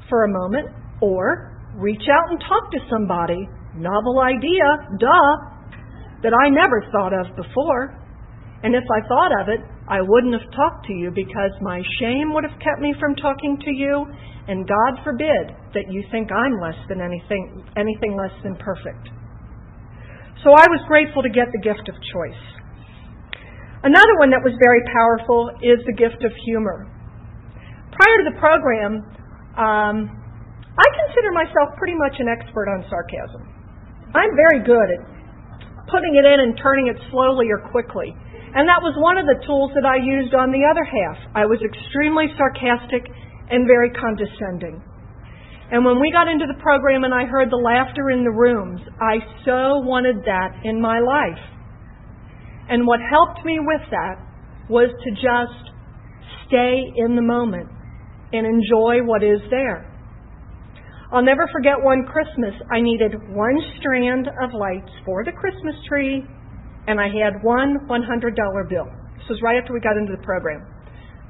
for 0.09 0.25
a 0.25 0.29
moment 0.29 0.69
or 1.01 1.57
reach 1.75 2.05
out 2.09 2.29
and 2.29 2.39
talk 2.41 2.71
to 2.71 2.79
somebody. 2.89 3.49
Novel 3.75 4.19
idea, 4.19 4.97
duh 4.99 5.49
that 6.23 6.35
I 6.35 6.49
never 6.49 6.83
thought 6.91 7.13
of 7.15 7.31
before. 7.35 7.95
And 8.63 8.75
if 8.75 8.83
I 8.83 9.07
thought 9.07 9.31
of 9.41 9.47
it, 9.47 9.61
I 9.89 10.05
wouldn't 10.05 10.37
have 10.37 10.45
talked 10.53 10.85
to 10.85 10.93
you 10.93 11.09
because 11.09 11.49
my 11.65 11.81
shame 11.97 12.31
would 12.37 12.45
have 12.45 12.57
kept 12.61 12.77
me 12.77 12.93
from 13.01 13.17
talking 13.17 13.57
to 13.57 13.71
you, 13.73 14.05
and 14.45 14.69
God 14.69 15.01
forbid 15.03 15.57
that 15.73 15.89
you 15.89 16.05
think 16.13 16.29
I'm 16.29 16.61
less 16.61 16.77
than 16.87 17.01
anything 17.01 17.65
anything 17.73 18.13
less 18.13 18.33
than 18.45 18.53
perfect. 18.61 19.09
So 20.45 20.53
I 20.53 20.69
was 20.69 20.79
grateful 20.87 21.25
to 21.25 21.29
get 21.33 21.49
the 21.51 21.59
gift 21.65 21.89
of 21.89 21.97
choice. 22.13 22.43
Another 23.81 24.15
one 24.21 24.29
that 24.29 24.45
was 24.45 24.53
very 24.61 24.83
powerful 24.93 25.49
is 25.65 25.81
the 25.89 25.95
gift 25.97 26.21
of 26.21 26.31
humor. 26.45 26.85
Prior 27.97 28.15
to 28.23 28.25
the 28.29 28.37
program, 28.39 29.03
um, 29.57 29.97
I 30.79 30.87
consider 31.03 31.33
myself 31.33 31.75
pretty 31.75 31.97
much 31.97 32.15
an 32.19 32.29
expert 32.29 32.69
on 32.71 32.85
sarcasm. 32.87 33.43
I'm 34.15 34.31
very 34.37 34.63
good 34.63 34.87
at 34.95 35.01
putting 35.89 36.13
it 36.15 36.25
in 36.29 36.37
and 36.45 36.55
turning 36.61 36.87
it 36.87 36.97
slowly 37.11 37.49
or 37.51 37.59
quickly. 37.73 38.13
And 38.55 38.65
that 38.65 38.81
was 38.81 38.97
one 38.97 39.17
of 39.21 39.29
the 39.29 39.37
tools 39.45 39.69
that 39.77 39.85
I 39.85 40.01
used 40.01 40.33
on 40.33 40.49
the 40.49 40.65
other 40.65 40.81
half. 40.81 41.17
I 41.37 41.45
was 41.45 41.61
extremely 41.61 42.25
sarcastic 42.33 43.05
and 43.49 43.69
very 43.69 43.93
condescending. 43.93 44.81
And 45.71 45.85
when 45.85 46.01
we 46.01 46.09
got 46.11 46.27
into 46.27 46.49
the 46.49 46.57
program 46.61 47.03
and 47.03 47.13
I 47.13 47.25
heard 47.25 47.51
the 47.51 47.61
laughter 47.61 48.09
in 48.09 48.23
the 48.25 48.33
rooms, 48.33 48.81
I 48.97 49.21
so 49.45 49.85
wanted 49.85 50.25
that 50.25 50.65
in 50.65 50.81
my 50.81 50.97
life. 50.97 51.43
And 52.69 52.87
what 52.87 52.99
helped 53.05 53.45
me 53.45 53.59
with 53.61 53.85
that 53.91 54.17
was 54.69 54.89
to 54.89 55.09
just 55.13 55.73
stay 56.47 56.81
in 56.97 57.15
the 57.15 57.21
moment 57.21 57.69
and 58.33 58.45
enjoy 58.45 59.05
what 59.05 59.23
is 59.23 59.41
there. 59.49 59.85
I'll 61.11 61.25
never 61.25 61.49
forget 61.51 61.73
one 61.81 62.05
Christmas. 62.05 62.53
I 62.71 62.81
needed 62.81 63.13
one 63.33 63.57
strand 63.79 64.27
of 64.27 64.53
lights 64.53 64.93
for 65.05 65.23
the 65.23 65.31
Christmas 65.31 65.73
tree, 65.87 66.25
and 66.89 66.97
I 66.97 67.05
had 67.05 67.45
one 67.45 67.85
$100 67.85 68.33
bill. 68.65 68.89
This 69.21 69.29
was 69.29 69.39
right 69.45 69.61
after 69.61 69.77
we 69.77 69.79
got 69.79 69.93
into 69.93 70.17
the 70.17 70.25
program. 70.25 70.65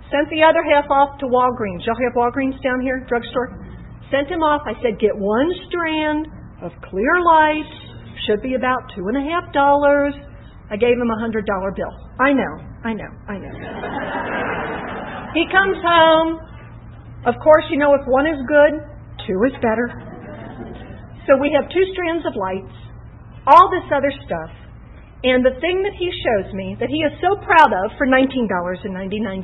Sent 0.07 0.31
the 0.31 0.39
other 0.39 0.63
half 0.63 0.87
off 0.87 1.19
to 1.19 1.27
Walgreens. 1.27 1.83
Y'all 1.83 1.99
have 1.99 2.15
Walgreens 2.15 2.55
down 2.63 2.79
here, 2.79 3.03
drugstore? 3.11 3.59
Sent 4.07 4.31
him 4.31 4.39
off. 4.39 4.63
I 4.63 4.73
said, 4.79 4.95
get 5.03 5.11
one 5.11 5.51
strand 5.67 6.31
of 6.63 6.71
clear 6.87 7.19
light. 7.19 7.67
Should 8.23 8.39
be 8.41 8.55
about 8.55 8.87
two 8.95 9.03
and 9.11 9.19
a 9.19 9.25
half 9.27 9.51
dollars. 9.51 10.15
I 10.71 10.79
gave 10.79 10.95
him 10.95 11.11
a 11.11 11.19
hundred 11.19 11.45
dollar 11.45 11.75
bill. 11.75 11.91
I 12.23 12.31
know, 12.31 12.53
I 12.87 12.93
know, 12.95 13.11
I 13.27 13.35
know. 13.37 13.53
he 15.35 15.43
comes 15.51 15.77
home. 15.83 16.39
Of 17.27 17.35
course, 17.43 17.67
you 17.69 17.77
know 17.77 17.93
if 17.99 18.07
one 18.07 18.25
is 18.25 18.39
good, 18.47 18.79
two 19.27 19.39
is 19.43 19.55
better. 19.59 19.91
So 21.27 21.35
we 21.35 21.51
have 21.51 21.67
two 21.67 21.83
strands 21.91 22.23
of 22.25 22.33
lights, 22.39 22.75
all 23.45 23.67
this 23.69 23.85
other 23.91 24.11
stuff. 24.23 24.58
And 25.23 25.43
the 25.43 25.59
thing 25.59 25.83
that 25.83 25.91
he 25.99 26.07
shows 26.23 26.53
me 26.53 26.77
that 26.79 26.87
he 26.87 27.03
is 27.03 27.11
so 27.19 27.35
proud 27.43 27.75
of 27.75 27.91
for 27.97 28.07
$19.99 28.07 29.43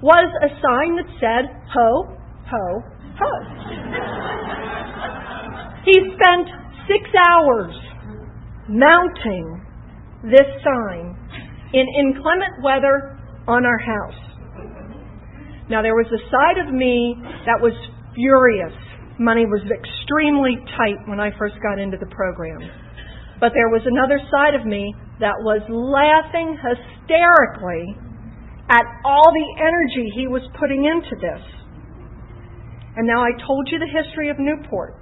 was 0.00 0.28
a 0.40 0.48
sign 0.62 0.96
that 0.96 1.04
said, 1.20 1.52
Ho, 1.68 2.16
ho, 2.48 2.82
ho. 3.20 3.32
he 5.84 6.00
spent 6.16 6.48
six 6.88 7.04
hours 7.28 7.76
mounting 8.68 9.60
this 10.24 10.48
sign 10.64 11.12
in 11.74 11.84
inclement 12.00 12.62
weather 12.64 13.20
on 13.46 13.66
our 13.66 13.78
house. 13.78 14.16
Now, 15.68 15.82
there 15.82 15.94
was 15.94 16.06
a 16.08 16.22
side 16.32 16.56
of 16.66 16.72
me 16.72 17.14
that 17.44 17.60
was 17.60 17.76
furious. 18.14 18.72
Money 19.18 19.44
was 19.44 19.60
extremely 19.68 20.56
tight 20.78 20.96
when 21.06 21.20
I 21.20 21.36
first 21.36 21.56
got 21.60 21.78
into 21.78 21.98
the 21.98 22.06
program. 22.06 22.87
But 23.38 23.54
there 23.54 23.70
was 23.70 23.86
another 23.86 24.18
side 24.34 24.58
of 24.58 24.66
me 24.66 24.94
that 25.22 25.38
was 25.42 25.62
laughing 25.70 26.58
hysterically 26.58 27.94
at 28.68 28.84
all 29.06 29.30
the 29.30 29.48
energy 29.62 30.10
he 30.14 30.26
was 30.26 30.42
putting 30.58 30.84
into 30.84 31.14
this. 31.16 31.42
And 32.98 33.06
now 33.06 33.22
I 33.22 33.30
told 33.46 33.70
you 33.70 33.78
the 33.78 33.88
history 33.88 34.28
of 34.28 34.36
Newport. 34.38 34.98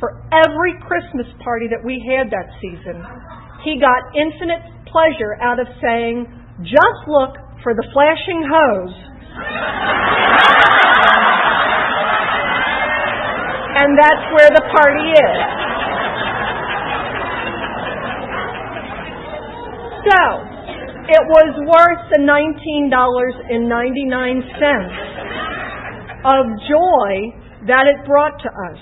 For 0.00 0.20
every 0.32 0.76
Christmas 0.84 1.28
party 1.44 1.68
that 1.68 1.80
we 1.80 2.00
had 2.04 2.28
that 2.32 2.48
season, 2.60 3.00
he 3.64 3.80
got 3.80 4.12
infinite 4.16 4.60
pleasure 4.88 5.36
out 5.40 5.60
of 5.60 5.68
saying, 5.80 6.24
just 6.64 7.00
look 7.08 7.36
for 7.62 7.72
the 7.72 7.84
flashing 7.92 8.40
hose. 8.44 8.96
and 13.76 13.92
that's 14.00 14.24
where 14.32 14.50
the 14.56 14.64
party 14.72 15.08
is. 15.12 15.75
So, 20.06 20.22
it 21.10 21.22
was 21.26 21.50
worth 21.66 22.02
the 22.14 22.22
$19.99 22.22 22.94
of 26.22 26.46
joy 26.70 27.34
that 27.66 27.90
it 27.90 28.06
brought 28.06 28.38
to 28.38 28.50
us. 28.70 28.78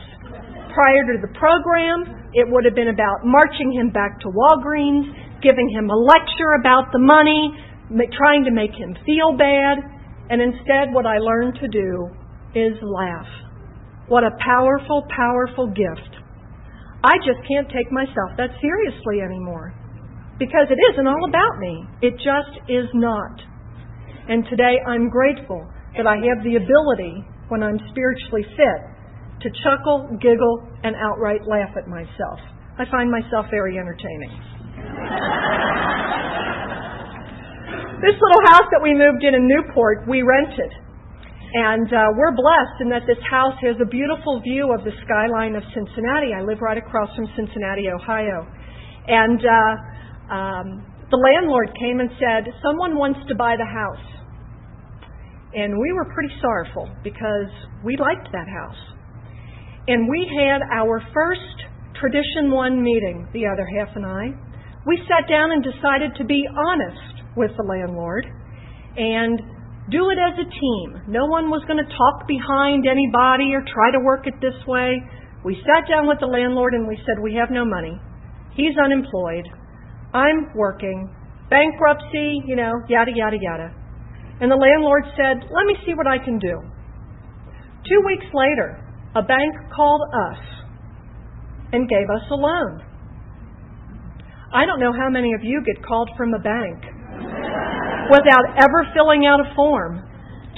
Prior 0.77 1.16
to 1.16 1.25
the 1.25 1.33
program, 1.41 2.29
it 2.37 2.45
would 2.45 2.68
have 2.68 2.75
been 2.75 2.93
about 2.93 3.25
marching 3.25 3.72
him 3.72 3.89
back 3.89 4.20
to 4.20 4.29
Walgreens, 4.29 5.41
giving 5.41 5.72
him 5.72 5.89
a 5.89 5.97
lecture 5.97 6.61
about 6.61 6.93
the 6.93 7.01
money, 7.01 7.57
trying 8.12 8.45
to 8.45 8.53
make 8.53 8.77
him 8.77 8.93
feel 9.09 9.33
bad, 9.33 9.81
and 10.29 10.45
instead 10.45 10.93
what 10.93 11.07
I 11.07 11.16
learned 11.16 11.57
to 11.61 11.68
do 11.68 12.09
is 12.53 12.77
laugh. 12.85 13.29
What 14.09 14.25
a 14.25 14.37
powerful, 14.45 15.09
powerful 15.09 15.68
gift. 15.72 16.20
I 17.03 17.16
just 17.25 17.41
can't 17.49 17.68
take 17.72 17.89
myself 17.89 18.37
that 18.37 18.53
seriously 18.61 19.25
anymore 19.25 19.72
because 20.39 20.66
it 20.70 20.78
isn't 20.93 21.07
all 21.07 21.24
about 21.28 21.59
me. 21.61 21.85
It 22.03 22.14
just 22.18 22.59
is 22.68 22.89
not. 22.95 23.41
And 24.28 24.45
today 24.51 24.80
I'm 24.87 25.09
grateful 25.09 25.66
that 25.97 26.07
I 26.07 26.16
have 26.16 26.43
the 26.43 26.57
ability, 26.57 27.24
when 27.49 27.62
I'm 27.62 27.78
spiritually 27.91 28.45
fit, 28.57 28.80
to 29.43 29.51
chuckle, 29.62 30.09
giggle, 30.20 30.66
and 30.82 30.97
outright 30.97 31.47
laugh 31.47 31.76
at 31.76 31.87
myself. 31.87 32.41
I 32.78 32.85
find 32.91 33.11
myself 33.11 33.47
very 33.51 33.78
entertaining. 33.78 34.32
this 38.03 38.18
little 38.18 38.43
house 38.51 38.66
that 38.74 38.82
we 38.82 38.93
moved 38.97 39.22
in 39.22 39.35
in 39.37 39.47
Newport, 39.47 40.09
we 40.09 40.22
rented. 40.22 40.72
And 41.55 41.87
uh, 41.87 42.11
we're 42.18 42.35
blessed 42.35 42.82
in 42.82 42.91
that 42.91 43.07
this 43.07 43.22
house 43.30 43.55
has 43.62 43.78
a 43.78 43.87
beautiful 43.87 44.43
view 44.43 44.74
of 44.74 44.82
the 44.82 44.91
skyline 45.07 45.55
of 45.55 45.62
Cincinnati. 45.70 46.35
I 46.35 46.43
live 46.43 46.59
right 46.59 46.74
across 46.74 47.14
from 47.14 47.30
Cincinnati, 47.39 47.87
Ohio. 47.95 48.43
And 49.07 49.39
uh, 49.39 49.94
um, 50.31 50.85
the 51.11 51.20
landlord 51.20 51.70
came 51.79 52.01
and 52.01 52.11
said, 52.16 52.53
Someone 52.62 52.97
wants 52.97 53.20
to 53.29 53.35
buy 53.35 53.57
the 53.57 53.68
house. 53.68 54.07
And 55.55 55.79
we 55.79 55.93
were 55.93 56.07
pretty 56.11 56.35
sorrowful 56.41 56.91
because 57.05 57.51
we 57.85 57.97
liked 57.97 58.27
that 58.33 58.49
house. 58.51 58.83
And 59.87 60.09
we 60.09 60.27
had 60.43 60.62
our 60.72 60.99
first 61.14 61.55
Tradition 62.01 62.51
One 62.51 62.83
meeting, 62.83 63.29
the 63.33 63.47
other 63.47 63.64
half 63.79 63.95
and 63.95 64.05
I. 64.05 64.35
We 64.87 64.99
sat 65.09 65.29
down 65.31 65.53
and 65.53 65.62
decided 65.62 66.12
to 66.18 66.25
be 66.25 66.45
honest 66.51 67.22
with 67.37 67.53
the 67.57 67.64
landlord 67.64 68.27
and 68.97 69.41
do 69.91 70.11
it 70.11 70.18
as 70.18 70.35
a 70.41 70.49
team. 70.49 70.89
No 71.09 71.27
one 71.27 71.51
was 71.51 71.62
going 71.68 71.79
to 71.79 71.89
talk 71.97 72.27
behind 72.27 72.89
anybody 72.89 73.55
or 73.55 73.62
try 73.62 73.93
to 73.93 74.01
work 74.03 74.27
it 74.27 74.35
this 74.41 74.57
way. 74.66 75.01
We 75.45 75.61
sat 75.62 75.89
down 75.89 76.09
with 76.09 76.18
the 76.20 76.27
landlord 76.27 76.75
and 76.75 76.89
we 76.89 76.97
said, 77.05 77.22
We 77.22 77.35
have 77.37 77.51
no 77.51 77.64
money. 77.64 77.95
He's 78.57 78.75
unemployed. 78.81 79.45
I'm 80.15 80.55
working, 80.55 81.11
bankruptcy, 81.51 82.41
you 82.47 82.55
know, 82.55 82.73
yada, 82.89 83.11
yada, 83.15 83.37
yada. 83.41 83.75
And 84.41 84.51
the 84.51 84.57
landlord 84.57 85.05
said, 85.17 85.51
Let 85.51 85.67
me 85.67 85.75
see 85.85 85.95
what 85.95 86.07
I 86.07 86.19
can 86.23 86.39
do. 86.39 86.62
Two 87.85 88.01
weeks 88.07 88.27
later, 88.33 88.79
a 89.15 89.23
bank 89.23 89.53
called 89.75 90.03
us 90.31 90.43
and 91.73 91.89
gave 91.89 92.07
us 92.09 92.23
a 92.31 92.35
loan. 92.35 92.83
I 94.55 94.67
don't 94.67 94.79
know 94.79 94.95
how 94.95 95.11
many 95.11 95.35
of 95.35 95.43
you 95.43 95.62
get 95.67 95.85
called 95.85 96.09
from 96.17 96.33
a 96.33 96.39
bank 96.39 96.79
without 98.15 98.47
ever 98.57 98.87
filling 98.95 99.27
out 99.27 99.41
a 99.41 99.55
form 99.55 99.99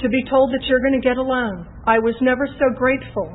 to 0.01 0.09
be 0.09 0.23
told 0.29 0.53
that 0.53 0.61
you're 0.69 0.81
going 0.81 1.01
to 1.01 1.05
get 1.05 1.17
a 1.17 1.21
loan. 1.21 1.65
I 1.85 1.97
was 1.97 2.13
never 2.21 2.45
so 2.45 2.77
grateful 2.77 3.33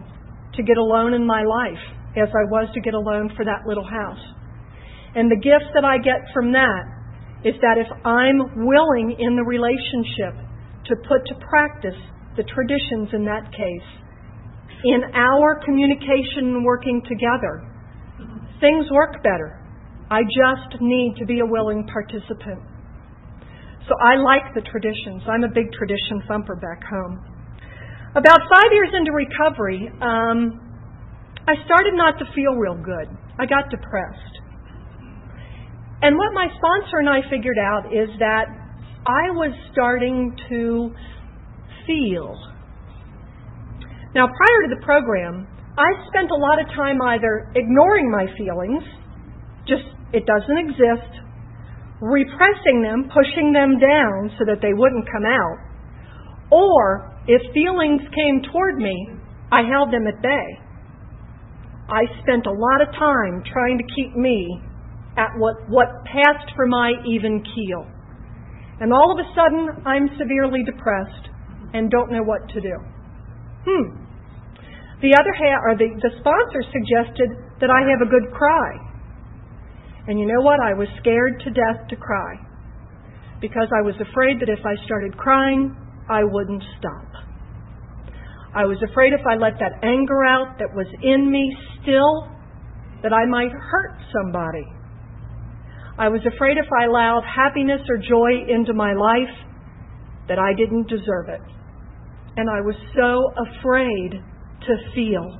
to 0.54 0.62
get 0.62 0.78
a 0.78 0.82
loan 0.82 1.14
in 1.14 1.26
my 1.26 1.42
life 1.42 1.82
as 2.16 2.28
I 2.30 2.46
was 2.46 2.68
to 2.74 2.80
get 2.80 2.94
a 2.94 3.00
loan 3.00 3.32
for 3.36 3.44
that 3.44 3.66
little 3.66 3.86
house. 3.86 4.22
And 5.14 5.30
the 5.30 5.36
gift 5.36 5.72
that 5.74 5.84
I 5.84 5.98
get 5.98 6.24
from 6.32 6.52
that 6.52 6.84
is 7.44 7.54
that 7.60 7.76
if 7.76 7.90
I'm 8.06 8.64
willing 8.64 9.16
in 9.18 9.36
the 9.36 9.44
relationship 9.44 10.38
to 10.88 10.96
put 11.08 11.26
to 11.28 11.34
practice 11.42 11.98
the 12.36 12.44
traditions 12.48 13.10
in 13.12 13.24
that 13.26 13.50
case, 13.52 13.90
in 14.84 15.02
our 15.14 15.60
communication 15.64 16.56
and 16.56 16.64
working 16.64 17.02
together, 17.06 17.66
things 18.60 18.86
work 18.90 19.22
better. 19.22 19.58
I 20.10 20.22
just 20.22 20.80
need 20.80 21.16
to 21.18 21.26
be 21.26 21.40
a 21.40 21.46
willing 21.46 21.86
participant. 21.86 22.62
So 23.88 23.92
I 23.98 24.16
like 24.16 24.54
the 24.54 24.62
traditions. 24.62 25.22
I'm 25.26 25.42
a 25.42 25.50
big 25.50 25.72
tradition 25.72 26.22
thumper 26.28 26.54
back 26.54 26.82
home. 26.86 27.18
About 28.14 28.38
five 28.46 28.70
years 28.70 28.90
into 28.94 29.10
recovery, 29.10 29.90
um, 30.00 30.60
I 31.48 31.54
started 31.66 31.94
not 31.94 32.18
to 32.18 32.24
feel 32.34 32.54
real 32.54 32.76
good. 32.76 33.10
I 33.38 33.46
got 33.46 33.70
depressed. 33.70 34.31
And 36.02 36.18
what 36.18 36.34
my 36.34 36.48
sponsor 36.58 36.98
and 36.98 37.08
I 37.08 37.22
figured 37.30 37.58
out 37.58 37.86
is 37.94 38.10
that 38.18 38.46
I 39.06 39.30
was 39.30 39.54
starting 39.70 40.34
to 40.50 40.90
feel. 41.86 42.34
Now, 44.14 44.26
prior 44.26 44.58
to 44.66 44.70
the 44.74 44.82
program, 44.84 45.46
I 45.78 45.88
spent 46.10 46.30
a 46.30 46.34
lot 46.34 46.60
of 46.60 46.66
time 46.74 47.00
either 47.00 47.50
ignoring 47.54 48.10
my 48.10 48.26
feelings, 48.36 48.82
just 49.66 49.86
it 50.12 50.26
doesn't 50.26 50.58
exist, 50.58 51.22
repressing 52.02 52.82
them, 52.82 53.08
pushing 53.14 53.54
them 53.54 53.78
down 53.78 54.34
so 54.38 54.44
that 54.44 54.58
they 54.60 54.74
wouldn't 54.74 55.06
come 55.06 55.24
out, 55.24 55.58
or 56.50 57.14
if 57.26 57.40
feelings 57.54 58.02
came 58.12 58.42
toward 58.52 58.76
me, 58.76 59.08
I 59.50 59.62
held 59.62 59.94
them 59.94 60.06
at 60.06 60.20
bay. 60.20 60.48
I 61.88 62.04
spent 62.22 62.46
a 62.46 62.52
lot 62.52 62.82
of 62.82 62.92
time 62.98 63.42
trying 63.46 63.78
to 63.78 63.84
keep 63.94 64.16
me 64.16 64.60
at 65.16 65.30
what, 65.36 65.56
what 65.68 65.88
passed 66.04 66.52
for 66.56 66.66
my 66.66 66.92
even 67.06 67.42
keel. 67.42 67.84
And 68.80 68.92
all 68.92 69.12
of 69.12 69.18
a 69.18 69.28
sudden, 69.36 69.84
I'm 69.86 70.08
severely 70.18 70.64
depressed 70.64 71.28
and 71.74 71.90
don't 71.90 72.10
know 72.10 72.22
what 72.22 72.48
to 72.48 72.60
do. 72.60 72.76
Hmm. 73.68 74.02
The 75.00 75.14
other 75.14 75.34
half, 75.34 75.60
or 75.66 75.74
the, 75.76 75.90
the 76.00 76.12
sponsor 76.18 76.62
suggested 76.70 77.30
that 77.60 77.70
I 77.70 77.82
have 77.90 78.06
a 78.06 78.10
good 78.10 78.32
cry. 78.32 78.70
And 80.08 80.18
you 80.18 80.26
know 80.26 80.40
what? 80.40 80.58
I 80.58 80.74
was 80.74 80.88
scared 80.98 81.40
to 81.44 81.50
death 81.50 81.88
to 81.90 81.96
cry 81.96 82.34
because 83.40 83.68
I 83.76 83.82
was 83.82 83.94
afraid 83.98 84.38
that 84.40 84.48
if 84.48 84.64
I 84.64 84.78
started 84.86 85.16
crying, 85.18 85.74
I 86.08 86.22
wouldn't 86.24 86.62
stop. 86.78 87.10
I 88.54 88.64
was 88.66 88.78
afraid 88.82 89.12
if 89.12 89.24
I 89.26 89.34
let 89.34 89.58
that 89.58 89.82
anger 89.82 90.24
out 90.24 90.58
that 90.58 90.68
was 90.74 90.86
in 91.02 91.30
me 91.30 91.50
still, 91.82 92.28
that 93.02 93.12
I 93.12 93.26
might 93.26 93.50
hurt 93.50 93.98
somebody. 94.14 94.62
I 96.02 96.08
was 96.08 96.20
afraid 96.26 96.58
if 96.58 96.66
I 96.74 96.86
allowed 96.90 97.22
happiness 97.22 97.78
or 97.88 97.96
joy 97.96 98.42
into 98.50 98.74
my 98.74 98.92
life, 98.92 99.30
that 100.26 100.36
I 100.36 100.50
didn't 100.58 100.90
deserve 100.90 101.30
it. 101.30 101.40
And 102.34 102.50
I 102.50 102.58
was 102.58 102.74
so 102.98 103.30
afraid 103.38 104.10
to 104.66 104.74
feel. 104.98 105.38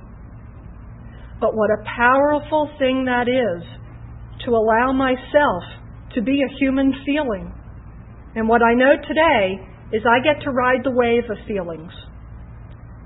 But 1.41 1.57
what 1.59 1.71
a 1.75 1.83
powerful 1.83 2.71
thing 2.79 3.07
that 3.11 3.27
is 3.27 3.67
to 4.47 4.53
allow 4.53 4.93
myself 4.93 5.65
to 6.15 6.23
be 6.23 6.39
a 6.39 6.55
human 6.61 6.95
feeling. 7.05 7.51
And 8.37 8.49
what 8.49 8.63
I 8.63 8.75
know 8.75 8.95
today 9.03 9.59
is 9.91 10.03
I 10.07 10.23
get 10.23 10.45
to 10.45 10.51
ride 10.53 10.85
the 10.85 10.95
wave 10.95 11.27
of 11.27 11.39
feelings. 11.45 11.91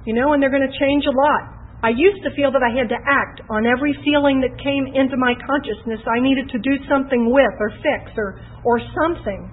You 0.05 0.13
know, 0.13 0.35
and 0.35 0.43
they're 0.43 0.53
going 0.53 0.69
to 0.69 0.79
change 0.79 1.05
a 1.09 1.17
lot. 1.17 1.56
I 1.85 1.93
used 1.93 2.25
to 2.25 2.33
feel 2.33 2.49
that 2.57 2.65
I 2.65 2.73
had 2.73 2.89
to 2.89 3.01
act 3.05 3.45
on 3.53 3.69
every 3.69 3.93
feeling 4.01 4.41
that 4.41 4.57
came 4.57 4.89
into 4.97 5.21
my 5.21 5.37
consciousness 5.45 6.01
I 6.09 6.25
needed 6.25 6.49
to 6.57 6.59
do 6.65 6.81
something 6.89 7.29
with 7.29 7.55
or 7.61 7.71
fix 7.85 8.17
or, 8.17 8.41
or 8.65 8.81
something. 8.97 9.53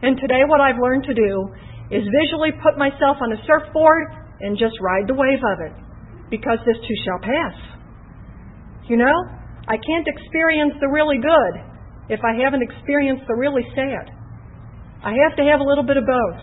And 0.00 0.16
today 0.16 0.48
what 0.48 0.64
I've 0.64 0.80
learned 0.80 1.04
to 1.04 1.14
do 1.14 1.32
is 1.92 2.02
visually 2.08 2.56
put 2.64 2.80
myself 2.80 3.20
on 3.20 3.36
a 3.36 3.40
surfboard 3.44 4.16
and 4.40 4.56
just 4.56 4.74
ride 4.80 5.06
the 5.06 5.14
wave 5.14 5.44
of 5.44 5.58
it. 5.60 5.76
Because 6.32 6.58
this 6.64 6.80
too 6.80 6.98
shall 7.04 7.20
pass. 7.20 7.56
You 8.88 8.96
know, 8.96 9.16
I 9.68 9.76
can't 9.76 10.08
experience 10.08 10.74
the 10.80 10.88
really 10.88 11.20
good 11.20 11.54
if 12.08 12.20
I 12.24 12.34
haven't 12.42 12.64
experienced 12.64 13.28
the 13.28 13.36
really 13.36 13.62
sad. 13.76 14.10
I 15.04 15.12
have 15.28 15.36
to 15.36 15.44
have 15.44 15.60
a 15.60 15.68
little 15.68 15.84
bit 15.84 15.96
of 15.96 16.04
both. 16.08 16.42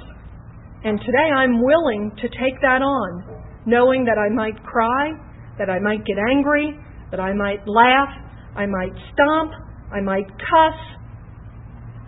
And 0.86 1.02
today 1.02 1.30
I'm 1.36 1.62
willing 1.62 2.12
to 2.22 2.28
take 2.30 2.62
that 2.62 2.80
on, 2.80 3.29
knowing 3.70 4.06
that 4.06 4.18
I 4.18 4.34
might 4.34 4.58
cry, 4.64 5.14
that 5.58 5.70
I 5.70 5.80
might 5.80 6.06
get 6.06 6.18
angry, 6.18 6.74
that 7.12 7.20
I 7.20 7.34
might 7.34 7.68
laugh, 7.68 8.10
I 8.56 8.66
might 8.66 8.94
stomp, 9.14 9.52
I 9.94 10.02
might 10.02 10.28
cuss. 10.28 10.80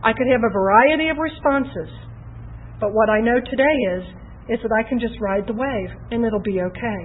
I 0.04 0.14
could 0.14 0.28
have 0.32 0.42
a 0.42 0.52
variety 0.52 1.10
of 1.10 1.18
responses. 1.18 1.90
But 2.80 2.94
what 2.94 3.10
I 3.10 3.22
know 3.22 3.38
today 3.38 3.78
is 3.98 4.04
is 4.50 4.60
that 4.66 4.74
I 4.74 4.88
can 4.88 5.00
just 5.00 5.14
ride 5.22 5.46
the 5.46 5.54
wave 5.54 5.90
and 6.10 6.26
it'll 6.26 6.42
be 6.42 6.62
okay. 6.62 7.02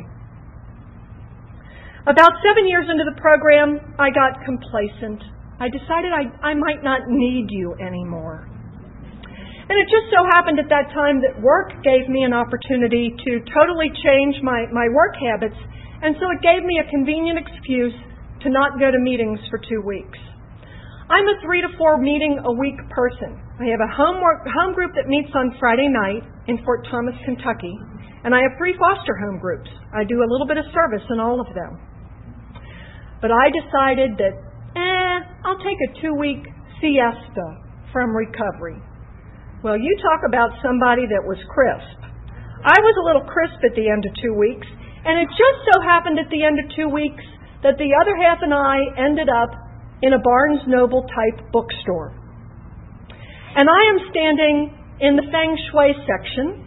About 2.07 2.33
seven 2.41 2.67
years 2.67 2.87
into 2.89 3.05
the 3.05 3.21
program, 3.21 3.81
I 3.99 4.09
got 4.11 4.41
complacent. 4.45 5.21
I 5.61 5.69
decided 5.69 6.13
I, 6.15 6.49
I 6.49 6.55
might 6.55 6.83
not 6.83 7.03
need 7.09 7.49
you 7.51 7.75
anymore. 7.81 8.49
And 9.67 9.75
it 9.83 9.91
just 9.91 10.07
so 10.15 10.23
happened 10.31 10.63
at 10.63 10.71
that 10.71 10.95
time 10.95 11.19
that 11.27 11.43
work 11.43 11.75
gave 11.83 12.07
me 12.07 12.23
an 12.23 12.31
opportunity 12.31 13.11
to 13.11 13.33
totally 13.51 13.91
change 13.99 14.39
my, 14.39 14.71
my 14.71 14.87
work 14.95 15.19
habits, 15.19 15.59
and 16.07 16.15
so 16.23 16.31
it 16.31 16.39
gave 16.39 16.63
me 16.63 16.79
a 16.79 16.87
convenient 16.87 17.35
excuse 17.35 17.95
to 18.47 18.49
not 18.51 18.79
go 18.79 18.95
to 18.95 19.01
meetings 19.03 19.43
for 19.51 19.59
two 19.59 19.83
weeks. 19.83 20.19
I'm 21.11 21.27
a 21.27 21.39
three 21.43 21.63
to 21.63 21.71
four 21.79 21.99
meeting 21.99 22.39
a 22.47 22.53
week 22.55 22.79
person. 22.95 23.43
I 23.59 23.67
have 23.75 23.83
a 23.83 23.91
homework, 23.91 24.47
home 24.47 24.75
group 24.75 24.95
that 24.95 25.11
meets 25.11 25.31
on 25.35 25.55
Friday 25.59 25.91
night 25.91 26.23
in 26.47 26.63
Fort 26.63 26.87
Thomas, 26.91 27.15
Kentucky, 27.25 27.75
and 28.23 28.35
I 28.35 28.43
have 28.43 28.55
three 28.59 28.75
foster 28.79 29.19
home 29.19 29.39
groups. 29.39 29.71
I 29.95 30.07
do 30.07 30.23
a 30.23 30.29
little 30.31 30.47
bit 30.47 30.59
of 30.59 30.67
service 30.75 31.03
in 31.11 31.19
all 31.19 31.41
of 31.41 31.47
them. 31.55 31.79
But 33.23 33.31
I 33.31 33.51
decided 33.51 34.19
that, 34.19 34.35
eh, 34.79 35.19
I'll 35.43 35.59
take 35.59 35.79
a 35.91 36.01
two 36.03 36.15
week 36.15 36.47
siesta 36.79 37.47
from 37.93 38.15
recovery. 38.15 38.79
Well, 39.67 39.83
you 39.83 39.99
talk 39.99 40.23
about 40.23 40.55
somebody 40.63 41.11
that 41.11 41.27
was 41.27 41.43
crisp. 41.51 41.99
I 42.63 42.79
was 42.87 42.95
a 43.03 43.03
little 43.03 43.27
crisp 43.27 43.59
at 43.67 43.75
the 43.75 43.91
end 43.91 44.07
of 44.07 44.15
two 44.23 44.31
weeks, 44.31 44.63
and 45.03 45.19
it 45.19 45.27
just 45.27 45.59
so 45.67 45.83
happened 45.83 46.23
at 46.23 46.31
the 46.31 46.47
end 46.47 46.63
of 46.63 46.71
two 46.79 46.87
weeks 46.87 47.27
that 47.67 47.75
the 47.75 47.91
other 47.99 48.15
half 48.15 48.47
and 48.47 48.55
I 48.55 48.79
ended 48.95 49.27
up 49.27 49.51
in 50.07 50.15
a 50.15 50.23
Barnes 50.23 50.63
Noble 50.71 51.03
type 51.11 51.51
bookstore. 51.51 52.15
And 53.59 53.67
I 53.67 53.83
am 53.91 54.07
standing 54.15 54.71
in 55.03 55.19
the 55.19 55.27
Feng 55.35 55.59
Shui 55.75 55.99
section 56.07 56.63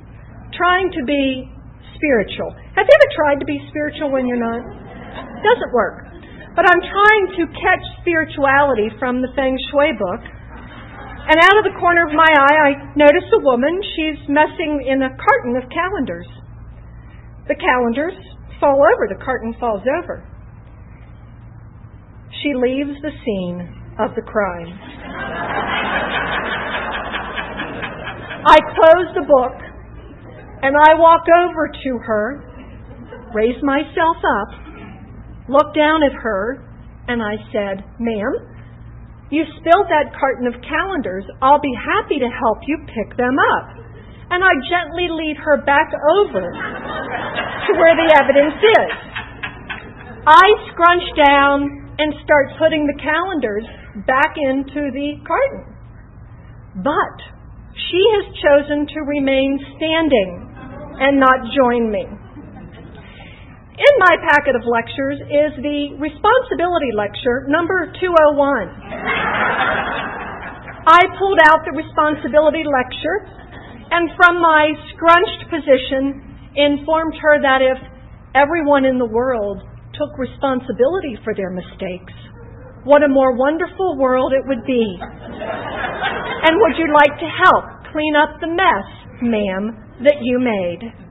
trying 0.51 0.91
to 0.91 1.01
be 1.07 1.47
spiritual. 1.95 2.51
Have 2.75 2.83
you 2.83 2.95
ever 2.99 3.09
tried 3.15 3.39
to 3.39 3.47
be 3.47 3.63
spiritual 3.71 4.11
when 4.11 4.27
you're 4.27 4.43
not? 4.43 4.59
Doesn't 5.39 5.71
work. 5.71 6.03
But 6.51 6.67
I'm 6.67 6.83
trying 6.83 7.25
to 7.39 7.43
catch 7.63 7.83
spirituality 8.03 8.91
from 8.99 9.23
the 9.23 9.31
Feng 9.39 9.55
Shui 9.71 9.95
book 9.95 10.19
and 11.29 11.37
out 11.45 11.61
of 11.61 11.63
the 11.63 11.77
corner 11.77 12.09
of 12.09 12.13
my 12.17 12.25
eye, 12.25 12.57
I 12.57 12.71
notice 12.97 13.29
a 13.37 13.41
woman. 13.45 13.77
She's 13.93 14.17
messing 14.25 14.81
in 14.89 15.05
a 15.05 15.13
carton 15.13 15.53
of 15.61 15.69
calendars. 15.69 16.25
The 17.47 17.53
calendars 17.53 18.17
fall 18.59 18.81
over, 18.81 19.05
the 19.05 19.23
carton 19.23 19.53
falls 19.59 19.85
over. 20.01 20.25
She 22.41 22.57
leaves 22.57 22.97
the 23.05 23.13
scene 23.21 23.61
of 24.01 24.15
the 24.15 24.25
crime. 24.25 24.73
I 28.49 28.57
close 28.73 29.13
the 29.13 29.25
book 29.29 29.53
and 30.63 30.75
I 30.75 30.97
walk 30.97 31.25
over 31.29 31.69
to 31.69 31.91
her, 32.05 32.41
raise 33.35 33.61
myself 33.61 34.17
up, 34.17 34.49
look 35.47 35.75
down 35.75 36.01
at 36.01 36.13
her, 36.13 36.65
and 37.07 37.21
I 37.21 37.35
said, 37.53 37.85
Ma'am, 37.99 38.48
you 39.29 39.45
spilled 39.61 39.85
that 39.93 40.09
carton 40.17 40.49
of 40.49 40.57
calendars. 40.65 41.25
I'll 41.41 41.61
be 41.61 41.73
happy 41.77 42.17
to 42.17 42.29
help 42.29 42.65
you 42.65 42.81
pick 42.89 43.13
them 43.17 43.37
up. 43.57 43.67
And 44.29 44.41
I 44.41 44.53
gently 44.69 45.09
lead 45.09 45.37
her 45.41 45.61
back 45.65 45.89
over 45.93 46.41
to 46.41 47.71
where 47.77 47.95
the 47.97 48.09
evidence 48.17 48.57
is. 48.61 48.91
I 50.25 50.45
scrunch 50.69 51.05
down 51.17 51.95
and 51.97 52.13
start 52.25 52.53
putting 52.57 52.85
the 52.85 52.97
calendars 53.01 53.65
back 54.05 54.37
into 54.37 54.89
the 54.93 55.17
carton. 55.25 55.65
But 56.81 57.17
she 57.73 58.01
has 58.17 58.25
chosen 58.37 58.85
to 58.85 58.99
remain 59.05 59.57
standing 59.77 60.29
and 61.01 61.19
not 61.19 61.49
join 61.55 61.91
me. 61.91 62.05
In 63.79 63.95
my 63.95 64.11
packet 64.27 64.59
of 64.59 64.67
lectures 64.67 65.23
is 65.23 65.55
the 65.63 65.95
responsibility 66.03 66.91
lecture 66.91 67.47
number 67.47 67.87
201. 67.95 68.75
I 70.83 71.07
pulled 71.15 71.39
out 71.47 71.63
the 71.63 71.71
responsibility 71.71 72.67
lecture 72.67 73.23
and 73.87 74.11
from 74.19 74.43
my 74.43 74.75
scrunched 74.91 75.47
position 75.47 76.19
informed 76.59 77.15
her 77.23 77.39
that 77.39 77.63
if 77.63 77.79
everyone 78.35 78.83
in 78.83 78.99
the 78.99 79.07
world 79.07 79.63
took 79.95 80.11
responsibility 80.19 81.15
for 81.23 81.31
their 81.31 81.49
mistakes, 81.49 82.11
what 82.83 82.99
a 82.99 83.07
more 83.07 83.31
wonderful 83.31 83.95
world 83.95 84.35
it 84.35 84.43
would 84.43 84.67
be. 84.67 84.99
And 84.99 86.59
would 86.59 86.75
you 86.75 86.91
like 86.91 87.15
to 87.15 87.31
help 87.47 87.63
clean 87.95 88.19
up 88.19 88.43
the 88.43 88.51
mess, 88.51 88.87
ma'am, 89.23 90.03
that 90.03 90.19
you 90.19 90.35
made? 90.35 91.08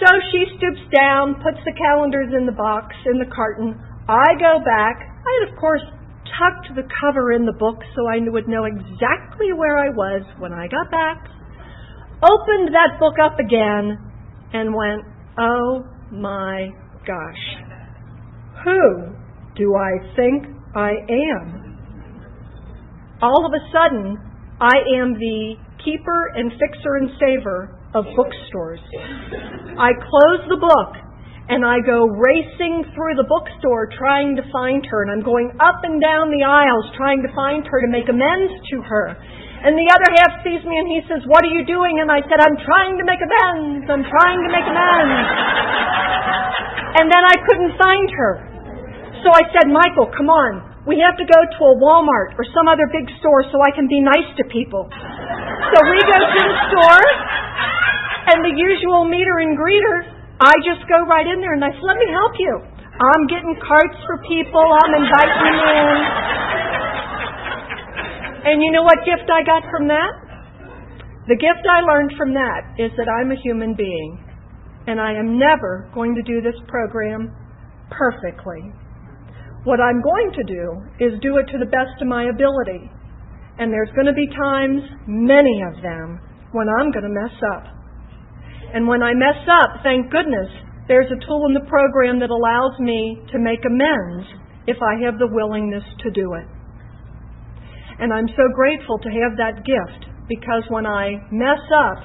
So 0.00 0.08
she 0.32 0.48
stoops 0.56 0.80
down, 0.96 1.36
puts 1.44 1.60
the 1.64 1.76
calendars 1.76 2.32
in 2.32 2.46
the 2.46 2.56
box, 2.56 2.96
in 3.04 3.18
the 3.18 3.28
carton. 3.28 3.76
I 4.08 4.32
go 4.40 4.64
back. 4.64 4.96
I 4.96 5.30
had, 5.40 5.52
of 5.52 5.60
course, 5.60 5.84
tucked 6.40 6.74
the 6.74 6.88
cover 7.00 7.32
in 7.32 7.44
the 7.44 7.52
book 7.52 7.76
so 7.94 8.08
I 8.08 8.16
would 8.24 8.48
know 8.48 8.64
exactly 8.64 9.52
where 9.52 9.76
I 9.76 9.90
was 9.90 10.22
when 10.38 10.54
I 10.54 10.68
got 10.68 10.90
back. 10.90 11.28
Opened 12.22 12.72
that 12.72 12.98
book 12.98 13.16
up 13.22 13.38
again 13.38 13.98
and 14.52 14.74
went, 14.74 15.02
oh 15.38 15.84
my 16.10 16.70
gosh. 17.06 17.44
Who 18.64 19.12
do 19.56 19.74
I 19.76 19.92
think 20.16 20.46
I 20.74 20.92
am? 21.08 21.78
All 23.20 23.44
of 23.44 23.52
a 23.52 23.64
sudden, 23.72 24.16
I 24.60 24.76
am 24.96 25.12
the 25.12 25.56
keeper 25.84 26.32
and 26.34 26.52
fixer 26.52 26.96
and 26.96 27.10
saver 27.20 27.79
of 27.94 28.06
bookstores. 28.14 28.80
I 29.78 29.90
close 29.98 30.42
the 30.46 30.60
book 30.60 30.90
and 31.50 31.66
I 31.66 31.82
go 31.82 32.06
racing 32.06 32.86
through 32.94 33.18
the 33.18 33.26
bookstore 33.26 33.90
trying 33.98 34.38
to 34.38 34.44
find 34.54 34.86
her, 34.86 35.02
and 35.02 35.10
I'm 35.10 35.26
going 35.26 35.50
up 35.58 35.82
and 35.82 35.98
down 35.98 36.30
the 36.30 36.46
aisles 36.46 36.86
trying 36.94 37.26
to 37.26 37.30
find 37.34 37.66
her 37.66 37.78
to 37.82 37.90
make 37.90 38.06
amends 38.06 38.54
to 38.70 38.76
her. 38.86 39.18
And 39.66 39.74
the 39.74 39.90
other 39.90 40.08
half 40.14 40.46
sees 40.46 40.62
me 40.62 40.78
and 40.78 40.88
he 40.88 41.02
says, 41.10 41.20
What 41.26 41.42
are 41.42 41.52
you 41.52 41.66
doing? 41.66 41.98
And 42.00 42.08
I 42.08 42.22
said, 42.30 42.38
I'm 42.38 42.56
trying 42.64 42.96
to 42.96 43.04
make 43.04 43.18
amends. 43.18 43.84
I'm 43.90 44.06
trying 44.06 44.40
to 44.40 44.50
make 44.54 44.64
amends. 44.64 45.20
and 47.02 47.06
then 47.10 47.24
I 47.26 47.36
couldn't 47.44 47.74
find 47.76 48.08
her. 48.08 48.32
So 49.20 49.28
I 49.34 49.44
said, 49.52 49.68
Michael, 49.68 50.08
come 50.16 50.32
on. 50.32 50.64
we 50.88 50.96
have 51.04 51.18
to 51.20 51.26
go 51.28 51.36
to 51.36 51.60
a 51.66 51.74
Walmart 51.76 52.40
or 52.40 52.44
some 52.56 52.72
other 52.72 52.88
big 52.88 53.04
store 53.20 53.44
so 53.52 53.60
I 53.60 53.74
can 53.76 53.84
be 53.84 54.00
nice 54.00 54.30
to 54.40 54.48
people. 54.48 54.88
So 54.88 55.76
we 55.84 55.98
go 56.08 56.18
to 56.24 56.40
the 56.40 56.56
store, 56.72 57.04
and 58.30 58.46
the 58.46 58.54
usual 58.54 59.04
meter 59.10 59.42
and 59.42 59.58
greeter, 59.58 59.98
I 60.40 60.54
just 60.62 60.86
go 60.86 61.02
right 61.10 61.26
in 61.26 61.42
there 61.42 61.54
and 61.58 61.64
I 61.66 61.74
say, 61.74 61.82
let 61.82 61.98
me 61.98 62.08
help 62.14 62.34
you. 62.38 62.54
I'm 63.00 63.24
getting 63.26 63.56
carts 63.60 63.96
for 64.06 64.22
people, 64.28 64.60
I'm 64.60 64.92
inviting 65.02 65.40
them 65.40 65.58
in. 65.66 65.96
And 68.40 68.62
you 68.62 68.72
know 68.72 68.82
what 68.82 69.04
gift 69.04 69.28
I 69.28 69.44
got 69.44 69.64
from 69.68 69.88
that? 69.88 70.12
The 71.28 71.36
gift 71.36 71.64
I 71.68 71.80
learned 71.84 72.12
from 72.16 72.32
that 72.34 72.74
is 72.78 72.90
that 72.96 73.08
I'm 73.08 73.30
a 73.30 73.40
human 73.42 73.74
being, 73.76 74.18
and 74.86 75.00
I 75.00 75.12
am 75.12 75.38
never 75.38 75.90
going 75.94 76.14
to 76.14 76.22
do 76.22 76.40
this 76.40 76.56
program 76.68 77.34
perfectly. 77.90 78.72
What 79.64 79.80
I'm 79.80 80.00
going 80.00 80.32
to 80.40 80.44
do 80.44 80.64
is 81.04 81.20
do 81.20 81.36
it 81.36 81.46
to 81.52 81.58
the 81.58 81.68
best 81.68 82.00
of 82.00 82.08
my 82.08 82.32
ability. 82.32 82.90
And 83.58 83.70
there's 83.70 83.92
going 83.92 84.08
to 84.08 84.16
be 84.16 84.26
times, 84.32 84.80
many 85.06 85.60
of 85.68 85.82
them, 85.82 86.20
when 86.52 86.66
I'm 86.80 86.90
going 86.90 87.04
to 87.04 87.12
mess 87.12 87.36
up. 87.56 87.79
And 88.72 88.86
when 88.86 89.02
I 89.02 89.14
mess 89.14 89.42
up, 89.50 89.82
thank 89.82 90.10
goodness, 90.10 90.48
there's 90.86 91.10
a 91.10 91.18
tool 91.26 91.46
in 91.46 91.54
the 91.54 91.66
program 91.70 92.18
that 92.20 92.30
allows 92.30 92.78
me 92.78 93.18
to 93.32 93.38
make 93.38 93.62
amends 93.66 94.26
if 94.66 94.76
I 94.82 94.98
have 95.06 95.18
the 95.18 95.30
willingness 95.30 95.84
to 96.02 96.10
do 96.10 96.34
it. 96.34 96.46
And 97.98 98.12
I'm 98.12 98.28
so 98.28 98.44
grateful 98.54 98.98
to 98.98 99.10
have 99.10 99.36
that 99.36 99.66
gift 99.66 100.10
because 100.28 100.62
when 100.68 100.86
I 100.86 101.18
mess 101.30 101.62
up 101.74 101.98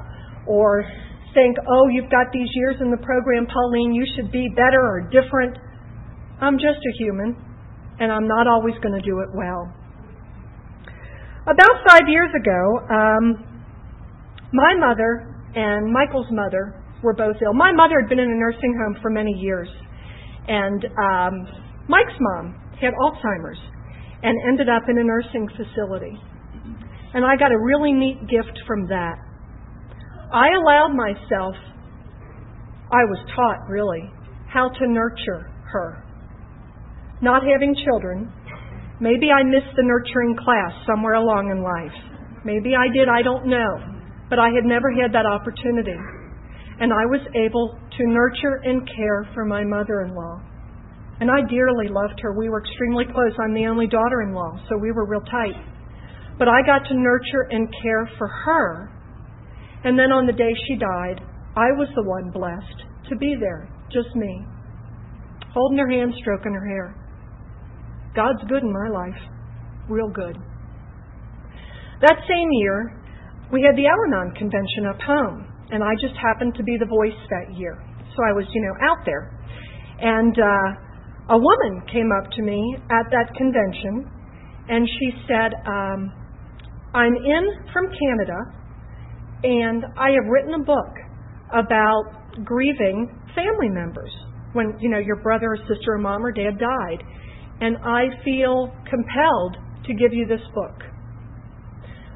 or 0.48 0.84
think, 1.34 1.58
oh, 1.68 1.88
you've 1.92 2.10
got 2.10 2.32
these 2.34 2.50
years 2.56 2.78
in 2.82 2.90
the 2.90 2.98
program, 2.98 3.46
Pauline, 3.46 3.94
you 3.94 4.06
should 4.16 4.32
be 4.32 4.50
better 4.56 4.82
or 4.82 5.10
different, 5.12 5.58
I'm 6.42 6.56
just 6.58 6.80
a 6.82 6.94
human, 6.98 7.36
and 8.00 8.12
I'm 8.12 8.28
not 8.28 8.48
always 8.48 8.76
going 8.82 8.96
to 8.96 9.06
do 9.06 9.20
it 9.20 9.30
well. 9.36 9.72
About 11.46 11.76
five 11.88 12.10
years 12.10 12.32
ago, 12.34 12.62
um, 12.90 13.26
my 14.52 14.74
mother 14.80 15.35
and 15.56 15.92
Michael's 15.92 16.28
mother 16.32 16.84
were 17.02 17.14
both 17.14 17.36
ill. 17.44 17.54
My 17.54 17.72
mother 17.72 18.02
had 18.02 18.10
been 18.10 18.20
in 18.20 18.30
a 18.30 18.36
nursing 18.36 18.76
home 18.84 19.02
for 19.02 19.10
many 19.10 19.32
years, 19.32 19.70
and 20.48 20.86
um, 20.86 21.34
Mike's 21.88 22.18
mom 22.20 22.60
had 22.80 22.94
Alzheimer's 22.94 23.60
and 24.24 24.36
ended 24.48 24.70
up 24.70 24.84
in 24.90 24.98
a 24.98 25.04
nursing 25.04 25.48
facility. 25.56 26.18
And 27.14 27.26
I 27.26 27.36
got 27.38 27.52
a 27.52 27.60
really 27.60 27.94
neat 27.94 28.20
gift 28.28 28.60
from 28.68 28.88
that. 28.88 29.16
I 30.34 30.50
allowed 30.54 30.94
myself, 30.94 31.56
I 32.92 33.04
was 33.06 33.20
taught 33.36 33.70
really, 33.70 34.10
how 34.52 34.70
to 34.70 34.88
nurture 34.88 35.50
her 35.72 36.06
not 37.22 37.42
having 37.42 37.76
children, 37.86 38.32
maybe 39.00 39.32
I 39.32 39.44
missed 39.44 39.72
the 39.76 39.84
nurturing 39.84 40.36
class 40.36 40.74
somewhere 40.86 41.16
along 41.16 41.52
in 41.52 41.64
life. 41.64 41.98
Maybe 42.44 42.76
I 42.76 42.92
did, 42.92 43.08
I 43.08 43.22
don't 43.22 43.48
know. 43.48 43.95
But 44.30 44.40
I 44.40 44.50
had 44.50 44.66
never 44.66 44.92
had 44.92 45.14
that 45.14 45.26
opportunity. 45.26 45.98
And 46.80 46.92
I 46.92 47.06
was 47.08 47.22
able 47.36 47.78
to 47.78 48.04
nurture 48.08 48.60
and 48.64 48.88
care 48.96 49.30
for 49.34 49.46
my 49.46 49.64
mother 49.64 50.02
in 50.02 50.14
law. 50.14 50.42
And 51.22 51.32
I 51.32 51.48
dearly 51.48 51.88
loved 51.88 52.20
her. 52.22 52.34
We 52.34 52.50
were 52.50 52.62
extremely 52.62 53.06
close. 53.06 53.32
I'm 53.40 53.54
the 53.54 53.68
only 53.68 53.88
daughter 53.88 54.22
in 54.22 54.34
law, 54.34 54.60
so 54.68 54.78
we 54.78 54.92
were 54.92 55.08
real 55.08 55.24
tight. 55.32 55.56
But 56.38 56.50
I 56.50 56.60
got 56.66 56.84
to 56.90 56.94
nurture 56.94 57.48
and 57.52 57.70
care 57.82 58.10
for 58.18 58.28
her. 58.28 58.92
And 59.86 59.98
then 59.98 60.12
on 60.12 60.26
the 60.26 60.34
day 60.34 60.52
she 60.68 60.76
died, 60.76 61.22
I 61.56 61.72
was 61.80 61.88
the 61.96 62.04
one 62.04 62.32
blessed 62.32 63.10
to 63.10 63.16
be 63.16 63.36
there, 63.40 63.70
just 63.94 64.14
me, 64.16 64.44
holding 65.54 65.78
her 65.78 65.90
hand, 65.90 66.14
stroking 66.20 66.52
her 66.52 66.68
hair. 66.68 66.96
God's 68.14 68.44
good 68.50 68.64
in 68.64 68.74
my 68.74 68.90
life. 68.90 69.22
Real 69.88 70.10
good. 70.10 70.36
That 72.02 72.18
same 72.28 72.50
year, 72.52 73.02
we 73.52 73.62
had 73.62 73.76
the 73.76 73.88
Al 73.88 74.00
Anon 74.08 74.34
convention 74.36 74.86
up 74.90 75.00
home, 75.02 75.48
and 75.72 75.84
I 75.84 75.94
just 76.02 76.16
happened 76.18 76.56
to 76.56 76.64
be 76.64 76.78
the 76.80 76.86
voice 76.86 77.18
that 77.30 77.58
year. 77.58 77.78
So 78.16 78.24
I 78.24 78.32
was, 78.34 78.46
you 78.54 78.62
know, 78.62 78.76
out 78.90 79.06
there. 79.06 79.32
And 80.00 80.36
uh, 80.38 81.36
a 81.36 81.38
woman 81.38 81.74
came 81.92 82.10
up 82.12 82.32
to 82.32 82.42
me 82.42 82.60
at 82.90 83.06
that 83.12 83.34
convention, 83.36 84.10
and 84.70 84.88
she 84.88 85.08
said, 85.28 85.54
um, 85.68 86.12
I'm 86.94 87.16
in 87.16 87.44
from 87.72 87.86
Canada, 87.92 88.40
and 89.44 89.84
I 89.98 90.10
have 90.12 90.26
written 90.30 90.54
a 90.56 90.64
book 90.64 90.94
about 91.54 92.44
grieving 92.44 93.08
family 93.36 93.70
members 93.70 94.12
when, 94.54 94.74
you 94.80 94.90
know, 94.90 95.00
your 95.00 95.18
brother 95.18 95.54
or 95.54 95.58
sister 95.68 95.94
or 95.94 95.98
mom 95.98 96.26
or 96.26 96.32
dad 96.32 96.58
died 96.58 97.04
and 97.62 97.78
I 97.78 98.08
feel 98.24 98.72
compelled 98.90 99.58
to 99.86 99.94
give 99.94 100.12
you 100.12 100.26
this 100.28 100.42
book. 100.54 100.84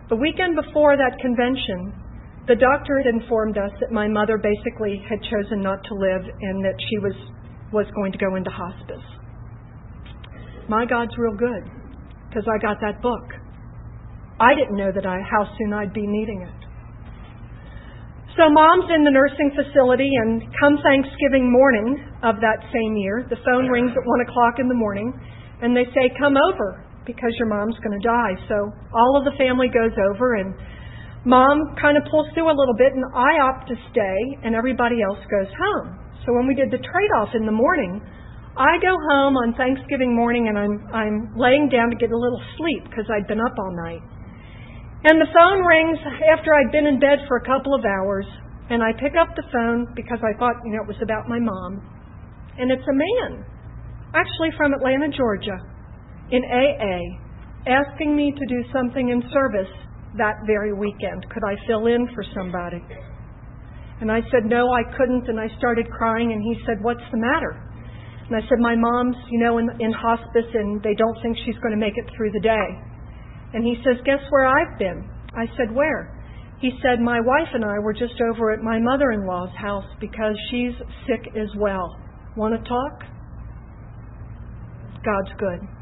The 0.09 0.17
weekend 0.17 0.57
before 0.57 0.97
that 0.97 1.21
convention, 1.21 1.93
the 2.49 2.57
doctor 2.57 2.97
had 2.97 3.13
informed 3.13 3.61
us 3.61 3.69
that 3.77 3.93
my 3.93 4.09
mother 4.09 4.41
basically 4.41 4.97
had 5.05 5.21
chosen 5.29 5.61
not 5.61 5.85
to 5.85 5.93
live 5.93 6.25
and 6.25 6.65
that 6.65 6.73
she 6.89 6.97
was, 6.97 7.13
was 7.69 7.85
going 7.93 8.11
to 8.11 8.17
go 8.17 8.33
into 8.33 8.49
hospice. 8.49 9.05
My 10.65 10.89
God's 10.89 11.13
real 11.13 11.37
good 11.37 11.61
because 12.25 12.41
I 12.49 12.57
got 12.57 12.81
that 12.81 13.05
book. 13.05 13.21
I 14.41 14.57
didn't 14.57 14.81
know 14.81 14.89
that 14.89 15.05
I, 15.05 15.21
how 15.21 15.45
soon 15.61 15.73
I'd 15.77 15.93
be 15.93 16.07
needing 16.09 16.41
it. 16.41 16.59
So 18.33 18.49
mom's 18.49 18.89
in 18.89 19.05
the 19.05 19.13
nursing 19.13 19.53
facility, 19.53 20.09
and 20.25 20.41
come 20.57 20.81
Thanksgiving 20.81 21.51
morning 21.51 22.01
of 22.23 22.41
that 22.41 22.65
same 22.73 22.97
year, 22.97 23.27
the 23.29 23.37
phone 23.45 23.67
rings 23.67 23.91
at 23.91 24.01
1 24.01 24.25
o'clock 24.25 24.57
in 24.57 24.69
the 24.69 24.79
morning, 24.79 25.13
and 25.61 25.75
they 25.75 25.85
say, 25.93 26.09
Come 26.17 26.33
over 26.33 26.88
because 27.09 27.33
your 27.41 27.49
mom's 27.49 27.73
going 27.81 27.97
to 27.97 28.05
die. 28.05 28.37
So 28.45 28.69
all 28.93 29.17
of 29.17 29.25
the 29.25 29.33
family 29.41 29.65
goes 29.73 29.97
over, 30.13 30.37
and 30.37 30.53
mom 31.25 31.73
kind 31.81 31.97
of 31.97 32.05
pulls 32.13 32.29
through 32.37 32.45
a 32.45 32.53
little 32.53 32.77
bit, 32.77 32.93
and 32.93 33.01
I 33.17 33.41
opt 33.41 33.65
to 33.73 33.77
stay, 33.89 34.19
and 34.45 34.53
everybody 34.53 35.01
else 35.01 35.19
goes 35.25 35.49
home. 35.49 35.97
So 36.21 36.37
when 36.37 36.45
we 36.45 36.53
did 36.53 36.69
the 36.69 36.77
trade 36.77 37.11
off 37.17 37.33
in 37.33 37.49
the 37.49 37.55
morning, 37.55 37.97
I 38.59 38.75
go 38.83 38.91
home 38.91 39.39
on 39.39 39.55
Thanksgiving 39.55 40.11
morning 40.11 40.51
and 40.51 40.59
I'm 40.59 40.75
I'm 40.91 41.17
laying 41.39 41.71
down 41.71 41.87
to 41.89 41.95
get 41.95 42.11
a 42.11 42.17
little 42.17 42.43
sleep 42.59 42.83
because 42.91 43.07
I'd 43.07 43.23
been 43.23 43.39
up 43.39 43.55
all 43.55 43.71
night. 43.87 44.03
And 45.07 45.15
the 45.15 45.31
phone 45.31 45.63
rings 45.63 45.95
after 46.35 46.51
I'd 46.51 46.71
been 46.75 46.83
in 46.83 46.99
bed 46.99 47.23
for 47.31 47.39
a 47.39 47.45
couple 47.47 47.71
of 47.71 47.87
hours, 47.87 48.27
and 48.67 48.83
I 48.83 48.91
pick 48.99 49.15
up 49.15 49.31
the 49.39 49.47
phone 49.47 49.87
because 49.95 50.19
I 50.19 50.35
thought, 50.35 50.59
you 50.67 50.75
know, 50.75 50.83
it 50.83 50.91
was 50.91 50.99
about 50.99 51.31
my 51.31 51.39
mom. 51.39 51.79
And 52.59 52.67
it's 52.67 52.83
a 52.83 52.91
man, 52.91 53.47
actually 54.11 54.51
from 54.59 54.75
Atlanta, 54.75 55.07
Georgia, 55.15 55.55
in 56.31 56.43
AA, 56.45 56.99
asking 57.67 58.15
me 58.15 58.31
to 58.31 58.45
do 58.47 58.63
something 58.73 59.09
in 59.09 59.23
service 59.33 59.71
that 60.17 60.35
very 60.45 60.73
weekend. 60.73 61.25
Could 61.29 61.43
I 61.43 61.55
fill 61.67 61.87
in 61.87 62.07
for 62.13 62.23
somebody? 62.33 62.81
And 64.01 64.11
I 64.11 64.21
said, 64.31 64.45
no, 64.45 64.71
I 64.71 64.83
couldn't. 64.97 65.27
And 65.27 65.39
I 65.39 65.47
started 65.57 65.89
crying, 65.91 66.31
and 66.31 66.41
he 66.41 66.55
said, 66.65 66.81
what's 66.81 67.03
the 67.11 67.17
matter? 67.17 67.61
And 68.27 68.35
I 68.35 68.41
said, 68.47 68.59
my 68.59 68.75
mom's, 68.75 69.17
you 69.29 69.39
know, 69.39 69.57
in, 69.57 69.69
in 69.79 69.91
hospice, 69.91 70.49
and 70.53 70.81
they 70.83 70.95
don't 70.95 71.17
think 71.21 71.37
she's 71.45 71.57
going 71.61 71.73
to 71.73 71.81
make 71.81 71.97
it 71.97 72.05
through 72.15 72.31
the 72.31 72.39
day. 72.39 72.67
And 73.53 73.65
he 73.65 73.75
says, 73.83 73.97
Guess 74.05 74.21
where 74.29 74.45
I've 74.45 74.77
been? 74.77 75.09
I 75.35 75.45
said, 75.57 75.73
Where? 75.73 76.15
He 76.61 76.71
said, 76.83 77.01
My 77.01 77.19
wife 77.19 77.47
and 77.53 77.65
I 77.65 77.79
were 77.79 77.93
just 77.93 78.21
over 78.29 78.51
at 78.51 78.61
my 78.61 78.79
mother 78.79 79.11
in 79.11 79.25
law's 79.25 79.55
house 79.57 79.85
because 79.99 80.35
she's 80.51 80.73
sick 81.07 81.33
as 81.35 81.49
well. 81.57 81.97
Want 82.35 82.53
to 82.53 82.69
talk? 82.69 83.03
God's 85.03 85.39
good. 85.39 85.78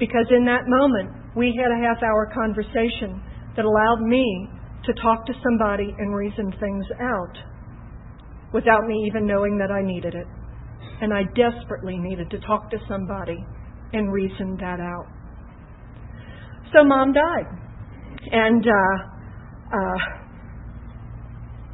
Because 0.00 0.26
in 0.34 0.44
that 0.46 0.64
moment, 0.66 1.36
we 1.36 1.54
had 1.60 1.70
a 1.70 1.78
half 1.84 2.02
hour 2.02 2.32
conversation 2.34 3.22
that 3.54 3.64
allowed 3.64 4.00
me 4.00 4.48
to 4.86 4.92
talk 4.94 5.26
to 5.26 5.34
somebody 5.44 5.94
and 5.98 6.16
reason 6.16 6.50
things 6.58 6.86
out 7.00 7.36
without 8.52 8.86
me 8.86 9.04
even 9.06 9.26
knowing 9.26 9.58
that 9.58 9.70
I 9.70 9.82
needed 9.82 10.14
it. 10.14 10.26
And 11.02 11.12
I 11.12 11.22
desperately 11.36 11.98
needed 11.98 12.30
to 12.30 12.40
talk 12.40 12.70
to 12.70 12.78
somebody 12.88 13.36
and 13.92 14.12
reason 14.12 14.56
that 14.60 14.80
out. 14.80 15.06
So 16.72 16.84
mom 16.84 17.12
died. 17.12 17.46
And 18.32 18.64
uh, 18.66 18.96
uh, 19.76 19.98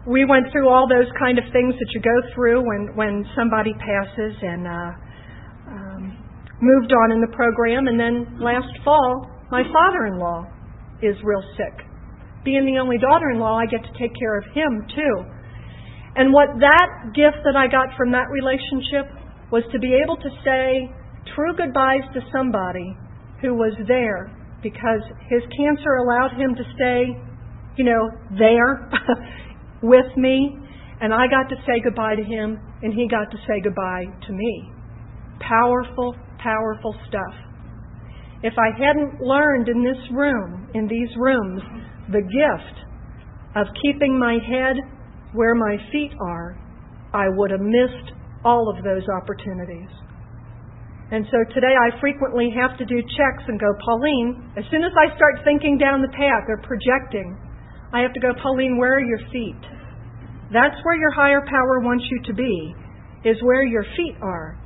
we 0.06 0.24
went 0.24 0.46
through 0.52 0.68
all 0.68 0.88
those 0.88 1.10
kind 1.18 1.38
of 1.38 1.44
things 1.52 1.74
that 1.74 1.88
you 1.94 2.00
go 2.00 2.34
through 2.34 2.62
when, 2.66 2.94
when 2.94 3.24
somebody 3.36 3.72
passes 3.74 4.36
and 4.42 4.66
uh, 4.66 4.90
moved 6.60 6.92
on 6.92 7.12
in 7.12 7.20
the 7.20 7.32
program. 7.34 7.86
And 7.86 7.98
then 7.98 8.40
last 8.40 8.70
fall, 8.84 9.28
my 9.50 9.62
father 9.72 10.06
in 10.06 10.18
law 10.18 10.46
is 11.02 11.16
real 11.22 11.44
sick. 11.56 11.86
Being 12.44 12.64
the 12.64 12.78
only 12.80 12.98
daughter 12.98 13.30
in 13.30 13.38
law, 13.38 13.58
I 13.58 13.66
get 13.66 13.82
to 13.82 13.92
take 13.98 14.14
care 14.18 14.38
of 14.38 14.44
him 14.54 14.86
too. 14.94 15.14
And 16.16 16.32
what 16.32 16.48
that 16.60 17.12
gift 17.12 17.44
that 17.44 17.56
I 17.56 17.68
got 17.68 17.92
from 17.96 18.12
that 18.12 18.30
relationship 18.32 19.12
was 19.52 19.62
to 19.72 19.78
be 19.78 19.92
able 20.02 20.16
to 20.16 20.30
say 20.44 20.88
true 21.34 21.52
goodbyes 21.56 22.06
to 22.14 22.20
somebody 22.32 22.96
who 23.42 23.54
was 23.54 23.76
there 23.86 24.32
because 24.62 25.04
his 25.28 25.42
cancer 25.52 26.00
allowed 26.00 26.32
him 26.40 26.54
to 26.56 26.64
stay, 26.74 27.12
you 27.76 27.84
know, 27.84 28.08
there 28.38 28.88
with 29.82 30.08
me. 30.16 30.56
And 31.00 31.12
I 31.12 31.28
got 31.28 31.50
to 31.50 31.56
say 31.66 31.84
goodbye 31.84 32.16
to 32.16 32.24
him, 32.24 32.58
and 32.82 32.94
he 32.94 33.06
got 33.06 33.30
to 33.30 33.36
say 33.46 33.60
goodbye 33.62 34.06
to 34.26 34.32
me. 34.32 34.70
Powerful, 35.40 36.16
powerful 36.42 36.94
stuff. 37.08 37.34
if 38.42 38.52
I 38.58 38.68
hadn't 38.78 39.20
learned 39.20 39.68
in 39.68 39.82
this 39.82 39.98
room, 40.12 40.68
in 40.74 40.86
these 40.86 41.08
rooms, 41.16 41.62
the 42.12 42.20
gift 42.20 42.76
of 43.56 43.66
keeping 43.82 44.18
my 44.18 44.36
head 44.44 44.76
where 45.32 45.54
my 45.54 45.76
feet 45.90 46.12
are, 46.20 46.58
I 47.14 47.26
would 47.28 47.50
have 47.50 47.60
missed 47.60 48.12
all 48.44 48.68
of 48.68 48.84
those 48.84 49.02
opportunities. 49.16 49.88
And 51.10 51.24
so 51.30 51.38
today 51.54 51.72
I 51.72 51.98
frequently 52.00 52.50
have 52.54 52.76
to 52.78 52.84
do 52.84 53.00
checks 53.00 53.44
and 53.46 53.58
go, 53.58 53.72
Pauline, 53.84 54.52
as 54.58 54.64
soon 54.70 54.82
as 54.82 54.92
I 54.98 55.14
start 55.16 55.40
thinking 55.44 55.78
down 55.78 56.02
the 56.02 56.12
path 56.12 56.44
or 56.48 56.58
projecting, 56.62 57.38
I 57.92 58.00
have 58.00 58.12
to 58.12 58.20
go, 58.20 58.34
Pauline, 58.42 58.76
where 58.76 58.96
are 58.96 59.04
your 59.04 59.22
feet? 59.32 59.62
That's 60.52 60.76
where 60.82 60.98
your 60.98 61.12
higher 61.12 61.42
power 61.46 61.80
wants 61.80 62.04
you 62.10 62.22
to 62.26 62.34
be, 62.34 62.74
is 63.24 63.36
where 63.42 63.64
your 63.64 63.84
feet 63.96 64.16
are. 64.20 64.58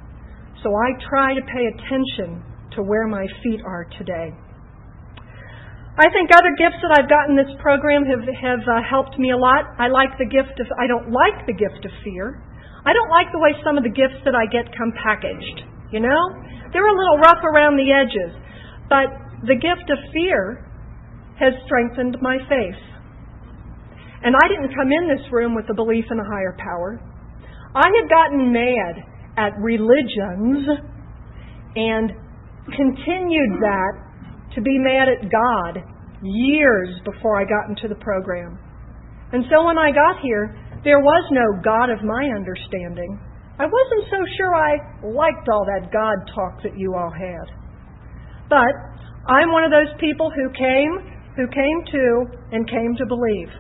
So 0.63 0.69
I 0.77 0.93
try 1.09 1.33
to 1.33 1.41
pay 1.41 1.65
attention 1.73 2.45
to 2.77 2.83
where 2.85 3.09
my 3.09 3.25
feet 3.43 3.61
are 3.65 3.89
today. 3.97 4.29
I 5.97 6.09
think 6.13 6.33
other 6.33 6.53
gifts 6.57 6.81
that 6.81 6.97
I've 6.97 7.11
gotten 7.13 7.37
in 7.37 7.41
this 7.45 7.53
program 7.61 8.09
have, 8.09 8.25
have 8.25 8.65
uh, 8.65 8.81
helped 8.85 9.19
me 9.19 9.33
a 9.33 9.41
lot. 9.41 9.69
I 9.77 9.89
like 9.89 10.17
the 10.17 10.29
gift 10.29 10.57
of, 10.61 10.69
I 10.81 10.87
don't 10.87 11.13
like 11.13 11.45
the 11.45 11.57
gift 11.57 11.85
of 11.85 11.93
fear. 12.05 12.41
I 12.85 12.93
don't 12.97 13.13
like 13.13 13.29
the 13.33 13.41
way 13.41 13.53
some 13.61 13.77
of 13.77 13.85
the 13.85 13.93
gifts 13.93 14.21
that 14.25 14.33
I 14.33 14.49
get 14.49 14.69
come 14.73 14.93
packaged. 14.97 15.61
You 15.93 16.01
know? 16.01 16.23
They're 16.73 16.89
a 16.89 16.97
little 16.97 17.21
rough 17.21 17.43
around 17.45 17.77
the 17.77 17.93
edges. 17.93 18.33
But 18.89 19.13
the 19.45 19.57
gift 19.57 19.89
of 19.93 19.99
fear 20.13 20.65
has 21.37 21.53
strengthened 21.67 22.17
my 22.21 22.37
faith. 22.49 22.81
And 24.25 24.37
I 24.37 24.45
didn't 24.49 24.77
come 24.77 24.93
in 24.93 25.09
this 25.09 25.25
room 25.33 25.57
with 25.57 25.69
a 25.73 25.77
belief 25.77 26.05
in 26.13 26.21
a 26.21 26.29
higher 26.29 26.57
power. 26.61 27.01
I 27.77 27.89
had 27.89 28.09
gotten 28.09 28.53
mad 28.53 29.10
at 29.37 29.53
religions 29.59 30.67
and 31.77 32.11
continued 32.75 33.53
that 33.61 33.93
to 34.55 34.61
be 34.61 34.79
mad 34.79 35.09
at 35.09 35.31
God 35.31 35.83
years 36.23 36.89
before 37.05 37.41
I 37.41 37.45
got 37.45 37.69
into 37.69 37.89
the 37.89 37.99
program. 38.03 38.59
And 39.33 39.45
so 39.51 39.65
when 39.65 39.79
I 39.79 39.91
got 39.91 40.21
here, 40.23 40.55
there 40.85 40.99
was 40.99 41.25
no 41.31 41.63
God 41.63 41.91
of 41.91 42.03
my 42.03 42.25
understanding. 42.35 43.19
I 43.59 43.65
wasn't 43.69 44.05
so 44.11 44.19
sure 44.37 44.55
I 44.55 44.73
liked 45.05 45.49
all 45.53 45.65
that 45.69 45.93
God 45.93 46.17
talk 46.35 46.63
that 46.65 46.77
you 46.77 46.95
all 46.97 47.13
had. 47.13 47.47
But 48.49 48.73
I'm 49.29 49.53
one 49.53 49.65
of 49.65 49.71
those 49.71 49.93
people 50.01 50.31
who 50.35 50.49
came, 50.57 51.13
who 51.37 51.47
came 51.47 51.79
to, 51.93 52.05
and 52.53 52.69
came 52.69 52.97
to 52.99 53.07
believe. 53.07 53.53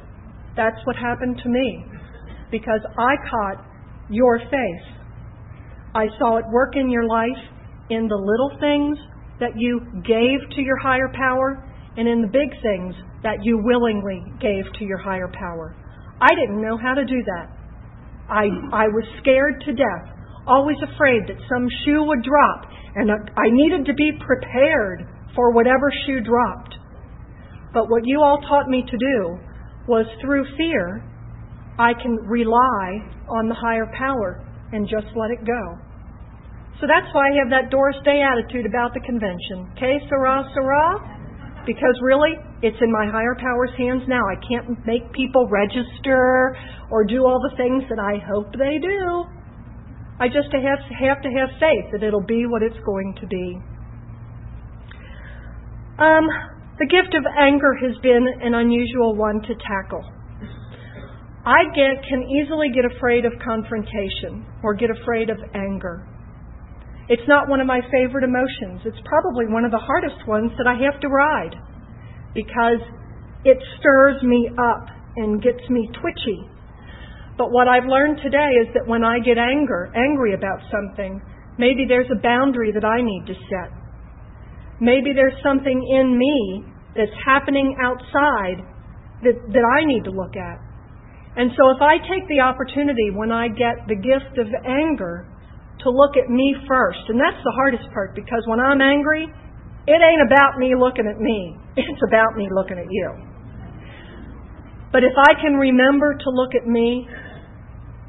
That's 0.57 0.81
what 0.85 0.97
happened 0.97 1.39
to 1.45 1.49
me. 1.49 1.85
Because 2.51 2.81
I 2.99 3.15
caught 3.31 3.65
your 4.09 4.39
faith. 4.51 5.00
I 5.95 6.07
saw 6.19 6.39
it 6.39 6.45
work 6.51 6.77
in 6.77 6.89
your 6.89 7.07
life 7.07 7.43
in 7.91 8.07
the 8.07 8.17
little 8.17 8.53
things 8.61 8.99
that 9.41 9.57
you 9.57 9.81
gave 10.07 10.39
to 10.55 10.61
your 10.63 10.79
higher 10.79 11.11
power 11.13 11.67
and 11.97 12.07
in 12.07 12.23
the 12.23 12.29
big 12.29 12.51
things 12.63 12.95
that 13.23 13.43
you 13.43 13.59
willingly 13.59 14.23
gave 14.41 14.65
to 14.79 14.85
your 14.85 14.99
higher 14.99 15.31
power. 15.35 15.75
I 16.21 16.29
didn't 16.39 16.63
know 16.63 16.79
how 16.79 16.95
to 16.95 17.05
do 17.05 17.23
that. 17.27 17.49
I, 18.31 18.47
I 18.73 18.87
was 18.87 19.03
scared 19.19 19.61
to 19.67 19.73
death, 19.73 20.07
always 20.47 20.77
afraid 20.95 21.27
that 21.27 21.43
some 21.51 21.67
shoe 21.85 22.05
would 22.05 22.23
drop, 22.23 22.71
and 22.95 23.11
I 23.11 23.51
needed 23.51 23.87
to 23.87 23.95
be 23.95 24.13
prepared 24.25 25.09
for 25.35 25.51
whatever 25.53 25.91
shoe 26.07 26.21
dropped. 26.21 26.77
But 27.75 27.91
what 27.91 28.03
you 28.05 28.21
all 28.23 28.41
taught 28.49 28.69
me 28.69 28.85
to 28.87 28.97
do 28.97 29.39
was 29.89 30.07
through 30.21 30.45
fear, 30.57 31.03
I 31.79 31.95
can 31.95 32.17
rely 32.29 33.03
on 33.29 33.49
the 33.49 33.55
higher 33.55 33.91
power 33.99 34.47
and 34.73 34.89
just 34.89 35.07
let 35.17 35.31
it 35.31 35.45
go. 35.47 35.63
So 36.81 36.89
that's 36.89 37.13
why 37.13 37.29
I 37.29 37.35
have 37.45 37.51
that 37.53 37.71
Doris 37.71 38.01
Day 38.05 38.25
attitude 38.25 38.65
about 38.65 38.95
the 38.95 39.05
convention. 39.05 39.69
Okay, 39.77 40.01
Sarah, 40.09 40.49
Sarah? 40.57 40.97
Because 41.69 41.93
really, 42.01 42.33
it's 42.63 42.81
in 42.81 42.91
my 42.91 43.05
higher 43.05 43.37
power's 43.37 43.71
hands 43.77 44.03
now. 44.09 44.25
I 44.25 44.41
can't 44.49 44.81
make 44.87 45.05
people 45.13 45.47
register 45.49 46.57
or 46.91 47.05
do 47.05 47.27
all 47.27 47.37
the 47.37 47.55
things 47.57 47.85
that 47.93 48.01
I 48.01 48.17
hope 48.25 48.53
they 48.57 48.81
do. 48.81 49.29
I 50.21 50.29
just 50.29 50.49
have, 50.53 50.81
have 50.89 51.21
to 51.21 51.31
have 51.37 51.49
faith 51.61 51.93
that 51.93 52.03
it'll 52.03 52.25
be 52.25 52.45
what 52.49 52.63
it's 52.63 52.81
going 52.85 53.15
to 53.21 53.27
be. 53.27 53.61
Um, 56.01 56.25
the 56.81 56.89
gift 56.89 57.13
of 57.13 57.25
anger 57.39 57.77
has 57.77 57.97
been 58.03 58.25
an 58.41 58.55
unusual 58.55 59.17
one 59.17 59.43
to 59.43 59.55
tackle. 59.69 60.05
I 61.45 61.65
get, 61.73 62.05
can 62.05 62.21
easily 62.29 62.69
get 62.69 62.85
afraid 62.85 63.25
of 63.25 63.33
confrontation 63.43 64.45
or 64.63 64.75
get 64.75 64.91
afraid 64.91 65.31
of 65.31 65.39
anger. 65.55 66.07
It's 67.09 67.27
not 67.27 67.49
one 67.49 67.61
of 67.61 67.67
my 67.67 67.81
favorite 67.91 68.25
emotions. 68.25 68.85
It's 68.85 69.01
probably 69.09 69.49
one 69.49 69.65
of 69.65 69.73
the 69.73 69.83
hardest 69.83 70.29
ones 70.29 70.53
that 70.59 70.69
I 70.69 70.77
have 70.85 71.01
to 71.01 71.09
ride 71.09 71.57
because 72.35 72.85
it 73.45 73.57
stirs 73.79 74.23
me 74.23 74.51
up 74.55 74.87
and 75.17 75.43
gets 75.43 75.65
me 75.71 75.89
twitchy. 76.01 76.45
But 77.39 77.51
what 77.51 77.69
I've 77.69 77.89
learned 77.89 78.21
today 78.23 78.53
is 78.61 78.69
that 78.75 78.87
when 78.87 79.03
I 79.03 79.19
get 79.19 79.39
anger, 79.39 79.91
angry 79.97 80.35
about 80.35 80.61
something, 80.71 81.21
maybe 81.59 81.87
there's 81.89 82.11
a 82.13 82.21
boundary 82.21 82.71
that 82.71 82.85
I 82.85 83.01
need 83.01 83.25
to 83.27 83.35
set. 83.49 83.73
Maybe 84.79 85.13
there's 85.17 85.41
something 85.43 85.81
in 85.89 86.17
me 86.17 86.65
that's 86.95 87.17
happening 87.25 87.75
outside 87.83 88.61
that, 89.25 89.41
that 89.53 89.65
I 89.65 89.85
need 89.85 90.05
to 90.05 90.11
look 90.11 90.37
at. 90.37 90.70
And 91.37 91.51
so 91.57 91.71
if 91.71 91.81
I 91.81 91.99
take 92.11 92.27
the 92.29 92.41
opportunity 92.41 93.11
when 93.15 93.31
I 93.31 93.49
get 93.49 93.87
the 93.87 93.95
gift 93.95 94.39
of 94.39 94.49
anger 94.67 95.27
to 95.85 95.91
look 95.91 96.17
at 96.17 96.29
me 96.29 96.55
first. 96.69 97.01
And 97.09 97.19
that's 97.19 97.41
the 97.45 97.53
hardest 97.57 97.85
part 97.93 98.15
because 98.15 98.43
when 98.47 98.61
I'm 98.61 98.81
angry, 98.81 99.27
it 99.87 100.01
ain't 100.01 100.25
about 100.27 100.59
me 100.59 100.75
looking 100.77 101.07
at 101.07 101.21
me. 101.21 101.57
It's 101.77 102.03
about 102.07 102.37
me 102.37 102.49
looking 102.53 102.79
at 102.79 102.91
you. 102.91 103.09
But 104.93 105.05
if 105.05 105.15
I 105.17 105.41
can 105.41 105.55
remember 105.55 106.15
to 106.15 106.31
look 106.31 106.51
at 106.55 106.67
me, 106.67 107.07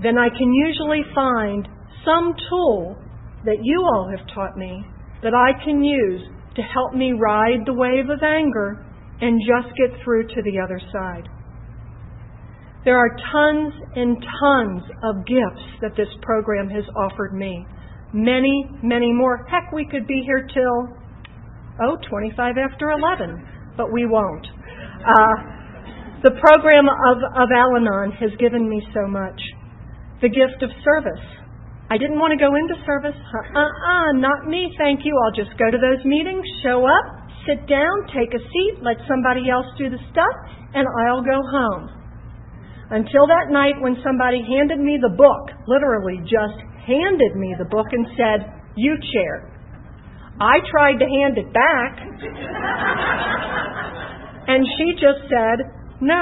then 0.01 0.17
I 0.17 0.29
can 0.29 0.51
usually 0.51 1.03
find 1.13 1.67
some 2.03 2.33
tool 2.49 2.97
that 3.45 3.57
you 3.61 3.83
all 3.85 4.09
have 4.09 4.25
taught 4.33 4.57
me 4.57 4.83
that 5.23 5.33
I 5.33 5.63
can 5.63 5.83
use 5.83 6.21
to 6.55 6.61
help 6.61 6.93
me 6.93 7.13
ride 7.13 7.61
the 7.65 7.73
wave 7.73 8.09
of 8.09 8.19
anger 8.23 8.83
and 9.21 9.39
just 9.39 9.77
get 9.77 9.93
through 10.03 10.27
to 10.27 10.41
the 10.43 10.59
other 10.59 10.81
side. 10.91 11.29
There 12.83 12.97
are 12.97 13.09
tons 13.31 13.73
and 13.95 14.17
tons 14.41 14.81
of 15.03 15.25
gifts 15.27 15.65
that 15.81 15.93
this 15.95 16.09
program 16.21 16.67
has 16.69 16.83
offered 16.97 17.33
me. 17.33 17.65
Many, 18.11 18.65
many 18.81 19.13
more. 19.13 19.45
Heck, 19.45 19.71
we 19.71 19.85
could 19.85 20.07
be 20.07 20.23
here 20.25 20.47
till, 20.51 20.97
oh, 21.83 21.97
25 22.09 22.55
after 22.57 22.89
11, 22.89 23.77
but 23.77 23.93
we 23.93 24.07
won't. 24.07 24.47
Uh, 25.05 25.61
the 26.23 26.33
program 26.41 26.89
of, 26.89 27.17
of 27.37 27.49
Al 27.53 27.77
Anon 27.77 28.11
has 28.17 28.31
given 28.39 28.67
me 28.67 28.81
so 28.93 29.05
much. 29.07 29.37
The 30.21 30.29
gift 30.29 30.61
of 30.61 30.69
service. 30.81 31.25
I 31.89 31.97
didn't 31.97 32.17
want 32.17 32.31
to 32.33 32.39
go 32.39 32.55
into 32.55 32.77
service. 32.85 33.17
Uh 33.53 33.61
uh, 33.61 34.11
not 34.15 34.47
me, 34.47 34.73
thank 34.77 35.01
you. 35.03 35.13
I'll 35.25 35.35
just 35.35 35.57
go 35.59 35.69
to 35.69 35.77
those 35.77 35.99
meetings, 36.05 36.45
show 36.63 36.85
up, 36.85 37.05
sit 37.45 37.67
down, 37.67 37.93
take 38.15 38.31
a 38.33 38.39
seat, 38.41 38.73
let 38.81 38.95
somebody 39.09 39.49
else 39.49 39.67
do 39.77 39.89
the 39.89 39.99
stuff, 40.09 40.35
and 40.73 40.87
I'll 41.05 41.21
go 41.21 41.41
home. 41.41 42.00
Until 42.91 43.23
that 43.31 43.47
night 43.47 43.79
when 43.79 43.95
somebody 44.03 44.43
handed 44.43 44.83
me 44.83 44.99
the 44.99 45.15
book, 45.15 45.47
literally 45.63 46.19
just 46.27 46.59
handed 46.83 47.39
me 47.39 47.55
the 47.55 47.63
book 47.71 47.87
and 47.95 48.05
said, 48.19 48.51
You 48.75 48.99
chair. 49.15 49.47
I 50.41 50.59
tried 50.67 50.99
to 50.99 51.07
hand 51.07 51.37
it 51.39 51.47
back, 51.55 51.91
and 54.47 54.67
she 54.75 54.91
just 54.99 55.23
said, 55.31 55.71
No. 56.01 56.19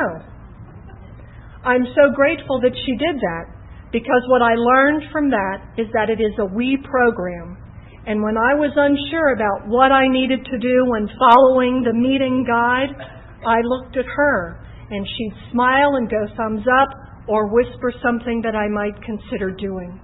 I'm 1.65 1.89
so 1.97 2.13
grateful 2.13 2.61
that 2.61 2.77
she 2.85 2.93
did 3.01 3.17
that 3.17 3.45
because 3.91 4.21
what 4.29 4.43
I 4.43 4.53
learned 4.53 5.09
from 5.11 5.31
that 5.31 5.73
is 5.77 5.87
that 5.93 6.13
it 6.13 6.21
is 6.21 6.37
a 6.37 6.45
we 6.45 6.77
program. 6.85 7.57
And 8.05 8.21
when 8.21 8.37
I 8.37 8.53
was 8.53 8.71
unsure 8.77 9.33
about 9.33 9.67
what 9.67 9.91
I 9.91 10.07
needed 10.07 10.45
to 10.45 10.57
do 10.59 10.85
when 10.85 11.09
following 11.17 11.81
the 11.81 11.97
meeting 11.97 12.45
guide, 12.45 12.93
I 13.41 13.57
looked 13.65 13.97
at 13.97 14.05
her 14.05 14.68
and 14.91 15.05
she'd 15.05 15.51
smile 15.51 15.95
and 15.95 16.09
go 16.09 16.25
thumbs 16.35 16.65
up 16.81 16.89
or 17.27 17.47
whisper 17.47 17.93
something 18.03 18.41
that 18.43 18.55
I 18.55 18.67
might 18.67 18.95
consider 19.03 19.51
doing. 19.51 19.99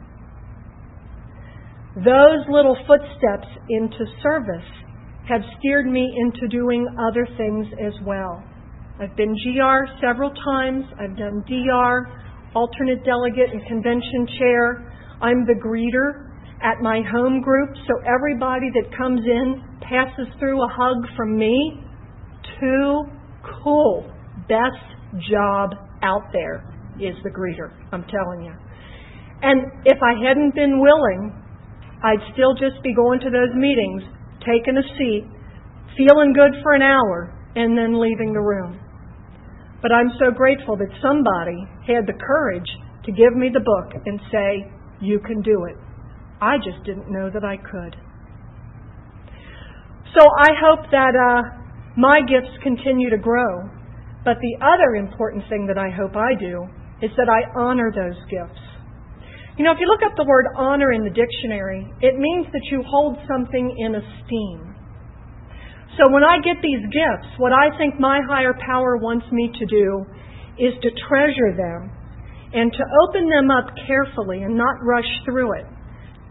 Those 1.95 2.45
little 2.49 2.77
footsteps 2.85 3.47
into 3.69 4.05
service 4.21 4.69
have 5.27 5.41
steered 5.57 5.87
me 5.87 6.05
into 6.21 6.47
doing 6.47 6.85
other 6.99 7.27
things 7.37 7.65
as 7.81 7.93
well. 8.05 8.43
I've 8.99 9.15
been 9.15 9.33
GR 9.33 9.85
several 10.01 10.31
times. 10.45 10.85
I've 10.99 11.17
done 11.17 11.43
DR, 11.47 12.07
alternate 12.53 13.03
delegate 13.03 13.49
and 13.51 13.65
convention 13.65 14.27
chair. 14.37 14.93
I'm 15.21 15.45
the 15.45 15.55
greeter 15.55 16.29
at 16.61 16.81
my 16.81 17.01
home 17.11 17.41
group, 17.41 17.69
so 17.87 17.93
everybody 18.05 18.69
that 18.75 18.95
comes 18.95 19.21
in 19.25 19.63
passes 19.81 20.27
through 20.39 20.61
a 20.61 20.67
hug 20.67 20.97
from 21.17 21.37
me. 21.37 21.81
Too 22.59 23.03
cool 23.63 24.14
best 24.47 24.85
job 25.29 25.75
out 26.03 26.27
there 26.33 26.63
is 26.99 27.15
the 27.23 27.29
greeter, 27.29 27.71
I'm 27.91 28.05
telling 28.07 28.45
you. 28.45 28.53
And 29.41 29.71
if 29.85 29.97
I 30.01 30.13
hadn't 30.25 30.55
been 30.55 30.79
willing, 30.79 31.33
I'd 32.03 32.23
still 32.33 32.53
just 32.53 32.81
be 32.83 32.93
going 32.93 33.19
to 33.21 33.29
those 33.29 33.53
meetings, 33.55 34.03
taking 34.41 34.77
a 34.77 34.85
seat, 34.97 35.25
feeling 35.97 36.33
good 36.33 36.53
for 36.63 36.73
an 36.73 36.81
hour, 36.81 37.33
and 37.55 37.77
then 37.77 37.99
leaving 37.99 38.33
the 38.33 38.41
room. 38.41 38.79
But 39.81 39.91
I'm 39.91 40.11
so 40.19 40.31
grateful 40.31 40.75
that 40.77 40.89
somebody 41.01 41.61
had 41.87 42.07
the 42.07 42.17
courage 42.19 42.67
to 43.05 43.11
give 43.11 43.35
me 43.35 43.49
the 43.53 43.59
book 43.61 44.01
and 44.05 44.19
say, 44.31 44.71
You 44.99 45.19
can 45.19 45.41
do 45.41 45.65
it. 45.65 45.77
I 46.41 46.57
just 46.57 46.83
didn't 46.85 47.11
know 47.11 47.29
that 47.29 47.43
I 47.43 47.57
could. 47.57 47.95
So 50.17 50.21
I 50.23 50.49
hope 50.63 50.89
that 50.91 51.13
uh, 51.13 51.41
my 51.97 52.19
gifts 52.27 52.55
continue 52.63 53.09
to 53.09 53.17
grow. 53.17 53.69
But 54.25 54.41
the 54.41 54.57
other 54.57 54.97
important 54.97 55.45
thing 55.47 55.69
that 55.69 55.77
I 55.77 55.93
hope 55.93 56.17
I 56.17 56.33
do 56.33 56.65
is 57.05 57.11
that 57.15 57.29
I 57.29 57.45
honor 57.53 57.93
those 57.93 58.17
gifts. 58.25 58.59
You 59.55 59.63
know, 59.63 59.71
if 59.71 59.79
you 59.79 59.87
look 59.87 60.01
up 60.03 60.17
the 60.17 60.25
word 60.27 60.49
honor 60.57 60.91
in 60.91 61.05
the 61.05 61.13
dictionary, 61.13 61.85
it 62.01 62.17
means 62.17 62.47
that 62.51 62.65
you 62.71 62.83
hold 62.89 63.15
something 63.29 63.71
in 63.77 63.95
esteem. 63.95 64.75
So 65.95 66.11
when 66.11 66.25
I 66.25 66.43
get 66.43 66.59
these 66.59 66.83
gifts, 66.91 67.31
what 67.37 67.53
I 67.53 67.71
think 67.77 67.99
my 67.99 68.19
higher 68.27 68.57
power 68.65 68.97
wants 68.97 69.25
me 69.31 69.47
to 69.53 69.65
do 69.65 70.03
is 70.59 70.73
to 70.81 70.89
treasure 71.07 71.55
them 71.55 71.87
and 72.51 72.73
to 72.73 72.83
open 73.07 73.29
them 73.29 73.51
up 73.51 73.71
carefully 73.87 74.43
and 74.43 74.57
not 74.57 74.83
rush 74.83 75.07
through 75.23 75.53
it, 75.59 75.67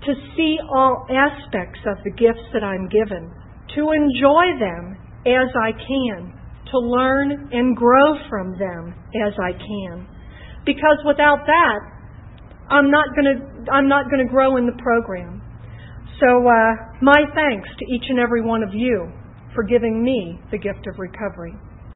to 0.05 0.13
see 0.37 0.59
all 0.69 1.07
aspects 1.09 1.81
of 1.87 1.97
the 2.05 2.11
gifts 2.11 2.45
that 2.53 2.65
I'm 2.65 2.89
given, 2.89 3.33
to 3.77 3.93
enjoy 3.93 4.59
them 4.61 4.99
as 5.25 5.49
I 5.57 5.73
can, 5.73 6.44
to 6.75 6.81
learn 6.83 7.31
and 7.53 7.77
grow 7.77 8.19
from 8.29 8.59
them 8.59 8.95
as 9.15 9.33
I 9.39 9.55
can. 9.55 10.07
Because 10.67 10.99
without 11.07 11.47
that, 11.47 11.79
I'm 12.69 12.91
not 12.91 13.07
going 13.15 13.31
to 13.31 13.71
I'm 13.71 13.89
not 13.89 14.11
going 14.11 14.27
to 14.27 14.31
grow 14.31 14.57
in 14.57 14.67
the 14.67 14.77
program. 14.83 15.41
So 16.21 16.47
uh, 16.47 16.99
my 17.03 17.23
thanks 17.35 17.69
to 17.79 17.85
each 17.95 18.05
and 18.09 18.19
every 18.19 18.43
one 18.43 18.63
of 18.63 18.71
you 18.73 19.11
for 19.55 19.63
giving 19.63 20.03
me 20.03 20.39
the 20.51 20.59
gift 20.59 20.87
of 20.87 20.99
recovery. 20.99 21.55